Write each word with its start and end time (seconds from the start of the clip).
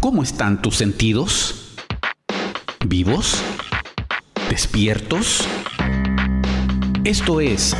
¿Cómo 0.00 0.22
están 0.22 0.62
tus 0.62 0.76
sentidos? 0.76 1.76
¿Vivos? 2.86 3.36
¿Despiertos? 4.48 5.46
Esto 7.04 7.42
es 7.42 7.76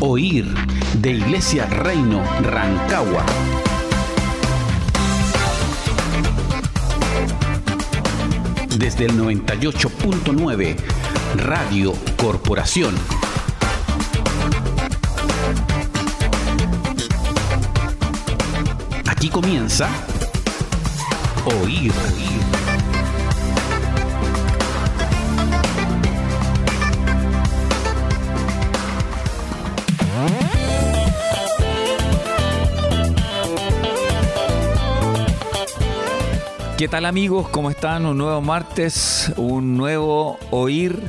Oír 0.00 0.46
de 0.94 1.12
Iglesia 1.12 1.66
Reino 1.66 2.24
Rancagua. 2.40 3.26
Desde 8.78 9.04
el 9.04 9.12
98.9 9.12 10.76
Radio 11.36 11.92
Corporación. 12.16 12.94
Aquí 19.06 19.28
comienza 19.28 19.90
Oír. 21.48 21.92
¿Qué 36.76 36.86
tal 36.86 37.06
amigos? 37.06 37.48
¿Cómo 37.48 37.70
están? 37.70 38.04
Un 38.04 38.18
nuevo 38.18 38.42
martes, 38.42 39.32
un 39.36 39.78
nuevo 39.78 40.38
Oír. 40.50 41.00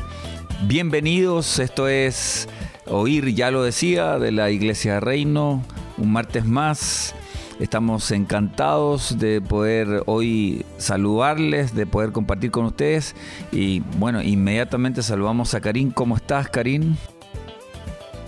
Bienvenidos, 0.64 1.60
esto 1.60 1.90
es 1.90 2.48
Oír, 2.88 3.36
ya 3.36 3.52
lo 3.52 3.64
decía, 3.64 4.18
de 4.18 4.32
la 4.32 4.50
Iglesia 4.52 4.94
de 4.94 5.00
Reino, 5.02 5.64
un 5.98 6.14
martes 6.14 6.46
más. 6.46 7.14
Estamos 7.60 8.10
encantados 8.12 9.20
de 9.20 9.42
poder 9.42 10.04
hoy 10.06 10.66
saludarles, 10.78 11.76
de 11.76 11.86
poder 11.86 12.14
compartir 12.14 12.52
con 12.52 12.64
ustedes. 12.64 13.16
Y 13.52 13.82
bueno, 13.98 14.22
inmediatamente 14.22 15.04
saludamos 15.04 15.54
a 15.54 15.60
Karim. 15.60 15.92
¿Cómo 15.92 16.16
estás, 16.16 16.48
Karim? 16.48 16.96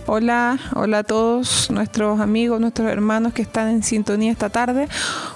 Hola, 0.06 0.58
hola 0.74 0.98
a 0.98 1.02
todos 1.04 1.70
nuestros 1.70 2.20
amigos, 2.20 2.60
nuestros 2.60 2.90
hermanos 2.90 3.32
que 3.32 3.40
están 3.40 3.68
en 3.68 3.82
sintonía 3.82 4.32
esta 4.32 4.50
tarde. 4.50 4.88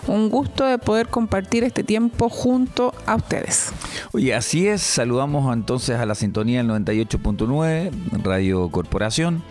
Un 0.09 0.29
gusto 0.29 0.67
de 0.67 0.77
poder 0.77 1.09
compartir 1.09 1.65
este 1.65 1.83
tiempo 1.83 2.29
junto 2.29 2.93
a 3.07 3.15
ustedes. 3.15 3.73
Oye, 4.13 4.35
así 4.35 4.67
es, 4.67 4.83
saludamos 4.83 5.55
entonces 5.55 5.99
a 5.99 6.05
la 6.05 6.15
sintonía 6.15 6.63
del 6.63 6.71
98.9, 6.71 7.91
Radio 8.25 8.69
Corporación. 8.69 9.43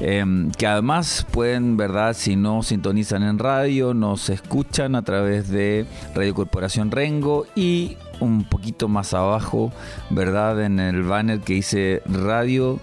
Em, 0.00 0.50
que 0.52 0.66
además 0.66 1.26
pueden, 1.30 1.76
¿verdad? 1.76 2.14
Si 2.14 2.34
no 2.34 2.62
sintonizan 2.62 3.22
en 3.22 3.38
radio, 3.38 3.92
nos 3.92 4.30
escuchan 4.30 4.94
a 4.94 5.02
través 5.02 5.50
de 5.50 5.84
Radio 6.14 6.34
Corporación 6.34 6.90
Rengo 6.90 7.46
y 7.54 7.98
un 8.18 8.44
poquito 8.44 8.88
más 8.88 9.12
abajo, 9.12 9.72
¿verdad? 10.08 10.64
En 10.64 10.80
el 10.80 11.02
banner 11.02 11.40
que 11.40 11.54
dice 11.54 12.02
Radio 12.06 12.80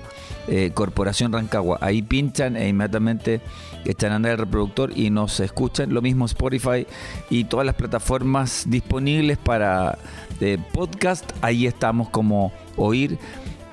eh, 0.47 0.71
Corporación 0.73 1.33
Rancagua. 1.33 1.79
Ahí 1.81 2.03
pinchan 2.03 2.55
e 2.55 2.69
inmediatamente 2.69 3.41
echan 3.83 4.25
a 4.25 4.29
el 4.29 4.37
reproductor 4.37 4.91
y 4.95 5.09
nos 5.09 5.39
escuchan. 5.39 5.93
Lo 5.93 6.01
mismo 6.03 6.25
Spotify 6.25 6.85
y 7.31 7.45
todas 7.45 7.65
las 7.65 7.75
plataformas 7.75 8.65
disponibles 8.67 9.37
para 9.39 9.97
eh, 10.39 10.57
podcast. 10.71 11.31
Ahí 11.41 11.65
estamos 11.65 12.09
como 12.09 12.51
oír 12.75 13.17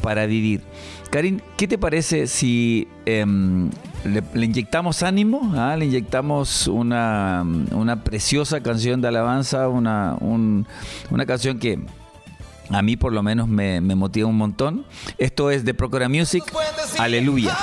para 0.04 0.26
vivir. 0.26 0.60
Karin, 1.10 1.42
¿qué 1.56 1.66
te 1.66 1.78
parece 1.78 2.26
si 2.26 2.86
em, 3.06 3.70
le, 4.04 4.44
inyectamos 4.44 5.02
ánimo? 5.02 5.54
Ah, 5.56 5.76
le 5.78 5.86
inyectamos 5.86 6.68
una, 6.68 7.42
preciosa 8.04 8.60
canción 8.62 9.00
de 9.00 9.08
alabanza, 9.08 9.68
una, 9.68 10.16
una 10.20 11.26
canción 11.26 11.58
que 11.58 11.78
a 12.68 12.82
mí 12.82 12.96
por 12.98 13.14
lo 13.14 13.22
menos 13.22 13.48
me, 13.48 13.80
me 13.80 13.94
motiva 13.94 14.28
un 14.28 14.36
montón. 14.36 14.84
Esto 15.16 15.50
es 15.50 15.64
de 15.64 15.72
Procura 15.72 16.10
Music. 16.10 16.44
Aleluya. 16.98 17.56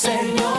Señor. 0.00 0.49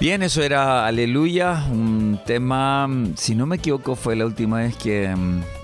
Bien, 0.00 0.22
eso 0.22 0.42
era 0.42 0.86
Aleluya, 0.86 1.66
un 1.70 2.18
tema, 2.24 2.88
si 3.16 3.34
no 3.34 3.44
me 3.44 3.56
equivoco, 3.56 3.96
fue 3.96 4.16
la 4.16 4.24
última 4.24 4.56
vez 4.56 4.74
que, 4.74 5.14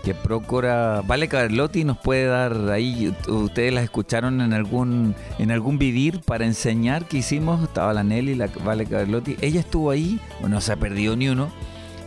que 0.04 0.14
Procora, 0.14 1.00
Vale 1.00 1.26
Carlotti 1.26 1.84
nos 1.84 1.96
puede 1.96 2.26
dar 2.26 2.68
ahí, 2.68 3.14
ustedes 3.28 3.72
la 3.72 3.80
escucharon 3.80 4.42
en 4.42 4.52
algún 4.52 5.14
en 5.38 5.50
algún 5.50 5.78
vivir 5.78 6.20
para 6.20 6.44
enseñar 6.44 7.06
que 7.06 7.16
hicimos, 7.16 7.62
estaba 7.62 7.94
la 7.94 8.04
Nelly, 8.04 8.34
la 8.34 8.50
Vale 8.62 8.84
Carlotti, 8.84 9.38
ella 9.40 9.60
estuvo 9.60 9.90
ahí, 9.90 10.20
no 10.46 10.60
se 10.60 10.72
ha 10.72 10.76
perdido 10.76 11.16
ni 11.16 11.30
uno, 11.30 11.50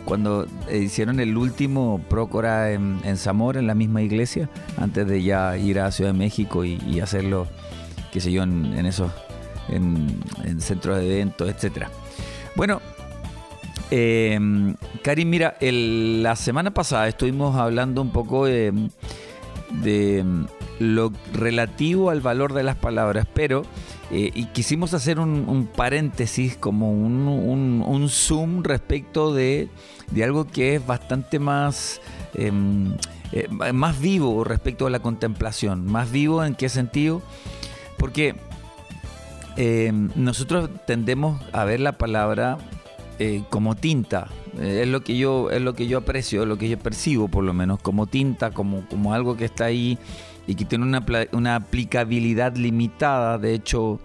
cuando 0.04 0.46
hicieron 0.72 1.18
el 1.18 1.36
último 1.36 2.00
Procora 2.08 2.70
en, 2.70 3.00
Zamora, 3.16 3.58
en 3.58 3.66
la 3.66 3.74
misma 3.74 4.02
iglesia, 4.02 4.48
antes 4.76 5.04
de 5.08 5.20
ya 5.20 5.58
ir 5.58 5.80
a 5.80 5.90
Ciudad 5.90 6.12
de 6.12 6.18
México 6.18 6.64
y, 6.64 7.00
hacerlo, 7.00 7.48
qué 8.12 8.20
sé 8.20 8.30
yo, 8.30 8.44
en, 8.44 8.72
en 8.78 8.86
esos, 8.86 9.10
en, 9.68 10.16
en 10.44 10.60
centros 10.60 10.96
de 10.98 11.12
eventos, 11.12 11.48
etcétera. 11.48 11.90
Bueno, 12.56 12.80
eh, 13.90 14.38
Karim, 15.02 15.30
mira, 15.30 15.56
la 15.60 16.36
semana 16.36 16.72
pasada 16.72 17.08
estuvimos 17.08 17.56
hablando 17.56 18.02
un 18.02 18.10
poco 18.10 18.46
de, 18.46 18.90
lo 20.78 21.12
relativo 21.32 22.10
al 22.10 22.20
valor 22.20 22.52
de 22.54 22.62
las 22.62 22.76
palabras, 22.76 23.26
pero 23.32 23.62
eh, 24.10 24.30
y 24.34 24.46
quisimos 24.46 24.94
hacer 24.94 25.18
un, 25.18 25.68
paréntesis, 25.74 26.56
como 26.56 26.92
un, 26.92 28.08
zoom 28.08 28.62
respecto 28.62 29.32
de, 29.34 29.68
algo 30.22 30.46
que 30.46 30.76
es 30.76 30.86
bastante 30.86 31.38
más, 31.38 32.00
em, 32.34 32.94
eh, 33.32 33.48
más 33.72 34.00
vivo 34.00 34.44
respecto 34.44 34.86
a 34.86 34.90
la 34.90 35.00
contemplación. 35.00 35.86
¿Más 35.86 36.10
vivo 36.10 36.44
en 36.44 36.54
qué 36.54 36.68
sentido? 36.68 37.22
Porque 37.96 38.34
eh, 39.56 39.92
nosotros 40.14 40.70
tendemos 40.86 41.40
a 41.52 41.64
ver 41.64 41.80
la 41.80 41.92
palabra 41.92 42.58
eh, 43.18 43.42
como 43.50 43.76
tinta. 43.76 44.28
Eh, 44.58 44.80
es 44.82 44.88
lo 44.88 45.02
que 45.04 45.16
yo 45.16 45.50
es 45.50 45.60
lo 45.60 45.74
que 45.74 45.86
yo 45.86 45.98
aprecio, 45.98 46.46
lo 46.46 46.56
que 46.56 46.68
yo 46.68 46.78
percibo 46.78 47.28
por 47.28 47.44
lo 47.44 47.52
menos 47.52 47.78
como 47.80 48.06
tinta, 48.06 48.50
como, 48.50 48.86
como 48.88 49.12
algo 49.12 49.36
que 49.36 49.44
está 49.44 49.66
ahí 49.66 49.98
y 50.46 50.54
que 50.54 50.64
tiene 50.64 50.84
una, 50.84 51.04
una 51.32 51.56
aplicabilidad 51.56 52.56
limitada. 52.56 53.38
De 53.38 53.54
hecho, 53.54 54.00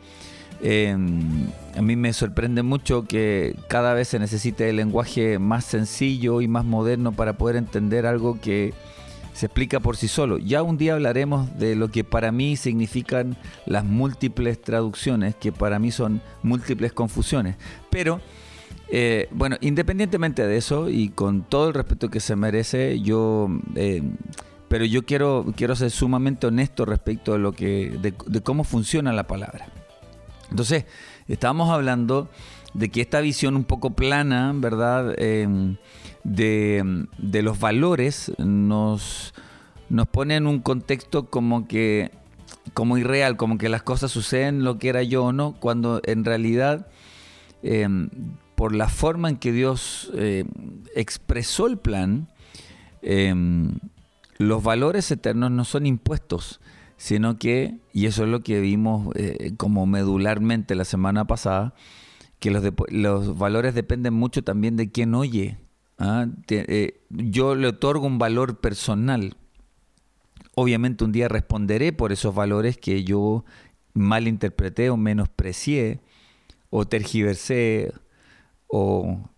em, 0.61 1.47
a 1.77 1.81
mí 1.81 1.95
me 1.95 2.11
sorprende 2.13 2.61
mucho 2.61 3.05
que 3.05 3.55
cada 3.69 3.93
vez 3.93 4.09
se 4.09 4.19
necesite 4.19 4.69
el 4.69 4.75
lenguaje 4.75 5.39
más 5.39 5.65
sencillo 5.65 6.41
y 6.41 6.47
más 6.47 6.65
moderno 6.65 7.11
para 7.13 7.33
poder 7.37 7.55
entender 7.55 8.05
algo 8.05 8.39
que 8.41 8.73
se 9.35 9.47
explica 9.47 9.81
por 9.81 9.97
sí 9.97 10.07
solo. 10.07 10.37
Ya 10.37 10.63
un 10.63 10.77
día 10.77 10.93
hablaremos 10.93 11.59
de 11.59 11.75
lo 11.75 11.89
que 11.89 12.05
para 12.05 12.31
mí 12.31 12.55
significan 12.55 13.35
las 13.65 13.83
múltiples 13.83 14.61
traducciones, 14.61 15.35
que 15.35 15.51
para 15.51 15.77
mí 15.77 15.91
son 15.91 16.21
múltiples 16.41 16.93
confusiones. 16.93 17.57
Pero, 17.89 18.21
eh, 18.87 19.27
bueno, 19.31 19.57
independientemente 19.59 20.47
de 20.47 20.55
eso 20.55 20.89
y 20.89 21.09
con 21.09 21.43
todo 21.43 21.67
el 21.67 21.73
respeto 21.73 22.09
que 22.09 22.21
se 22.21 22.35
merece, 22.37 23.01
yo... 23.01 23.49
Eh, 23.75 24.03
pero 24.69 24.85
yo 24.85 25.05
quiero, 25.05 25.45
quiero 25.55 25.75
ser 25.75 25.91
sumamente 25.91 26.47
honesto 26.47 26.85
respecto 26.85 27.33
de, 27.33 27.39
lo 27.39 27.51
que, 27.51 27.97
de, 27.99 28.41
cómo 28.41 28.63
funciona 28.63 29.13
la 29.13 29.27
palabra. 29.27 29.67
Entonces, 30.49 30.85
estábamos 31.27 31.69
hablando 31.69 32.29
de 32.73 32.89
que 32.89 33.01
esta 33.01 33.21
visión 33.21 33.55
un 33.55 33.65
poco 33.65 33.91
plana, 33.91 34.53
¿verdad? 34.55 35.13
Eh, 35.17 35.75
de, 36.25 37.07
los 37.43 37.59
valores 37.59 38.33
nos, 38.37 39.33
nos 39.89 40.07
pone 40.07 40.35
en 40.35 40.47
un 40.47 40.59
contexto 40.59 41.29
como 41.29 41.67
que 41.67 42.11
como 42.73 42.97
irreal, 42.97 43.37
como 43.37 43.57
que 43.57 43.69
las 43.69 43.83
cosas 43.83 44.11
suceden 44.11 44.63
lo 44.63 44.79
que 44.79 44.89
era 44.89 45.03
yo 45.03 45.25
o 45.25 45.31
no, 45.31 45.53
cuando 45.59 46.01
en 46.03 46.25
realidad 46.25 46.87
em, 47.63 48.09
por 48.55 48.73
la 48.73 48.89
forma 48.89 49.29
en 49.29 49.37
que 49.37 49.51
Dios 49.51 50.11
eh, 50.15 50.45
expresó 50.95 51.67
el 51.67 51.77
plan, 51.77 52.27
em, 53.01 53.77
los 54.37 54.63
valores 54.63 55.11
eternos 55.11 55.51
no 55.51 55.63
son 55.63 55.85
impuestos, 55.85 56.59
sino 56.97 57.37
que, 57.37 57.77
y 57.93 58.07
eso 58.07 58.23
es 58.23 58.29
lo 58.29 58.41
que 58.41 58.59
vimos 58.59 59.13
eh, 59.15 59.53
como 59.57 59.85
medularmente 59.85 60.75
la 60.75 60.85
semana 60.85 61.25
pasada, 61.25 61.75
que 62.39 62.51
los, 62.51 62.63
los 62.89 63.37
valores 63.37 63.75
dependen 63.75 64.13
mucho 64.15 64.43
también 64.43 64.75
de 64.75 64.91
quién 64.91 65.13
oye 65.13 65.59
¿ah? 65.97 66.27
Eh, 66.49 67.01
yo 67.09 67.55
le 67.55 67.67
otorgo 67.67 68.07
un 68.07 68.17
valor 68.17 68.59
personal. 68.59 69.35
Obviamente 70.55 71.03
un 71.03 71.11
día 71.11 71.27
responderé 71.27 71.93
por 71.93 72.11
esos 72.11 72.33
valores 72.33 72.77
que 72.77 73.03
yo 73.03 73.43
malinterpreté 73.93 74.89
o 74.89 74.97
menosprecié 74.97 75.99
o 76.69 76.85
tergiversé 76.85 77.93
o, 78.67 79.29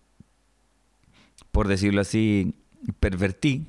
por 1.50 1.68
decirlo 1.68 2.00
así, 2.00 2.54
pervertí. 3.00 3.66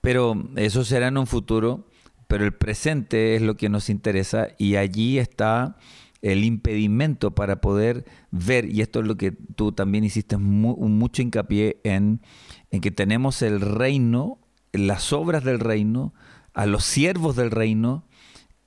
Pero 0.00 0.34
eso 0.56 0.84
será 0.84 1.08
en 1.08 1.18
un 1.18 1.26
futuro, 1.26 1.86
pero 2.28 2.44
el 2.44 2.52
presente 2.52 3.34
es 3.34 3.42
lo 3.42 3.56
que 3.56 3.68
nos 3.68 3.90
interesa 3.90 4.48
y 4.58 4.76
allí 4.76 5.18
está 5.18 5.76
el 6.22 6.44
impedimento 6.44 7.34
para 7.34 7.60
poder 7.60 8.04
ver, 8.30 8.64
y 8.66 8.80
esto 8.80 9.00
es 9.00 9.06
lo 9.06 9.16
que 9.16 9.32
tú 9.32 9.72
también 9.72 10.04
hiciste 10.04 10.36
mucho 10.36 11.22
hincapié 11.22 11.80
en, 11.84 12.20
en 12.70 12.80
que 12.80 12.90
tenemos 12.90 13.42
el 13.42 13.60
reino, 13.60 14.38
las 14.72 15.12
obras 15.12 15.44
del 15.44 15.60
reino, 15.60 16.12
a 16.54 16.66
los 16.66 16.84
siervos 16.84 17.36
del 17.36 17.50
reino, 17.50 18.04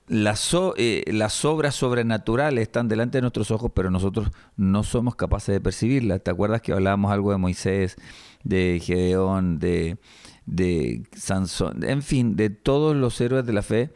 las, 0.08 0.54
eh, 0.76 1.04
las 1.06 1.44
obras 1.44 1.74
sobrenaturales 1.74 2.62
están 2.62 2.88
delante 2.88 3.18
de 3.18 3.22
nuestros 3.22 3.50
ojos, 3.50 3.70
pero 3.74 3.90
nosotros 3.90 4.30
no 4.56 4.82
somos 4.82 5.14
capaces 5.14 5.54
de 5.54 5.60
percibirlas. 5.60 6.22
¿Te 6.22 6.30
acuerdas 6.30 6.60
que 6.60 6.72
hablábamos 6.72 7.12
algo 7.12 7.32
de 7.32 7.38
Moisés, 7.38 7.96
de 8.42 8.80
Gedeón, 8.82 9.58
de, 9.58 9.98
de 10.44 11.04
Sansón, 11.16 11.84
en 11.84 12.02
fin, 12.02 12.36
de 12.36 12.50
todos 12.50 12.96
los 12.96 13.20
héroes 13.20 13.46
de 13.46 13.52
la 13.52 13.62
fe? 13.62 13.90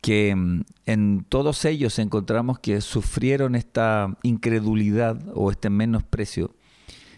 Que 0.00 0.34
mm, 0.34 0.62
en 0.86 1.24
todos 1.28 1.64
ellos 1.64 1.98
encontramos 1.98 2.58
que 2.58 2.80
sufrieron 2.80 3.54
esta 3.54 4.16
incredulidad 4.22 5.18
o 5.34 5.50
este 5.50 5.70
menosprecio. 5.70 6.54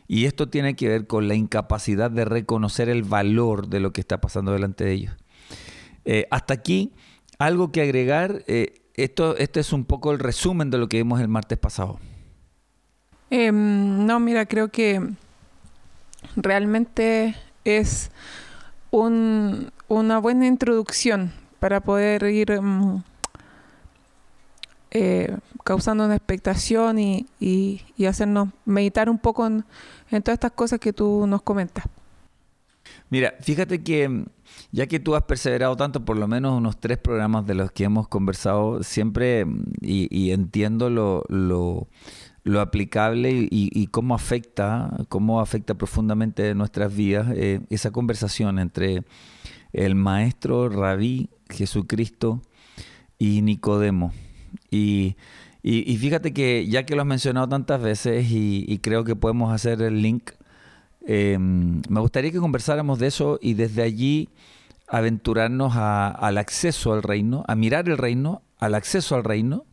Y 0.08 0.24
esto 0.24 0.48
tiene 0.48 0.74
que 0.74 0.88
ver 0.88 1.06
con 1.06 1.28
la 1.28 1.34
incapacidad 1.34 2.10
de 2.10 2.24
reconocer 2.24 2.88
el 2.88 3.04
valor 3.04 3.68
de 3.68 3.80
lo 3.80 3.92
que 3.92 4.00
está 4.00 4.20
pasando 4.20 4.52
delante 4.52 4.84
de 4.84 4.92
ellos. 4.92 5.14
Eh, 6.04 6.26
hasta 6.30 6.54
aquí, 6.54 6.92
algo 7.38 7.70
que 7.70 7.82
agregar. 7.82 8.42
Eh, 8.48 8.74
esto, 8.94 9.36
este 9.36 9.60
es 9.60 9.72
un 9.72 9.84
poco 9.84 10.10
el 10.10 10.18
resumen 10.18 10.70
de 10.70 10.78
lo 10.78 10.88
que 10.88 10.96
vimos 10.96 11.20
el 11.20 11.28
martes 11.28 11.58
pasado. 11.58 12.00
Em, 13.30 14.04
no, 14.04 14.18
mira, 14.18 14.46
creo 14.46 14.68
que 14.72 15.00
realmente 16.34 17.36
es 17.64 18.10
una 18.90 20.18
buena 20.18 20.48
introducción 20.48 21.32
para 21.60 21.80
poder 21.80 22.24
ir 22.24 22.60
mm, 22.60 23.02
eh, 24.90 25.36
causando 25.62 26.04
una 26.04 26.16
expectación 26.16 26.98
y, 26.98 27.26
hacernos 28.08 28.48
meditar 28.64 29.08
un 29.08 29.18
poco 29.18 29.46
en, 29.46 29.64
todas 30.08 30.34
estas 30.34 30.52
cosas 30.52 30.80
que 30.80 30.92
tú 30.92 31.26
nos 31.28 31.42
comentas. 31.42 31.84
Mira, 33.08 33.34
fíjate 33.40 33.84
que 33.84 34.08
mm, 34.08 34.24
ya 34.72 34.86
que 34.86 34.98
tú 34.98 35.14
has 35.14 35.22
perseverado 35.22 35.76
tanto, 35.76 36.04
por 36.04 36.16
lo 36.16 36.26
menos 36.26 36.56
unos 36.56 36.80
tres 36.80 36.98
programas 36.98 37.46
de 37.46 37.54
los 37.54 37.70
que 37.70 37.84
hemos 37.84 38.08
conversado, 38.08 38.82
siempre, 38.82 39.44
mm, 39.44 39.64
y, 39.80 40.32
entiendo 40.32 40.90
lo, 40.90 41.24
lo, 41.28 41.86
aplicable 42.60 43.30
y, 43.50 43.86
cómo 43.88 44.14
afecta, 44.14 44.90
cómo 45.08 45.40
afecta 45.40 45.74
profundamente 45.74 46.52
nuestras 46.54 46.92
vidas 46.92 47.28
eh, 47.36 47.60
esa 47.70 47.92
conversación 47.92 48.58
entre 48.58 49.04
el 49.72 49.94
maestro 49.94 50.68
rabí 50.68 51.30
Jesucristo 51.48 52.42
y 53.18 53.42
Nicodemo. 53.42 54.12
Y, 54.70 55.16
fíjate 55.62 56.32
que 56.32 56.66
ya 56.66 56.84
que 56.84 56.94
lo 56.94 57.02
has 57.02 57.08
mencionado 57.08 57.48
tantas 57.48 57.80
veces 57.80 58.26
y, 58.30 58.78
creo 58.82 59.04
que 59.04 59.16
podemos 59.16 59.52
hacer 59.52 59.82
el 59.82 60.02
link, 60.02 60.30
em, 61.06 61.82
me 61.88 62.00
gustaría 62.00 62.30
que 62.30 62.38
conversáramos 62.38 62.98
de 62.98 63.08
eso 63.08 63.38
y 63.40 63.54
desde 63.54 63.82
allí 63.82 64.28
aventurarnos 64.88 65.74
al 65.76 66.38
acceso 66.38 66.92
al 66.92 67.02
reino, 67.02 67.44
a 67.46 67.54
mirar 67.54 67.88
el 67.88 67.96
reino, 67.96 68.42
al 68.58 68.74
acceso 68.74 69.14
al 69.14 69.24
reino 69.24 69.64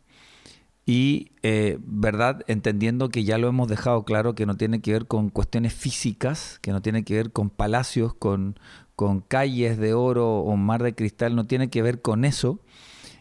y, 0.85 1.31
eh, 1.43 1.79
¿verdad? 1.81 2.43
Entendiendo 2.47 3.09
que 3.09 3.23
ya 3.23 3.37
lo 3.37 3.49
hemos 3.49 3.67
dejado 3.67 4.03
claro 4.05 4.35
que 4.35 4.45
no 4.45 4.55
tiene 4.55 4.79
que 4.79 4.93
ver 4.93 5.07
con 5.07 5.29
cuestiones 5.29 5.73
físicas, 5.73 6.59
que 6.61 6.71
no 6.71 6.81
tiene 6.81 7.03
que 7.03 7.15
ver 7.15 7.31
con 7.31 7.49
palacios, 7.49 8.13
con, 8.13 8.57
con 8.97 9.21
calles 9.21 9.77
de 9.77 9.93
oro 9.93 10.39
o 10.39 10.57
mar 10.57 10.81
de 10.81 10.95
cristal, 10.95 11.35
no 11.35 11.45
tiene 11.45 11.69
que 11.69 11.83
ver 11.83 12.01
con 12.01 12.25
eso, 12.25 12.59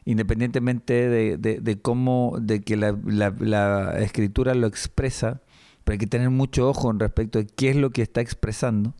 independientemente 0.07 1.07
de, 1.37 1.79
cómo, 1.83 2.39
de 2.41 2.63
que 2.63 2.77
la, 2.79 3.95
escritura 3.99 4.55
lo 4.55 4.69
expresa, 4.69 5.43
pero 5.85 5.93
hay 5.93 5.99
que 5.99 6.07
tener 6.07 6.31
mucho 6.31 6.67
ojo 6.67 6.91
en 6.91 6.99
respecto 6.99 7.39
de 7.39 7.47
qué 7.47 7.69
es 7.69 7.77
lo 7.77 7.91
que 7.91 8.01
está 8.01 8.23
expresando, 8.23 8.95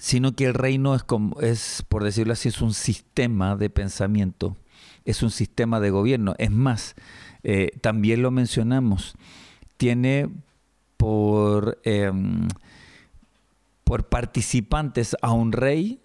sino 0.00 0.32
que 0.32 0.46
el 0.46 0.54
reino 0.54 0.96
es, 0.96 1.04
como, 1.04 1.40
es 1.42 1.84
por 1.88 2.02
decirlo 2.02 2.32
así, 2.32 2.48
es 2.48 2.60
un 2.60 2.74
sistema 2.74 3.54
de 3.54 3.70
pensamiento, 3.70 4.56
es 5.04 5.22
un 5.22 5.30
sistema 5.30 5.78
de 5.78 5.90
gobierno. 5.90 6.34
Es 6.38 6.50
más, 6.50 6.96
eh, 7.44 7.70
también 7.82 8.20
lo 8.20 8.32
mencionamos, 8.32 9.14
tiene 9.76 10.28
por, 10.96 11.78
em, 11.84 12.48
por 13.88 14.04
participantes 14.10 15.16
a 15.22 15.32
un 15.32 15.50
rey 15.50 15.98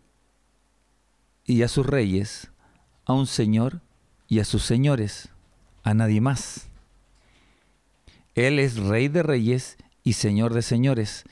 y 1.44 1.64
a 1.64 1.68
sus 1.68 1.86
reyes, 1.86 2.50
a 3.04 3.12
un 3.12 3.28
señor 3.28 3.82
y 4.30 4.40
a 4.40 4.46
sus 4.46 4.64
señores, 4.64 5.34
a 5.84 5.94
nadie 5.94 6.22
más. 6.22 6.70
Él 8.36 8.60
es 8.60 8.78
rey 8.78 9.10
de 9.10 9.22
reyes 9.22 9.76
y 10.02 10.14
señor 10.14 10.54
de 10.54 10.62
señores. 10.62 11.26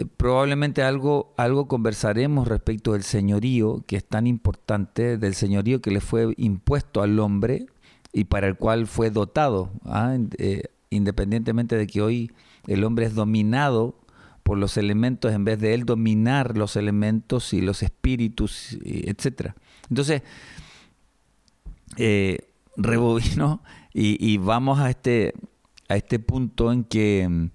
Eh, 0.00 0.06
probablemente 0.16 0.82
algo, 0.82 1.34
algo 1.36 1.68
conversaremos 1.68 2.48
respecto 2.48 2.94
del 2.94 3.02
señorío, 3.02 3.84
que 3.86 3.96
es 3.96 4.06
tan 4.06 4.26
importante, 4.26 5.18
del 5.18 5.34
señorío 5.34 5.82
que 5.82 5.90
le 5.90 6.00
fue 6.00 6.32
impuesto 6.38 7.02
al 7.02 7.18
hombre 7.18 7.66
y 8.10 8.24
para 8.24 8.46
el 8.46 8.56
cual 8.56 8.86
fue 8.86 9.10
dotado, 9.10 9.68
¿ah? 9.84 10.16
eh, 10.38 10.62
independientemente 10.88 11.76
de 11.76 11.86
que 11.86 12.00
hoy 12.00 12.32
el 12.68 12.84
hombre 12.84 13.04
es 13.04 13.14
dominado 13.14 13.98
por 14.44 14.58
los 14.58 14.76
elementos 14.76 15.32
en 15.32 15.44
vez 15.44 15.58
de 15.58 15.74
él 15.74 15.84
dominar 15.86 16.56
los 16.56 16.76
elementos 16.76 17.52
y 17.54 17.62
los 17.62 17.82
espíritus, 17.82 18.78
etc. 18.84 19.52
Entonces, 19.88 20.22
eh, 21.96 22.50
rebobino 22.76 23.62
y, 23.94 24.36
vamos 24.38 24.78
a 24.80 24.90
este, 24.90 25.32
a 25.88 25.96
este 25.96 26.18
punto 26.18 26.72
en 26.72 26.84
que 26.84 27.26
mm, 27.28 27.50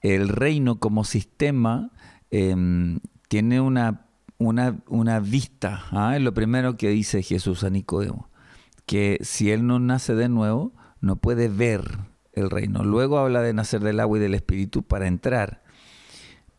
el 0.00 0.28
reino 0.28 0.78
como 0.80 1.04
sistema 1.04 1.90
em, 2.30 3.00
tiene 3.28 3.60
una, 3.60 4.06
una, 4.38 4.78
una 4.88 5.20
vista. 5.20 5.84
¿ah? 5.90 6.16
Es 6.16 6.22
lo 6.22 6.32
primero 6.32 6.78
que 6.78 6.88
dice 6.88 7.22
Jesús 7.22 7.62
a 7.62 7.70
Nicodemo, 7.70 8.30
que 8.86 9.18
si 9.20 9.50
él 9.50 9.66
no 9.66 9.78
nace 9.78 10.14
de 10.14 10.30
nuevo, 10.30 10.72
no 11.02 11.16
puede 11.16 11.48
ver 11.48 11.98
el 12.32 12.48
reino. 12.48 12.84
Luego 12.84 13.18
habla 13.18 13.42
de 13.42 13.52
nacer 13.52 13.82
del 13.82 14.00
agua 14.00 14.16
y 14.16 14.20
del 14.22 14.34
espíritu 14.34 14.82
para 14.82 15.06
entrar 15.06 15.62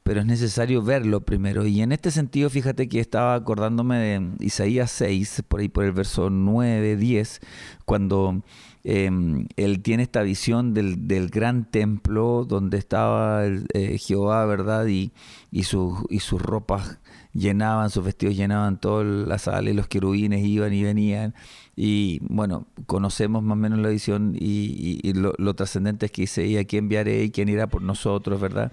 pero 0.04 0.22
es 0.22 0.26
necesario 0.26 0.82
verlo 0.82 1.22
primero. 1.22 1.66
Y 1.66 1.82
en 1.82 1.92
este 1.92 2.12
sentido, 2.12 2.50
fíjate 2.50 2.90
que 2.90 3.00
estaba 3.00 3.36
acordándome 3.36 3.98
de 3.98 4.32
Isaías 4.40 4.92
6, 4.92 5.44
por 5.48 5.60
ahí 5.60 5.70
por 5.70 5.86
el 5.86 5.92
verso 5.92 6.30
9, 6.30 6.96
10, 6.96 7.40
cuando 7.86 8.42
em, 8.84 9.48
él 9.58 9.82
tiene 9.82 10.04
esta 10.04 10.24
visión 10.24 10.74
del, 10.74 11.08
del 11.08 11.30
gran 11.30 11.70
templo 11.70 12.46
donde 12.48 12.78
estaba 12.78 13.46
eh, 13.46 13.98
Jehová, 14.00 14.46
¿verdad? 14.46 14.88
Y, 14.88 15.12
y, 15.52 15.60
y 15.60 16.20
sus 16.20 16.42
ropas 16.42 17.00
llenaban, 17.34 17.90
sus 17.90 18.04
vestidos 18.04 18.36
llenaban 18.36 18.80
toda 18.80 19.04
la 19.04 19.38
sala 19.38 19.70
y 19.70 19.74
los 19.74 19.88
querubines 19.88 20.44
iban 20.44 20.74
y 20.74 20.84
venían. 20.84 21.36
Y 21.76 22.20
bueno, 22.24 22.68
conocemos 22.86 23.44
más 23.44 23.54
o 23.54 23.56
menos 23.56 23.80
la 23.80 23.90
visión 23.90 24.36
y, 24.38 25.14
lo, 25.14 25.34
lo 25.38 25.54
trascendente 25.54 26.08
es 26.08 26.12
que 26.12 26.24
dice, 26.24 26.46
¿y 26.46 26.58
a 26.58 26.66
quién 26.66 26.86
enviaré 26.86 27.24
y 27.24 27.32
quién 27.32 27.50
irá 27.50 27.68
por 27.68 27.82
nosotros, 27.82 28.42
verdad? 28.42 28.72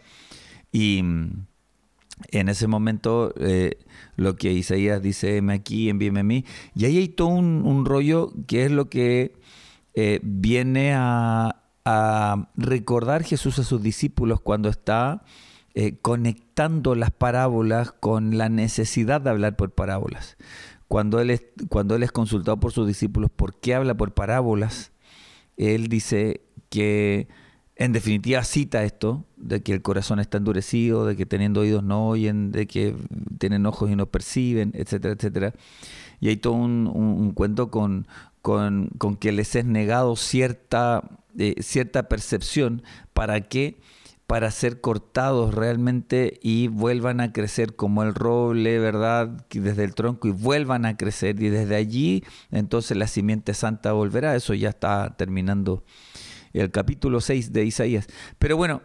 Y 0.72 1.02
mm, 1.02 1.46
en 2.30 2.48
ese 2.48 2.66
momento 2.66 3.32
eh, 3.38 3.78
lo 4.16 4.36
que 4.36 4.52
Isaías 4.52 5.02
dice, 5.02 5.40
me 5.42 5.54
aquí, 5.54 5.88
envíeme 5.88 6.20
a 6.20 6.24
mí. 6.24 6.44
Y 6.74 6.84
ahí 6.84 6.98
hay 6.98 7.08
todo 7.08 7.28
un, 7.28 7.84
rollo 7.84 8.32
que 8.46 8.64
es 8.64 8.70
lo 8.70 8.88
que 8.88 9.34
eh, 9.94 10.20
viene 10.22 10.92
a, 10.94 11.54
recordar 12.54 13.22
Jesús 13.22 13.58
a 13.58 13.64
sus 13.64 13.82
discípulos 13.82 14.42
cuando 14.42 14.68
está 14.68 15.22
eh, 15.72 15.96
conectando 16.02 16.94
las 16.94 17.12
parábolas 17.12 17.92
con 17.92 18.36
la 18.36 18.50
necesidad 18.50 19.22
de 19.22 19.30
hablar 19.30 19.56
por 19.56 19.70
parábolas. 19.70 20.36
Cuando 20.86 21.18
él, 21.18 21.30
es, 21.30 21.44
cuando 21.70 21.96
él 21.96 22.02
es 22.02 22.12
consultado 22.12 22.60
por 22.60 22.72
sus 22.72 22.86
discípulos 22.86 23.30
por 23.34 23.58
qué 23.58 23.74
habla 23.74 23.96
por 23.96 24.12
parábolas, 24.12 24.92
él 25.56 25.88
dice 25.88 26.42
que 26.68 27.28
en 27.78 27.92
definitiva 27.92 28.42
cita 28.42 28.82
esto, 28.82 29.24
de 29.36 29.62
que 29.62 29.72
el 29.72 29.82
corazón 29.82 30.18
está 30.18 30.38
endurecido, 30.38 31.06
de 31.06 31.16
que 31.16 31.26
teniendo 31.26 31.60
oídos 31.60 31.84
no 31.84 32.08
oyen, 32.08 32.50
de 32.50 32.66
que 32.66 32.96
tienen 33.38 33.66
ojos 33.66 33.88
y 33.88 33.94
no 33.94 34.06
perciben, 34.06 34.72
etcétera, 34.74 35.14
etcétera. 35.14 35.54
Y 36.20 36.28
hay 36.28 36.36
todo 36.36 36.54
un, 36.54 37.32
cuento 37.36 37.70
con, 37.70 38.08
con, 38.42 38.90
que 39.20 39.30
les 39.30 39.54
es 39.54 39.64
negado 39.64 40.16
cierta, 40.16 41.04
eh, 41.38 41.54
cierta 41.62 42.08
percepción 42.08 42.82
para 43.12 43.42
que 43.42 43.80
para 44.26 44.50
ser 44.50 44.82
cortados 44.82 45.54
realmente 45.54 46.38
y 46.42 46.68
vuelvan 46.68 47.20
a 47.20 47.32
crecer 47.32 47.76
como 47.76 48.02
el 48.02 48.14
roble, 48.14 48.78
¿verdad? 48.78 49.46
Desde 49.48 49.84
el 49.84 49.94
tronco 49.94 50.28
y 50.28 50.32
vuelvan 50.32 50.84
a 50.84 50.98
crecer 50.98 51.42
y 51.42 51.48
desde 51.48 51.76
allí 51.76 52.24
entonces 52.50 52.98
la 52.98 53.06
simiente 53.06 53.54
santa 53.54 53.92
volverá. 53.92 54.36
Eso 54.36 54.52
ya 54.52 54.68
está 54.68 55.14
terminando 55.16 55.82
el 56.60 56.70
capítulo 56.70 57.20
6 57.20 57.52
de 57.52 57.64
Isaías. 57.64 58.06
Pero 58.38 58.56
bueno, 58.56 58.82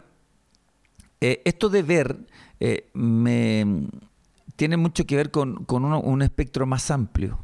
eh, 1.20 1.42
esto 1.44 1.68
de 1.68 1.82
ver 1.82 2.16
eh, 2.60 2.90
me, 2.92 3.88
tiene 4.56 4.76
mucho 4.76 5.06
que 5.06 5.16
ver 5.16 5.30
con, 5.30 5.64
un 5.68 6.22
espectro 6.22 6.66
más 6.66 6.90
amplio. 6.90 7.38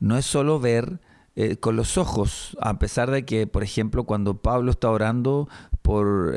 No 0.00 0.16
es 0.16 0.26
solo 0.26 0.60
ver 0.60 1.00
eh, 1.36 1.56
con 1.56 1.76
los 1.76 1.98
ojos, 1.98 2.56
a 2.60 2.78
pesar 2.78 3.10
de 3.10 3.24
que, 3.24 3.46
por 3.46 3.62
ejemplo, 3.62 4.04
cuando 4.04 4.38
Pablo 4.38 4.70
está 4.70 4.90
orando 4.90 5.48
por 5.82 6.34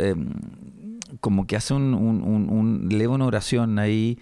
como 1.19 1.45
que 1.45 1.57
hace 1.57 1.73
un, 1.73 1.93
un, 1.93 2.87
lee 2.89 3.05
una 3.05 3.25
oración 3.25 3.79
ahí, 3.79 4.17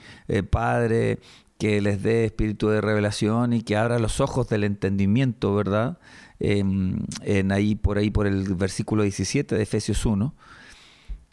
Padre, 0.49 1.19
que 1.59 1.81
les 1.81 2.01
dé 2.01 2.25
espíritu 2.25 2.69
de 2.69 2.81
revelación 2.81 3.53
y 3.53 3.61
que 3.61 3.77
abra 3.77 3.99
los 3.99 4.21
ojos 4.21 4.47
del 4.47 4.63
entendimiento, 4.63 5.53
¿verdad? 5.53 5.99
En 6.39 7.51
ahí 7.51 7.75
por 7.75 7.97
ahí 7.97 8.09
por 8.11 8.27
el 8.27 8.55
versículo 8.55 9.03
17 9.03 9.55
de 9.55 9.63
Efesios 9.63 10.05
1 10.05 10.33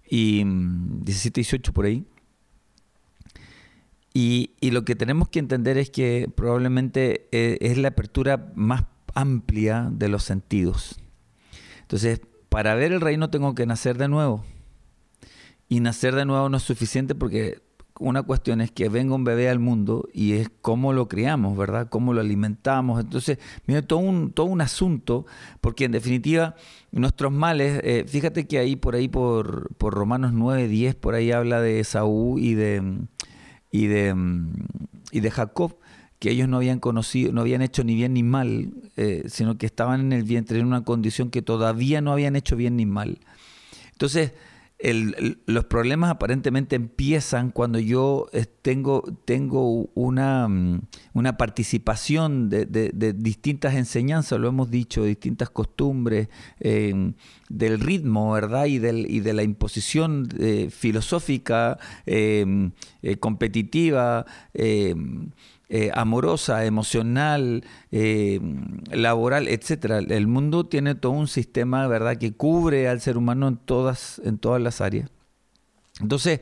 y 0.08 0.44
17 0.44 1.40
18 1.40 1.72
por 1.72 1.84
ahí. 1.86 2.04
Y, 4.18 4.50
lo 4.62 4.86
que 4.86 4.96
tenemos 4.96 5.28
que 5.28 5.40
entender 5.40 5.76
es 5.76 5.90
que 5.90 6.26
probablemente 6.34 7.28
eh, 7.32 7.58
es 7.60 7.76
la 7.76 7.88
apertura 7.88 8.50
más 8.54 8.84
amplia 9.14 9.90
de 9.92 10.08
los 10.08 10.24
sentidos. 10.24 10.98
Entonces, 11.82 12.22
para 12.48 12.74
ver 12.74 12.92
el 12.92 13.02
reino 13.02 13.28
tengo 13.28 13.54
que 13.54 13.66
nacer 13.66 13.98
de 13.98 14.08
nuevo. 14.08 14.42
Y 15.68 15.80
nacer 15.80 16.14
de 16.14 16.24
nuevo 16.24 16.48
no 16.48 16.56
es 16.56 16.62
suficiente 16.62 17.14
porque 17.14 17.60
una 17.98 18.22
cuestión 18.22 18.60
es 18.60 18.70
que 18.70 18.88
venga 18.88 19.14
un 19.14 19.24
bebé 19.24 19.48
al 19.48 19.58
mundo 19.58 20.08
y 20.12 20.34
es 20.34 20.50
cómo 20.60 20.92
lo 20.92 21.08
criamos, 21.08 21.56
¿verdad? 21.56 21.88
Cómo 21.88 22.12
lo 22.12 22.20
alimentamos. 22.20 23.00
Entonces, 23.00 23.38
viene 23.66 23.82
todo 23.82 24.00
un, 24.00 24.32
todo 24.32 24.46
un 24.46 24.60
asunto, 24.60 25.26
porque 25.60 25.84
en 25.84 25.92
definitiva, 25.92 26.54
nuestros 26.92 27.32
males, 27.32 27.80
eh, 27.84 28.04
fíjate 28.06 28.46
que 28.46 28.58
ahí 28.58 28.76
por 28.76 28.94
ahí, 28.94 29.08
por, 29.08 29.74
por 29.76 29.94
Romanos 29.94 30.32
9, 30.32 30.68
10, 30.68 30.94
por 30.94 31.14
ahí 31.14 31.32
habla 31.32 31.60
de 31.60 31.82
Saúl 31.84 32.40
y 32.40 32.54
de, 32.54 32.98
y 33.70 33.86
de, 33.86 34.14
y 35.12 35.20
de 35.20 35.30
Jacob 35.30 35.76
que 36.18 36.30
ellos 36.30 36.48
no 36.48 36.56
habían 36.56 36.80
conocido, 36.80 37.32
no 37.32 37.42
habían 37.42 37.62
hecho 37.62 37.84
ni 37.84 37.94
bien 37.94 38.14
ni 38.14 38.22
mal, 38.22 38.72
eh, 38.96 39.24
sino 39.26 39.58
que 39.58 39.66
estaban 39.66 40.00
en 40.00 40.12
el 40.12 40.22
vientre 40.22 40.58
en 40.58 40.66
una 40.66 40.82
condición 40.82 41.30
que 41.30 41.42
todavía 41.42 42.00
no 42.00 42.12
habían 42.12 42.36
hecho 42.36 42.56
bien 42.56 42.76
ni 42.76 42.86
mal. 42.86 43.18
Entonces, 43.92 44.32
los 44.78 45.64
problemas 45.64 46.10
aparentemente 46.10 46.76
empiezan 46.76 47.50
cuando 47.50 47.78
yo 47.78 48.26
eh, 48.32 48.44
tengo, 48.60 49.02
tengo 49.24 49.88
una, 49.94 50.48
mm, 50.48 50.82
una 51.14 51.38
participación 51.38 52.50
de, 52.50 52.66
distintas 53.16 53.74
enseñanzas, 53.74 54.38
lo 54.38 54.48
hemos 54.48 54.70
dicho, 54.70 55.04
distintas 55.04 55.48
costumbres, 55.48 56.28
em, 56.60 57.14
del 57.48 57.80
ritmo, 57.80 58.32
¿verdad? 58.32 58.66
Y, 58.66 58.78
del, 58.78 59.10
y 59.10 59.20
de 59.20 59.32
la 59.32 59.42
imposición 59.44 60.28
eh, 60.38 60.68
filosófica, 60.70 61.78
em, 62.04 62.72
eh, 63.02 63.16
competitiva 63.16 64.26
em, 64.52 65.30
eh, 65.68 65.90
amorosa, 65.94 66.64
emocional, 66.64 67.64
eh, 67.90 68.40
laboral, 68.92 69.48
etcétera. 69.48 69.98
El 69.98 70.28
mundo 70.28 70.66
tiene 70.66 70.94
todo 70.94 71.12
un 71.12 71.26
sistema, 71.26 71.88
¿verdad?, 71.88 72.18
que 72.18 72.32
cubre 72.34 72.88
al 72.88 73.00
ser 73.00 73.16
humano 73.16 73.48
en 73.48 73.56
todas, 73.56 74.20
en 74.24 74.38
todas 74.38 74.62
las 74.62 74.80
áreas. 74.80 75.10
Entonces, 76.00 76.40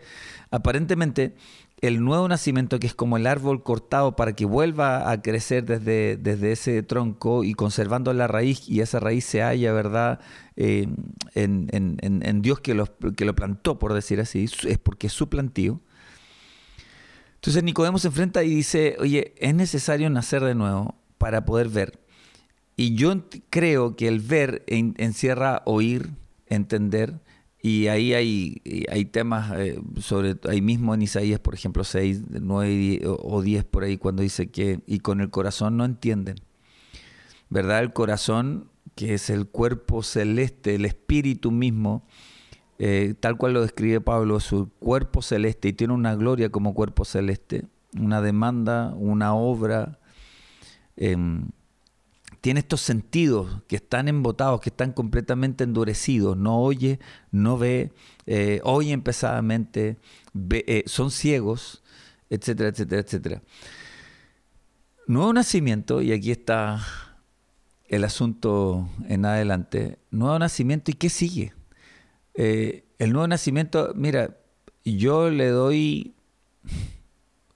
aparentemente, 0.50 1.34
el 1.80 2.04
nuevo 2.04 2.28
nacimiento, 2.28 2.78
que 2.78 2.86
es 2.86 2.94
como 2.94 3.16
el 3.16 3.26
árbol 3.26 3.62
cortado 3.62 4.14
para 4.14 4.34
que 4.34 4.44
vuelva 4.44 5.10
a 5.10 5.22
crecer 5.22 5.64
desde, 5.64 6.18
desde 6.18 6.52
ese 6.52 6.82
tronco 6.82 7.44
y 7.44 7.54
conservando 7.54 8.12
la 8.12 8.26
raíz, 8.26 8.68
y 8.68 8.80
esa 8.80 9.00
raíz 9.00 9.24
se 9.24 9.40
halla, 9.40 9.72
¿verdad?, 9.72 10.20
eh, 10.56 10.86
en, 11.34 11.68
en, 11.72 12.42
Dios 12.42 12.60
que 12.60 12.74
lo, 12.74 12.86
que 13.16 13.24
lo 13.24 13.34
plantó, 13.34 13.78
por 13.78 13.94
decir 13.94 14.20
así, 14.20 14.44
es 14.44 14.78
porque 14.78 15.06
es 15.06 15.14
su 15.14 15.30
plantío. 15.30 15.80
Entonces 17.44 17.62
Nicodemo 17.62 17.98
se 17.98 18.08
enfrenta 18.08 18.42
y 18.42 18.54
dice, 18.54 18.96
oye, 19.00 19.34
es 19.36 19.54
necesario 19.54 20.08
nacer 20.08 20.42
de 20.42 20.54
nuevo 20.54 20.94
para 21.18 21.44
poder 21.44 21.68
ver. 21.68 22.00
Y 22.74 22.94
yo 22.94 23.12
creo 23.50 23.96
que 23.96 24.08
el 24.08 24.20
ver 24.20 24.64
encierra 24.66 25.60
oír, 25.66 26.08
entender, 26.46 27.20
y 27.60 27.88
ahí 27.88 28.14
hay, 28.14 28.62
hay 28.90 29.04
temas 29.04 29.52
eh, 29.58 29.78
sobre, 30.00 30.36
ahí 30.48 30.62
mismo 30.62 30.94
en 30.94 31.02
Isaías, 31.02 31.38
por 31.38 31.52
ejemplo, 31.52 31.84
6, 31.84 32.22
9 32.30 33.02
o 33.04 33.42
10 33.42 33.64
por 33.64 33.84
ahí, 33.84 33.98
cuando 33.98 34.22
dice 34.22 34.46
que, 34.46 34.80
y 34.86 35.00
con 35.00 35.20
el 35.20 35.28
corazón 35.28 35.76
no 35.76 35.84
entienden. 35.84 36.36
¿verdad? 37.50 37.80
El 37.80 37.92
corazón, 37.92 38.70
que 38.94 39.12
es 39.12 39.28
el 39.28 39.48
cuerpo 39.48 40.02
celeste, 40.02 40.76
el 40.76 40.86
espíritu 40.86 41.50
mismo, 41.50 42.06
eh, 42.78 43.14
tal 43.18 43.36
cual 43.36 43.54
lo 43.54 43.62
describe 43.62 44.00
Pablo, 44.00 44.40
su 44.40 44.68
cuerpo 44.78 45.22
celeste 45.22 45.68
y 45.68 45.72
tiene 45.72 45.94
una 45.94 46.16
gloria 46.16 46.50
como 46.50 46.74
cuerpo 46.74 47.04
celeste, 47.04 47.66
una 47.98 48.20
demanda, 48.20 48.94
una 48.96 49.34
obra. 49.34 49.98
Em, 50.96 51.48
tiene 52.40 52.60
estos 52.60 52.82
sentidos 52.82 53.62
que 53.68 53.76
están 53.76 54.06
embotados, 54.06 54.60
que 54.60 54.68
están 54.68 54.92
completamente 54.92 55.64
endurecidos, 55.64 56.36
no 56.36 56.60
oye, 56.60 57.00
no 57.30 57.56
ve, 57.56 57.90
eh, 58.26 58.60
oye 58.64 58.92
empezadamente, 58.92 59.96
eh, 60.50 60.84
son 60.86 61.10
ciegos, 61.10 61.82
etcétera, 62.28 62.68
etcétera, 62.68 63.00
etcétera. 63.00 63.42
Nuevo 65.06 65.32
nacimiento, 65.32 66.02
y 66.02 66.12
aquí 66.12 66.32
está 66.32 66.84
el 67.88 68.04
asunto 68.04 68.88
en 69.08 69.24
adelante, 69.24 69.98
nuevo 70.10 70.38
nacimiento 70.38 70.90
y 70.90 70.94
qué 70.94 71.08
sigue. 71.08 71.54
Eh, 72.34 72.84
el 72.98 73.12
nuevo 73.12 73.26
nacimiento, 73.26 73.92
mira, 73.94 74.36
yo 74.84 75.30
le 75.30 75.48
doy, 75.48 76.14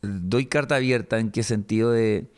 doy 0.03 0.47
carta 0.47 0.77
abierta 0.77 1.19
en 1.19 1.31
qué 1.31 1.43
sentido 1.43 1.91
de, 1.91 2.31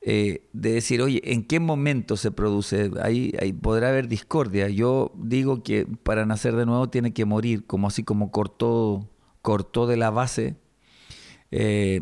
eh, 0.00 0.48
de 0.52 0.72
decir, 0.72 1.02
oye, 1.02 1.20
¿en 1.24 1.44
qué 1.44 1.60
momento 1.60 2.16
se 2.16 2.30
produce? 2.30 2.90
Ahí, 3.02 3.34
ahí, 3.40 3.52
podrá 3.52 3.88
haber 3.88 4.08
discordia. 4.08 4.68
Yo 4.68 5.12
digo 5.16 5.62
que 5.62 5.86
para 5.86 6.26
nacer 6.26 6.56
de 6.56 6.66
nuevo 6.66 6.88
tiene 6.88 7.12
que 7.12 7.24
morir, 7.24 7.66
como 7.66 7.88
así 7.88 8.04
como 8.04 8.30
cortó, 8.30 9.08
cortó 9.42 9.86
de 9.86 9.96
la 9.96 10.10
base. 10.10 10.56
Eh, 11.50 12.00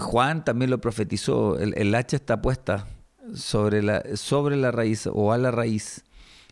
Juan 0.00 0.44
también 0.44 0.70
lo 0.70 0.80
profetizó, 0.80 1.58
el, 1.58 1.74
el 1.76 1.94
hacha 1.94 2.16
está 2.16 2.42
puesta 2.42 2.88
sobre 3.34 3.82
la, 3.82 4.02
sobre 4.16 4.56
la 4.56 4.70
raíz 4.70 5.08
o 5.12 5.32
a 5.32 5.38
la 5.38 5.50
raíz, 5.50 6.04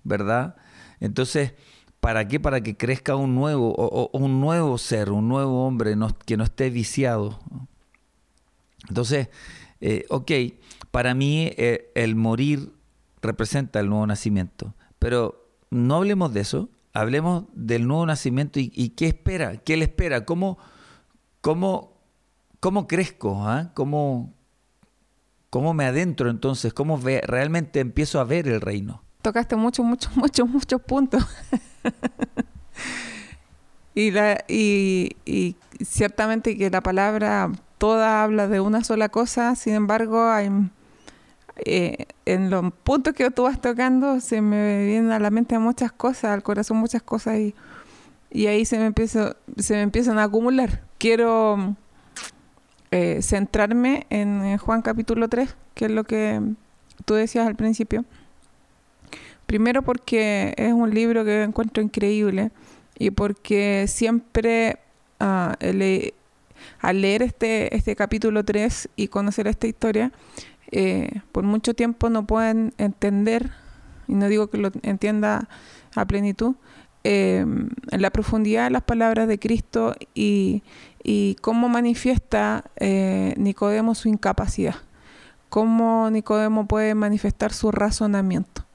¿verdad? 0.05 0.57
Entonces, 1.01 1.55
¿para 2.07 2.29
qué? 2.29 2.39
Para 2.39 2.61
que 2.61 2.77
crezca 2.77 3.17
un 3.17 3.35
nuevo, 3.35 3.75
o, 3.77 4.17
un 4.17 4.41
nuevo 4.41 4.79
ser, 4.79 5.11
un 5.11 5.27
nuevo 5.27 5.67
hombre 5.67 5.97
que 6.25 6.37
no 6.37 6.45
esté 6.45 6.71
viciado. 6.71 7.41
Entonces, 8.89 9.29
eh, 9.81 10.07
ok, 10.09 10.31
para 10.93 11.15
mí 11.15 11.51
eh, 11.57 11.91
el 11.97 12.15
morir 12.15 12.71
representa 13.23 13.81
el 13.81 13.89
nuevo 13.89 14.07
nacimiento, 14.07 14.73
pero 15.01 15.49
no 15.71 15.97
hablemos 15.97 16.33
de 16.33 16.43
eso, 16.43 16.69
hablemos 16.93 17.47
del 17.55 17.89
nuevo 17.89 18.07
nacimiento 18.07 18.61
y, 18.61 18.91
qué 18.91 19.09
espera, 19.09 19.57
qué 19.57 19.77
le 19.77 19.87
espera, 19.87 20.25
cómo, 20.25 20.59
cómo, 21.41 21.99
cómo 22.61 22.87
crezco, 22.87 23.49
¿ah? 23.49 23.73
¿Cómo, 23.75 24.33
¿Cómo 25.51 25.75
me 25.75 25.87
adentro 25.87 26.31
entonces? 26.31 26.73
¿Cómo 26.73 27.01
ve, 27.01 27.21
realmente 27.27 27.81
empiezo 27.81 28.21
a 28.21 28.25
ver 28.25 28.47
el 28.47 28.61
reino? 28.61 29.03
Tocaste 29.27 29.57
muchos, 29.57 29.85
muchos, 29.85 30.17
muchos, 30.17 30.49
muchos 30.49 30.81
puntos. 30.81 31.27
y, 33.97 34.13
la, 34.13 34.45
y, 34.47 35.57
ciertamente 35.85 36.57
que 36.57 36.71
la 36.71 36.81
palabra 36.81 37.51
toda 37.77 38.23
habla 38.23 38.47
de 38.47 38.61
una 38.61 38.85
sola 38.85 39.09
cosa, 39.09 39.57
sin 39.57 39.75
embargo, 39.75 40.31
hay, 40.31 40.49
eh, 41.57 42.07
en 42.25 42.51
los 42.51 42.73
puntos 42.85 43.15
que 43.15 43.29
tú 43.33 43.43
vas 43.43 43.61
tocando 43.61 44.21
se 44.21 44.41
me 44.41 44.87
vienen 44.87 45.11
a 45.11 45.19
la 45.19 45.31
mente 45.31 45.59
muchas 45.59 45.91
cosas, 45.91 46.27
al 46.27 46.45
corazón 46.45 46.77
muchas 46.77 47.03
cosas 47.03 47.41
y, 47.41 47.55
y 48.31 48.47
ahí 48.47 48.65
se 48.65 48.79
me, 48.79 48.87
empieza, 48.87 49.35
se 49.57 49.75
me 49.75 49.83
empiezan 49.83 50.21
a 50.21 50.23
acumular. 50.23 50.85
Quiero 50.99 51.75
eh, 52.93 53.19
centrarme 53.23 54.07
en 54.09 54.57
Juan 54.59 54.83
capítulo 54.83 55.29
3, 55.29 55.57
que 55.75 55.87
es 55.87 55.91
lo 55.91 56.05
que 56.05 56.41
tú 57.05 57.15
decías 57.15 57.49
al 57.49 57.57
principio. 57.57 58.05
Primero 59.47 59.83
porque 59.83 60.55
es 60.57 60.73
un 60.73 60.93
libro 60.93 61.25
que 61.25 61.43
encuentro 61.43 61.83
increíble 61.83 62.51
y 62.99 63.11
porque 63.11 63.87
siempre 63.89 64.79
ah, 65.21 65.57
al 66.81 67.01
leer 67.01 67.23
este, 67.23 67.75
este 67.75 67.97
capítulo 67.97 68.45
3 68.45 68.89
y 68.97 69.09
conocer 69.09 69.47
esta 69.47 69.67
historia, 69.67 70.13
eh, 70.71 71.21
por 71.33 71.45
mucho 71.45 71.75
tiempo 71.75 72.11
no 72.11 72.27
pueden 72.27 72.75
entender, 72.79 73.53
y 74.09 74.15
no 74.15 74.29
digo 74.29 74.49
que 74.49 74.59
lo 74.59 74.71
entienda 74.83 75.49
a 75.95 76.05
plenitud, 76.07 76.57
eh, 77.05 77.47
la 77.93 78.11
profundidad 78.11 78.65
de 78.65 78.71
las 78.71 78.83
palabras 78.83 79.29
de 79.29 79.39
Cristo 79.39 79.95
y, 80.15 80.65
y 81.05 81.37
cómo 81.41 81.69
manifiesta 81.69 82.65
eh, 82.77 83.35
Nicodemo 83.37 83.95
su 83.95 84.09
incapacidad, 84.09 84.75
cómo 85.49 86.11
Nicodemo 86.11 86.67
puede 86.67 86.97
manifestar 86.97 87.53
su 87.53 87.71
razonamiento, 87.71 88.66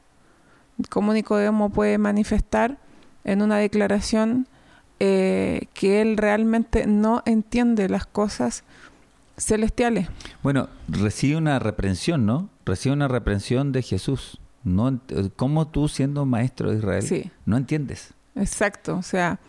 cómo 0.89 1.13
Nicodemo 1.13 1.69
puede 1.69 1.97
manifestar 1.97 2.77
en 3.23 3.41
una 3.41 3.57
declaración 3.57 4.47
eh, 4.99 5.67
que 5.73 6.01
él 6.01 6.17
realmente 6.17 6.85
no 6.85 7.23
entiende 7.25 7.89
las 7.89 8.05
cosas 8.05 8.63
celestiales. 9.37 10.07
Bueno, 10.43 10.69
recibe 10.87 11.37
una 11.37 11.59
reprensión, 11.59 12.25
¿no? 12.25 12.49
Recibe 12.65 12.93
una 12.93 13.07
reprensión 13.07 13.71
de 13.71 13.81
Jesús. 13.81 14.39
No, 14.63 14.99
¿Cómo 15.35 15.67
tú 15.67 15.87
siendo 15.87 16.25
maestro 16.25 16.69
de 16.69 16.77
Israel 16.77 17.31
no 17.45 17.57
entiendes? 17.57 18.13
Exacto, 18.35 18.95
o 18.95 19.01
sea, 19.01 19.39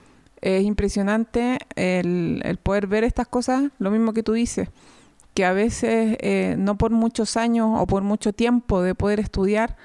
es 0.41 0.65
impresionante 0.65 1.59
el, 1.77 2.59
poder 2.63 2.87
ver 2.87 3.05
estas 3.05 3.29
cosas, 3.29 3.65
lo 3.79 3.91
mismo 3.91 4.15
que 4.15 4.23
tú 4.23 4.33
dices, 4.33 4.71
que 5.35 5.45
a 5.45 5.53
veces 5.53 6.17
eh, 6.21 6.57
no 6.59 6.79
por 6.79 6.93
muchos 6.93 7.37
años 7.37 7.79
o 7.79 7.87
por 7.87 8.03
mucho 8.03 8.33
tiempo 8.33 8.81
de 8.81 8.95
poder 8.95 9.21
estudiar 9.21 9.77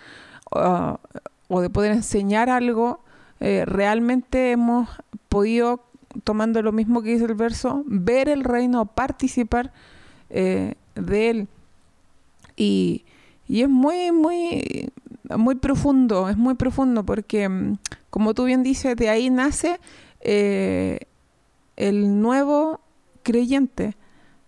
o 1.47 1.61
de 1.61 1.69
poder 1.69 1.91
enseñar 1.91 2.49
algo, 2.49 2.99
eh, 3.39 3.63
realmente 3.65 4.51
hemos 4.51 4.89
podido, 5.29 5.83
tomando 6.23 6.61
lo 6.61 6.71
mismo 6.71 7.01
que 7.01 7.11
dice 7.13 7.25
el 7.25 7.35
verso, 7.35 7.83
ver 7.85 8.29
el 8.29 8.43
reino, 8.43 8.85
participar 8.85 9.71
eh, 10.29 10.75
de 10.95 11.29
él. 11.29 11.47
Y, 12.55 13.05
y 13.47 13.61
es 13.61 13.69
muy, 13.69 14.11
muy, 14.11 14.91
muy 15.37 15.55
profundo, 15.55 16.29
es 16.29 16.37
muy 16.37 16.55
profundo 16.55 17.05
porque, 17.05 17.47
mm, 17.47 17.77
como 18.09 18.33
tú 18.33 18.45
bien 18.45 18.63
dices, 18.63 18.95
de 18.95 19.09
ahí 19.09 19.29
nace 19.29 19.79
eh, 20.21 20.99
el 21.75 22.21
nuevo 22.21 22.81
creyente. 23.23 23.95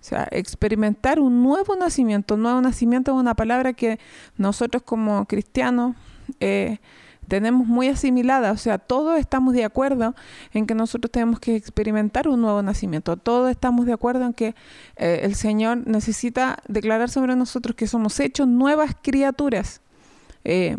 O 0.02 0.04
sea, 0.04 0.28
experimentar 0.32 1.20
un 1.20 1.44
nuevo 1.44 1.76
nacimiento. 1.76 2.36
Un 2.36 2.44
nuevo 2.44 2.62
nacimiento 2.62 3.12
es 3.12 3.18
una 3.18 3.36
palabra 3.36 3.74
que 3.74 4.00
nosotros 4.38 4.82
como 4.84 5.26
cristianos 5.26 5.96
eh, 6.40 6.80
tenemos 7.28 7.68
muy 7.68 7.88
asimilada. 7.88 8.52
O 8.52 8.58
sea, 8.58 8.78
todos 8.78 9.20
estamos 9.20 9.54
de 9.54 9.66
acuerdo 9.66 10.16
en 10.54 10.66
que 10.66 10.76
nosotros 10.76 11.12
tenemos 11.12 11.40
que 11.40 11.56
experimentar 11.56 12.28
un 12.28 12.42
nuevo 12.42 12.62
nacimiento. 12.62 13.18
Todos 13.18 13.52
estamos 13.52 13.86
de 13.86 13.94
acuerdo 13.94 14.26
en 14.26 14.34
que 14.34 14.56
eh, 14.96 15.22
el 15.24 15.36
Señor 15.36 15.86
necesita 15.86 16.60
declarar 16.68 17.10
sobre 17.10 17.36
nosotros 17.36 17.76
que 17.76 17.88
somos 17.88 18.20
hechos 18.20 18.48
nuevas 18.48 18.96
criaturas. 19.02 19.82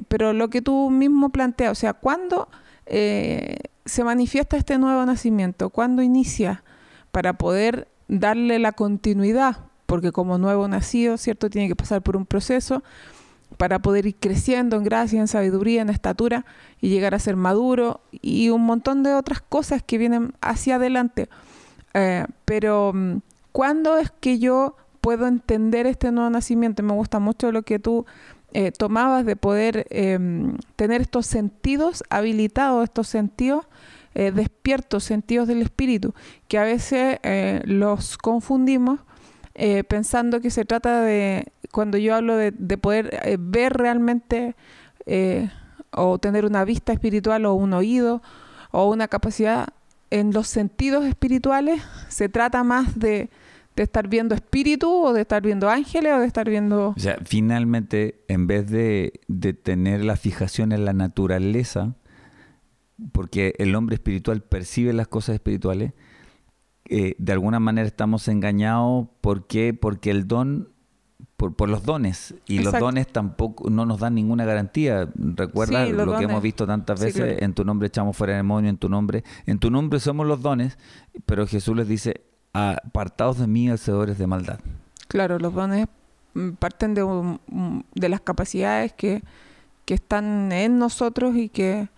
pero 0.08 0.32
lo 0.32 0.48
que 0.48 0.62
tú 0.62 0.90
mismo 0.90 1.28
planteas, 1.28 1.72
o 1.72 1.74
sea, 1.74 1.92
¿cuándo 1.92 2.48
se 2.86 4.04
manifiesta 4.04 4.56
este 4.56 4.78
nuevo 4.78 5.04
nacimiento? 5.06 5.70
¿Cuándo 5.70 6.02
inicia? 6.02 6.64
Para 7.12 7.34
poder 7.34 7.86
darle 8.08 8.58
la 8.58 8.72
continuidad, 8.72 9.58
porque 9.86 10.10
como 10.12 10.38
nuevo 10.38 10.66
nacido, 10.66 11.16
¿cierto? 11.16 11.48
Tiene 11.48 11.68
que 11.68 11.76
pasar 11.76 12.02
por 12.02 12.16
un 12.16 12.26
proceso 12.26 12.82
para 13.60 13.78
poder 13.80 14.06
ir 14.06 14.16
creciendo 14.18 14.78
en 14.78 14.84
gracia, 14.84 15.20
en 15.20 15.28
sabiduría, 15.28 15.82
en 15.82 15.90
estatura 15.90 16.46
y 16.80 16.88
llegar 16.88 17.14
a 17.14 17.18
ser 17.18 17.36
maduro 17.36 18.00
y 18.10 18.48
un 18.48 18.62
montón 18.62 19.02
de 19.02 19.12
otras 19.12 19.42
cosas 19.42 19.82
que 19.82 19.98
vienen 19.98 20.32
hacia 20.40 20.76
adelante. 20.76 21.28
Eh, 21.92 22.24
pero, 22.46 22.92
mm, 22.94 23.18
¿cuándo 23.52 23.98
es 23.98 24.10
que 24.18 24.38
yo 24.38 24.76
puedo 25.02 25.26
entender 25.26 25.86
este 25.86 26.10
nuevo 26.10 26.30
nacimiento? 26.30 26.82
Me 26.82 26.94
gusta 26.94 27.18
mucho 27.18 27.52
lo 27.52 27.60
que 27.60 27.78
tú 27.78 28.06
eh, 28.54 28.72
tomabas 28.72 29.26
de 29.26 29.36
poder 29.36 29.86
em, 29.90 30.56
tener 30.76 31.02
estos 31.02 31.26
sentidos 31.26 32.02
habilitados, 32.08 32.84
estos 32.84 33.08
sentidos 33.08 33.66
eh, 34.14 34.32
despiertos, 34.32 35.04
sentidos 35.04 35.46
del 35.48 35.60
espíritu, 35.60 36.14
que 36.48 36.56
a 36.56 36.64
veces 36.64 37.18
los 37.64 38.16
confundimos 38.16 39.00
pensando 39.88 40.40
que 40.40 40.50
se 40.50 40.64
trata 40.64 41.02
de, 41.02 41.46
cuando 41.72 41.98
yo 41.98 42.14
hablo 42.14 42.36
de, 42.36 42.52
de 42.52 42.78
poder 42.78 43.38
ver 43.38 43.74
realmente 43.74 44.54
o 45.90 46.18
tener 46.18 46.44
una 46.44 46.64
vista 46.64 46.92
espiritual 46.92 47.44
o 47.46 47.54
un 47.54 47.72
oído 47.72 48.22
o 48.70 48.88
una 48.90 49.08
capacidad 49.08 49.68
en 50.10 50.32
los 50.32 50.48
sentidos 50.48 51.04
espirituales, 51.04 51.82
se 52.08 52.28
trata 52.28 52.64
más 52.64 52.98
de 52.98 53.30
de 53.76 53.84
estar 53.84 54.08
viendo 54.08 54.34
espíritu 54.34 54.90
o 54.90 55.12
de 55.12 55.22
estar 55.22 55.42
viendo 55.42 55.68
ángeles 55.68 56.12
o 56.12 56.18
de 56.18 56.26
estar 56.26 56.48
viendo... 56.48 56.90
O 56.90 57.00
sea, 57.00 57.18
finalmente, 57.24 58.20
en 58.28 58.46
vez 58.46 58.68
de, 58.68 59.20
tener 59.62 60.04
la 60.04 60.16
fijación 60.16 60.72
en 60.72 60.84
la 60.84 60.92
naturaleza, 60.92 61.94
porque 63.12 63.54
el 63.58 63.74
hombre 63.74 63.94
espiritual 63.94 64.42
percibe 64.42 64.92
las 64.92 65.08
cosas 65.08 65.34
espirituales, 65.34 65.92
eh, 66.90 67.14
de 67.18 67.32
alguna 67.32 67.60
manera 67.60 67.86
estamos 67.86 68.26
engañados. 68.28 69.06
¿Por 69.20 69.46
qué? 69.46 69.72
Porque 69.72 70.10
el 70.10 70.26
don 70.26 70.68
por, 71.36 71.68
los 71.68 71.84
dones. 71.84 72.34
Y 72.46 72.58
los 72.58 72.78
dones 72.78 73.06
tampoco 73.08 73.70
no 73.70 73.86
nos 73.86 74.00
dan 74.00 74.14
ninguna 74.14 74.44
garantía. 74.44 75.08
Recuerda 75.14 75.86
lo 75.86 76.18
que 76.18 76.24
hemos 76.24 76.42
visto 76.42 76.66
tantas 76.66 77.00
veces, 77.00 77.40
en 77.40 77.54
tu 77.54 77.64
nombre 77.64 77.88
echamos 77.88 78.16
fuera 78.16 78.34
el 78.34 78.40
demonio, 78.40 78.68
en 78.68 78.76
tu 78.76 78.88
nombre, 78.88 79.24
en 79.46 79.58
tu 79.58 79.70
nombre 79.70 80.00
somos 80.00 80.26
los 80.26 80.42
dones, 80.42 80.78
pero 81.24 81.46
Jesús 81.46 81.76
les 81.76 81.88
dice, 81.88 82.22
apartados 82.52 83.38
de 83.38 83.46
mí, 83.46 83.70
hacedores 83.70 84.18
de 84.18 84.26
maldad. 84.26 84.60
Claro, 85.08 85.38
los 85.38 85.54
dones 85.54 85.86
mm, 86.34 86.50
parten 86.58 86.94
de, 86.94 87.38
de 87.94 88.08
las 88.08 88.20
capacidades 88.20 88.92
que, 88.92 89.22
que 89.86 89.94
están 89.94 90.52
en 90.52 90.78
nosotros 90.78 91.36
y 91.36 91.48
que 91.48 91.88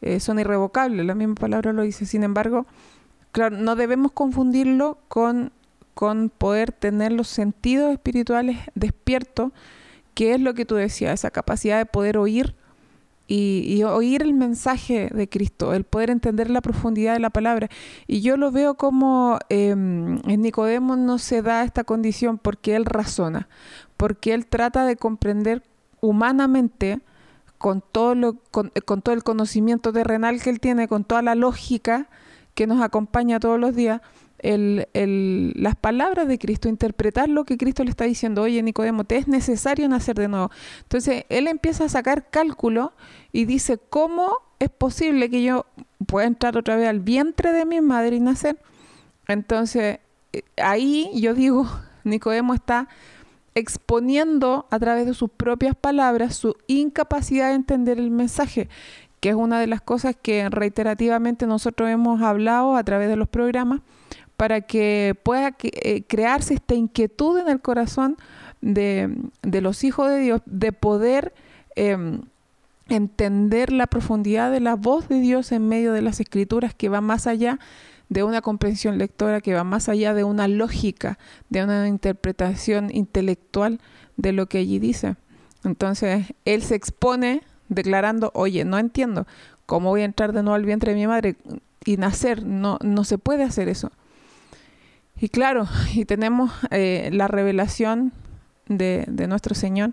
eh, 0.00 0.20
son 0.20 0.38
irrevocables, 0.38 1.04
la 1.04 1.14
misma 1.14 1.34
palabra 1.34 1.72
lo 1.72 1.82
dice. 1.82 2.06
Sin 2.06 2.22
embargo, 2.22 2.66
claro, 3.32 3.56
no 3.56 3.76
debemos 3.76 4.12
confundirlo 4.12 4.98
con 5.08 5.52
con 5.94 6.30
poder 6.30 6.72
tener 6.72 7.12
los 7.12 7.28
sentidos 7.28 7.92
espirituales 7.92 8.58
despiertos, 8.74 9.52
que 10.14 10.34
es 10.34 10.40
lo 10.40 10.54
que 10.54 10.64
tú 10.64 10.74
decías, 10.74 11.14
esa 11.14 11.30
capacidad 11.30 11.78
de 11.78 11.86
poder 11.86 12.18
oír 12.18 12.54
y, 13.28 13.82
oír 13.84 14.22
el 14.22 14.34
mensaje 14.34 15.08
de 15.08 15.28
Cristo, 15.28 15.72
el 15.72 15.84
poder 15.84 16.10
entender 16.10 16.50
la 16.50 16.60
profundidad 16.60 17.14
de 17.14 17.20
la 17.20 17.30
palabra. 17.30 17.68
Y 18.06 18.20
yo 18.20 18.36
lo 18.36 18.50
veo 18.50 18.74
como 18.74 19.38
em, 19.48 20.18
en 20.28 20.42
Nicodemo 20.42 20.96
no 20.96 21.18
se 21.18 21.40
da 21.40 21.64
esta 21.64 21.84
condición 21.84 22.36
porque 22.36 22.76
él 22.76 22.84
razona, 22.84 23.48
porque 23.96 24.34
él 24.34 24.46
trata 24.46 24.84
de 24.84 24.96
comprender 24.96 25.62
humanamente 26.00 27.00
con 27.56 27.80
todo, 27.80 28.14
lo, 28.14 28.34
con 28.50 29.02
todo 29.02 29.14
el 29.14 29.22
conocimiento 29.22 29.92
terrenal 29.92 30.42
que 30.42 30.50
él 30.50 30.60
tiene, 30.60 30.88
con 30.88 31.04
toda 31.04 31.22
la 31.22 31.34
lógica 31.34 32.08
que 32.54 32.66
nos 32.66 32.80
acompaña 32.82 33.40
todos 33.40 33.58
los 33.58 33.74
días, 33.74 34.00
las 34.42 35.76
palabras 35.76 36.26
de 36.26 36.38
Cristo, 36.38 36.68
interpretar 36.68 37.28
lo 37.28 37.44
que 37.44 37.56
Cristo 37.56 37.84
le 37.84 37.90
está 37.90 38.04
diciendo, 38.04 38.42
oye 38.42 38.62
Nicodemo, 38.62 39.04
te 39.04 39.16
es 39.16 39.28
necesario 39.28 39.88
nacer 39.88 40.16
de 40.16 40.28
nuevo. 40.28 40.50
Entonces 40.82 41.24
él 41.28 41.46
empieza 41.46 41.84
a 41.84 41.88
sacar 41.88 42.28
cálculo 42.28 42.92
y 43.30 43.44
dice, 43.44 43.78
¿cómo 43.78 44.32
es 44.58 44.68
posible 44.68 45.30
que 45.30 45.42
yo 45.42 45.66
pueda 46.06 46.26
entrar 46.26 46.56
otra 46.56 46.76
vez 46.76 46.88
al 46.88 47.00
vientre 47.00 47.52
de 47.52 47.64
mi 47.64 47.80
madre 47.80 48.16
y 48.16 48.20
nacer? 48.20 48.58
Entonces 49.28 50.00
eh, 50.32 50.42
ahí 50.56 51.10
yo 51.14 51.34
digo, 51.34 51.68
Nicodemo 52.04 52.54
está 52.54 52.88
exponiendo 53.54 54.66
a 54.70 54.78
través 54.78 55.06
de 55.06 55.14
sus 55.14 55.30
propias 55.30 55.76
palabras 55.76 56.34
su 56.34 56.56
incapacidad 56.66 57.50
de 57.50 57.54
entender 57.54 57.98
el 57.98 58.10
mensaje, 58.10 58.68
que 59.22 59.28
es 59.28 59.36
una 59.36 59.60
de 59.60 59.68
las 59.68 59.80
cosas 59.80 60.16
que 60.20 60.48
reiterativamente 60.48 61.46
nosotros 61.46 61.88
hemos 61.88 62.22
hablado 62.22 62.74
a 62.74 62.82
través 62.82 63.08
de 63.08 63.14
los 63.14 63.28
programas, 63.28 63.80
para 64.36 64.62
que 64.62 65.14
pueda 65.22 65.54
eh, 65.62 66.02
crearse 66.08 66.54
esta 66.54 66.74
inquietud 66.74 67.38
en 67.38 67.48
el 67.48 67.60
corazón 67.60 68.16
de, 68.60 69.16
los 69.44 69.84
hijos 69.84 70.10
de 70.10 70.18
Dios, 70.18 70.40
de 70.46 70.72
poder 70.72 71.32
em, 71.76 72.22
entender 72.88 73.72
la 73.72 73.86
profundidad 73.86 74.50
de 74.50 74.58
la 74.58 74.74
voz 74.74 75.06
de 75.08 75.20
Dios 75.20 75.52
en 75.52 75.68
medio 75.68 75.92
de 75.92 76.02
las 76.02 76.18
escrituras 76.18 76.74
que 76.74 76.88
va 76.88 77.00
más 77.00 77.28
allá 77.28 77.60
de 78.08 78.24
una 78.24 78.42
comprensión 78.42 78.98
lectora, 78.98 79.40
que 79.40 79.54
va 79.54 79.62
más 79.62 79.88
allá 79.88 80.14
de 80.14 80.24
una 80.24 80.48
lógica, 80.48 81.20
de 81.48 81.62
una 81.62 81.86
interpretación 81.86 82.90
intelectual 82.92 83.78
de 84.16 84.32
lo 84.32 84.46
que 84.46 84.58
allí 84.58 84.80
dice. 84.80 85.14
Entonces, 85.62 86.34
él 86.44 86.62
se 86.62 86.74
expone 86.74 87.42
declarando, 87.74 88.30
oye, 88.34 88.64
no 88.64 88.78
entiendo, 88.78 89.26
¿cómo 89.66 89.90
voy 89.90 90.02
a 90.02 90.06
entrar 90.06 90.32
de 90.32 90.42
nuevo 90.42 90.54
al 90.54 90.64
vientre 90.64 90.92
de 90.92 90.98
mi 90.98 91.06
madre 91.06 91.36
y 91.84 91.96
nacer? 91.96 92.44
No, 92.44 92.78
no 92.82 93.04
se 93.04 93.18
puede 93.18 93.44
hacer 93.44 93.68
eso. 93.68 93.90
Y 95.18 95.28
claro, 95.28 95.66
y 95.94 96.04
tenemos 96.04 96.52
eh, 96.70 97.10
la 97.12 97.28
revelación 97.28 98.12
de, 98.66 99.06
nuestro 99.28 99.54
Señor 99.54 99.92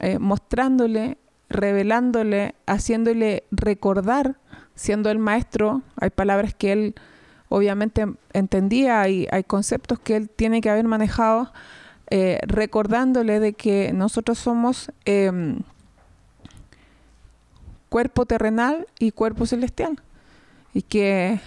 eh, 0.00 0.18
mostrándole, 0.18 1.18
revelándole, 1.48 2.54
haciéndole 2.66 3.44
recordar, 3.50 4.36
siendo 4.74 5.10
el 5.10 5.18
maestro, 5.18 5.82
hay 5.96 6.10
palabras 6.10 6.54
que 6.54 6.72
él 6.72 6.94
obviamente 7.48 8.06
entendía 8.32 9.08
y 9.08 9.28
hay 9.30 9.44
conceptos 9.44 10.00
que 10.00 10.16
él 10.16 10.28
tiene 10.28 10.60
que 10.60 10.70
haber 10.70 10.84
manejado, 10.86 11.52
eh, 12.10 12.40
recordándole 12.42 13.40
de 13.40 13.52
que 13.52 13.92
nosotros 13.92 14.38
somos 14.38 14.90
em, 15.04 15.60
cuerpo 17.94 18.26
terrenal 18.26 18.88
y 18.98 19.12
cuerpo 19.12 19.46
celestial 19.46 20.00
y 20.72 20.82
que 20.82 21.38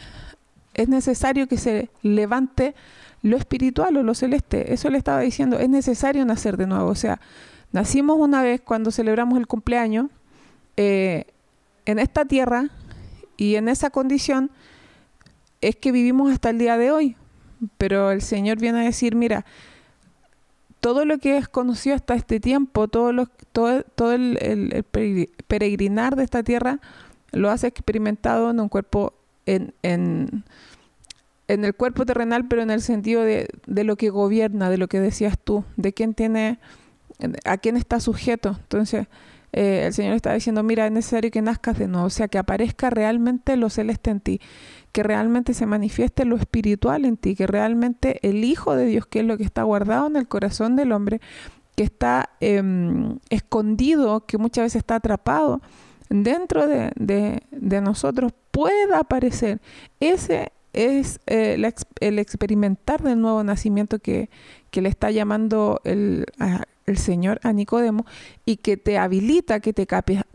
es 0.76 0.88
necesario 0.88 1.46
que 1.50 1.58
se 1.58 1.90
levante 2.04 2.74
lo 3.22 3.36
espiritual 3.36 3.98
o 3.98 4.04
lo 4.04 4.14
celeste. 4.14 4.74
Eso 4.74 4.90
le 4.90 4.98
estaba 4.98 5.20
diciendo, 5.20 5.60
es 5.60 5.68
necesario 5.68 6.24
nacer 6.24 6.56
de 6.56 6.66
nuevo. 6.66 6.88
O 6.88 6.96
sea, 6.96 7.20
nacimos 7.74 8.18
una 8.18 8.44
vez 8.44 8.62
cuando 8.62 8.92
celebramos 8.92 9.38
el 9.38 9.46
cumpleaños 9.46 10.08
eh, 10.78 11.26
en 11.86 12.00
esta 12.00 12.24
tierra 12.24 12.70
y 13.36 13.56
en 13.56 13.68
esa 13.68 13.90
condición 13.90 14.50
es 15.60 15.76
que 15.76 15.92
vivimos 15.92 16.32
hasta 16.32 16.50
el 16.50 16.60
día 16.60 16.78
de 16.78 16.92
hoy. 16.92 17.18
Pero 17.78 18.12
el 18.12 18.22
Señor 18.22 18.58
viene 18.58 18.80
a 18.80 18.84
decir, 18.84 19.16
mira, 19.16 19.44
todo 20.88 21.04
lo 21.04 21.18
que 21.18 21.36
es 21.36 21.50
conocido 21.50 21.98
hasta 21.98 22.16
este 22.16 22.40
tiempo, 22.40 22.88
todo, 22.88 23.12
lo, 23.12 23.26
todo, 23.52 24.14
el, 24.14 24.86
peregrinar 25.46 26.16
de 26.16 26.24
esta 26.24 26.44
tierra, 26.44 26.80
lo 27.34 27.52
has 27.52 27.66
experimentado 27.66 28.52
en 28.52 28.62
un 28.62 28.70
cuerpo 28.70 29.14
en, 29.46 29.74
el 31.50 31.76
cuerpo 31.76 32.06
terrenal, 32.06 32.48
pero 32.48 32.62
en 32.62 32.72
el 32.72 32.82
sentido 32.82 33.24
de, 33.24 33.50
de, 33.66 33.84
lo 33.84 33.98
que 33.98 34.12
gobierna, 34.12 34.70
de 34.70 34.78
lo 34.78 34.88
que 34.88 35.02
decías 35.02 35.38
tú, 35.38 35.66
de 35.76 35.92
quién 35.92 36.14
tiene, 36.14 36.58
a 37.44 37.58
quién 37.58 37.76
está 37.76 38.00
sujeto. 38.00 38.56
Entonces, 38.58 39.08
eh, 39.52 39.88
el 39.88 39.94
Señor 39.94 40.14
está 40.14 40.34
diciendo, 40.34 40.64
mira, 40.64 40.86
es 40.86 40.94
necesario 40.94 41.32
que 41.32 41.42
nazcas 41.42 41.78
de 41.78 41.90
nuevo, 41.90 42.08
o 42.08 42.10
sea, 42.10 42.30
que 42.30 42.38
aparezca 42.38 42.90
realmente 42.90 43.58
lo 43.58 43.70
celeste 43.70 44.10
en 44.10 44.22
ti, 44.22 44.40
que 44.98 45.04
realmente 45.04 45.54
se 45.54 45.68
manifieste 45.68 46.26
lo 46.26 46.38
espiritual 46.38 47.06
en 47.06 47.18
ti, 47.18 47.36
que 47.36 47.46
realmente 47.46 48.18
el 48.28 48.44
Hijo 48.44 48.76
de 48.76 48.88
Dios, 48.88 49.06
que 49.06 49.20
es 49.20 49.26
lo 49.26 49.38
que 49.38 49.44
está 49.44 49.62
guardado 49.62 50.08
en 50.08 50.16
el 50.16 50.28
corazón 50.28 50.76
del 50.76 50.92
hombre, 50.92 51.22
que 51.76 51.84
está 51.84 52.32
em, 52.40 53.20
escondido, 53.30 54.26
que 54.26 54.40
muchas 54.40 54.64
veces 54.64 54.80
está 54.80 54.96
atrapado 54.96 55.62
dentro 56.10 56.66
de, 56.66 56.92
de 56.96 57.82
nosotros, 57.82 58.32
pueda 58.50 58.98
aparecer. 58.98 59.62
Ese 60.00 60.52
es 60.74 61.20
eh, 61.28 61.64
el 62.00 62.18
experimentar 62.18 63.04
del 63.04 63.22
nuevo 63.22 63.44
nacimiento 63.44 64.00
que, 64.00 64.32
le 64.72 64.90
está 64.90 65.12
llamando 65.12 65.80
el, 65.84 66.26
el, 66.88 66.98
Señor 66.98 67.40
a 67.44 67.54
Nicodemo 67.54 68.08
y 68.46 68.58
que 68.58 68.78
te 68.78 68.98
habilita, 68.98 69.60
que 69.60 69.74
te 69.74 69.86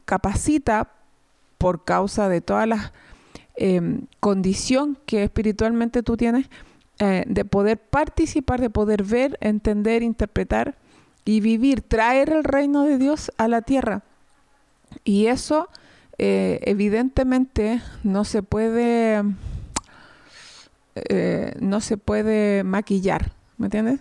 capacita 0.04 0.92
por 1.58 1.84
causa 1.84 2.28
de 2.28 2.40
todas 2.40 2.68
las 2.68 2.92
eh, 3.56 4.00
condición 4.20 4.98
que 5.06 5.24
espiritualmente 5.24 6.02
tú 6.02 6.16
tienes 6.16 6.48
eh, 6.98 7.24
de 7.26 7.44
poder 7.44 7.78
participar, 7.78 8.60
de 8.60 8.70
poder 8.70 9.02
ver, 9.02 9.36
entender, 9.40 10.02
interpretar 10.02 10.76
y 11.24 11.40
vivir, 11.40 11.80
traer 11.80 12.30
el 12.30 12.44
reino 12.44 12.84
de 12.84 12.98
Dios 12.98 13.32
a 13.38 13.48
la 13.48 13.62
tierra. 13.62 14.02
Y 15.04 15.26
eso 15.26 15.68
eh, 16.18 16.60
evidentemente 16.62 17.80
no 18.04 18.24
se 18.24 18.42
puede 18.42 19.22
eh, 20.94 21.54
no 21.58 21.80
se 21.80 21.96
puede 21.96 22.64
maquillar, 22.64 23.32
¿me 23.56 23.66
entiendes? 23.66 24.00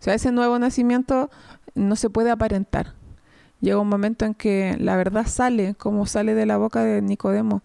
O 0.00 0.04
sea, 0.04 0.14
ese 0.14 0.30
nuevo 0.30 0.58
nacimiento 0.58 1.30
no 1.74 1.96
se 1.96 2.10
puede 2.10 2.30
aparentar. 2.30 2.94
Llega 3.60 3.80
un 3.80 3.88
momento 3.88 4.24
en 4.24 4.34
que 4.34 4.76
la 4.78 4.96
verdad 4.96 5.26
sale, 5.26 5.74
como 5.74 6.06
sale 6.06 6.34
de 6.34 6.46
la 6.46 6.56
boca 6.56 6.84
de 6.84 7.02
Nicodemo, 7.02 7.62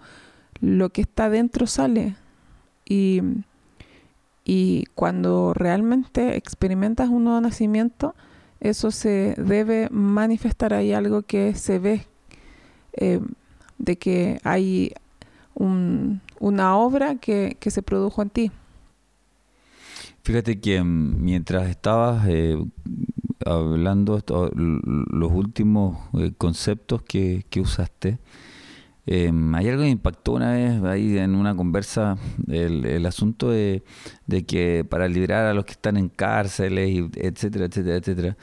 lo 0.64 0.90
que 0.90 1.02
está 1.02 1.30
dentro 1.30 1.68
sale. 1.68 2.16
Y, 2.86 3.22
y 4.46 4.86
cuando 4.96 5.54
realmente 5.54 6.38
experimentas 6.38 7.10
un 7.10 7.26
nuevo 7.26 7.42
nacimiento, 7.42 8.16
eso 8.62 8.92
se 8.92 9.36
debe 9.38 9.90
manifestar. 9.92 10.74
Hay 10.74 10.94
algo 10.94 11.24
que 11.24 11.54
se 11.54 11.80
ve 11.80 12.08
eh, 12.94 13.20
de 13.78 13.98
que 13.98 14.40
hay 14.44 14.94
una 15.54 16.78
obra 16.78 17.16
que, 17.16 17.58
se 17.60 17.84
produjo 17.84 18.22
en 18.22 18.30
ti. 18.30 18.52
Fíjate 20.24 20.62
que 20.62 20.82
mm, 20.82 21.22
mientras 21.22 21.68
estabas 21.68 22.26
eh, 22.30 22.58
hablando 23.46 24.24
los 24.56 25.32
últimos 25.32 25.98
eh, 26.14 26.32
conceptos 26.38 27.02
que, 27.02 27.44
usaste, 27.58 28.18
em, 29.06 29.54
hay 29.56 29.70
algo 29.70 29.84
que 29.84 29.90
impactó 29.90 30.34
una 30.34 30.54
vez 30.54 30.82
ahí 30.84 31.18
en 31.18 31.36
una 31.36 31.56
conversa, 31.56 32.18
el, 32.48 33.06
asunto 33.06 33.50
de, 33.50 33.84
que 34.48 34.86
para 34.90 35.08
liberar 35.08 35.46
a 35.46 35.54
los 35.54 35.66
que 35.66 35.74
están 35.74 35.98
en 35.98 36.10
cárceles, 36.10 37.10
etcétera, 37.16 37.66
etcétera, 37.66 37.98
etcétera. 37.98 38.38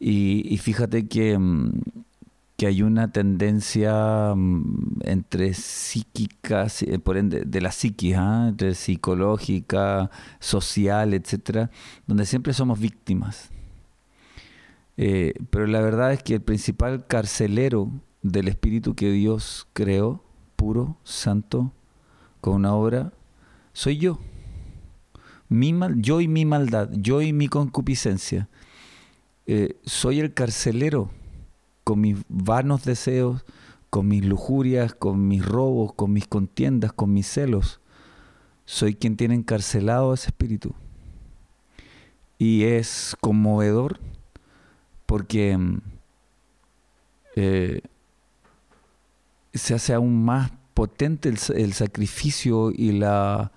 Y, 0.00 0.58
fíjate 0.58 1.06
que 1.08 1.38
mm, 1.38 1.72
que 2.56 2.66
hay 2.66 2.82
una 2.82 3.10
tendencia 3.10 4.34
mm, 4.34 5.00
entre 5.04 5.54
psíquicas, 5.54 6.82
eh, 6.82 6.98
por 6.98 7.16
ende, 7.16 7.42
de 7.44 7.60
la 7.60 7.72
psiquis, 7.72 8.16
¿ah? 8.16 8.46
entre 8.48 8.74
psicológica, 8.74 10.10
social, 10.40 11.14
etcétera, 11.14 11.70
donde 12.06 12.26
siempre 12.26 12.52
somos 12.52 12.78
víctimas. 12.78 13.50
Eh, 14.96 15.34
pero 15.50 15.66
la 15.66 15.80
verdad 15.80 16.12
es 16.12 16.22
que 16.22 16.34
el 16.34 16.42
principal 16.42 17.06
carcelero 17.06 17.90
del 18.24 18.48
espíritu 18.48 18.94
que 18.94 19.12
Dios 19.12 19.68
creó, 19.74 20.24
puro, 20.56 20.96
santo, 21.04 21.72
con 22.40 22.54
una 22.54 22.74
obra, 22.74 23.12
soy 23.74 23.98
yo. 23.98 24.18
Mi 25.50 25.74
mal, 25.74 26.00
yo 26.00 26.22
y 26.22 26.26
mi 26.26 26.46
maldad, 26.46 26.88
yo 26.94 27.20
y 27.20 27.34
mi 27.34 27.48
concupiscencia. 27.48 28.48
Eh, 29.46 29.76
soy 29.84 30.20
el 30.20 30.32
carcelero 30.32 31.10
con 31.84 32.00
mis 32.00 32.16
vanos 32.28 32.84
deseos, 32.84 33.44
con 33.90 34.08
mis 34.08 34.24
lujurias, 34.24 34.94
con 34.94 35.28
mis 35.28 35.44
robos, 35.44 35.92
con 35.92 36.14
mis 36.14 36.26
contiendas, 36.26 36.94
con 36.94 37.12
mis 37.12 37.26
celos. 37.26 37.78
Soy 38.64 38.94
quien 38.94 39.18
tiene 39.18 39.34
encarcelado 39.34 40.14
ese 40.14 40.28
espíritu. 40.28 40.74
Y 42.38 42.64
es 42.64 43.16
conmovedor 43.20 44.00
porque 45.04 45.58
mm, 45.58 45.78
eh, 47.36 47.82
se 49.54 49.74
hace 49.74 49.94
aún 49.94 50.24
más 50.24 50.50
potente 50.74 51.28
el, 51.28 51.72
sacrificio 51.72 52.70
y 52.72 52.92
la, 52.92 53.52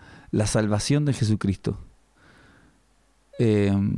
salvación 0.46 1.06
de 1.06 1.14
Jesucristo. 1.14 1.78
Em, 3.40 3.98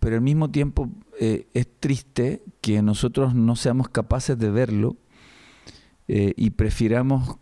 pero 0.00 0.16
al 0.16 0.22
mismo 0.22 0.50
tiempo 0.50 0.90
eh, 1.18 1.46
es 1.54 1.66
triste 1.80 2.42
que 2.60 2.82
nosotros 2.82 3.34
no 3.34 3.56
seamos 3.56 3.88
capaces 3.88 4.38
de 4.38 4.50
verlo 4.50 4.96
eh, 6.08 6.34
y 6.36 6.50
prefiramos 6.50 7.36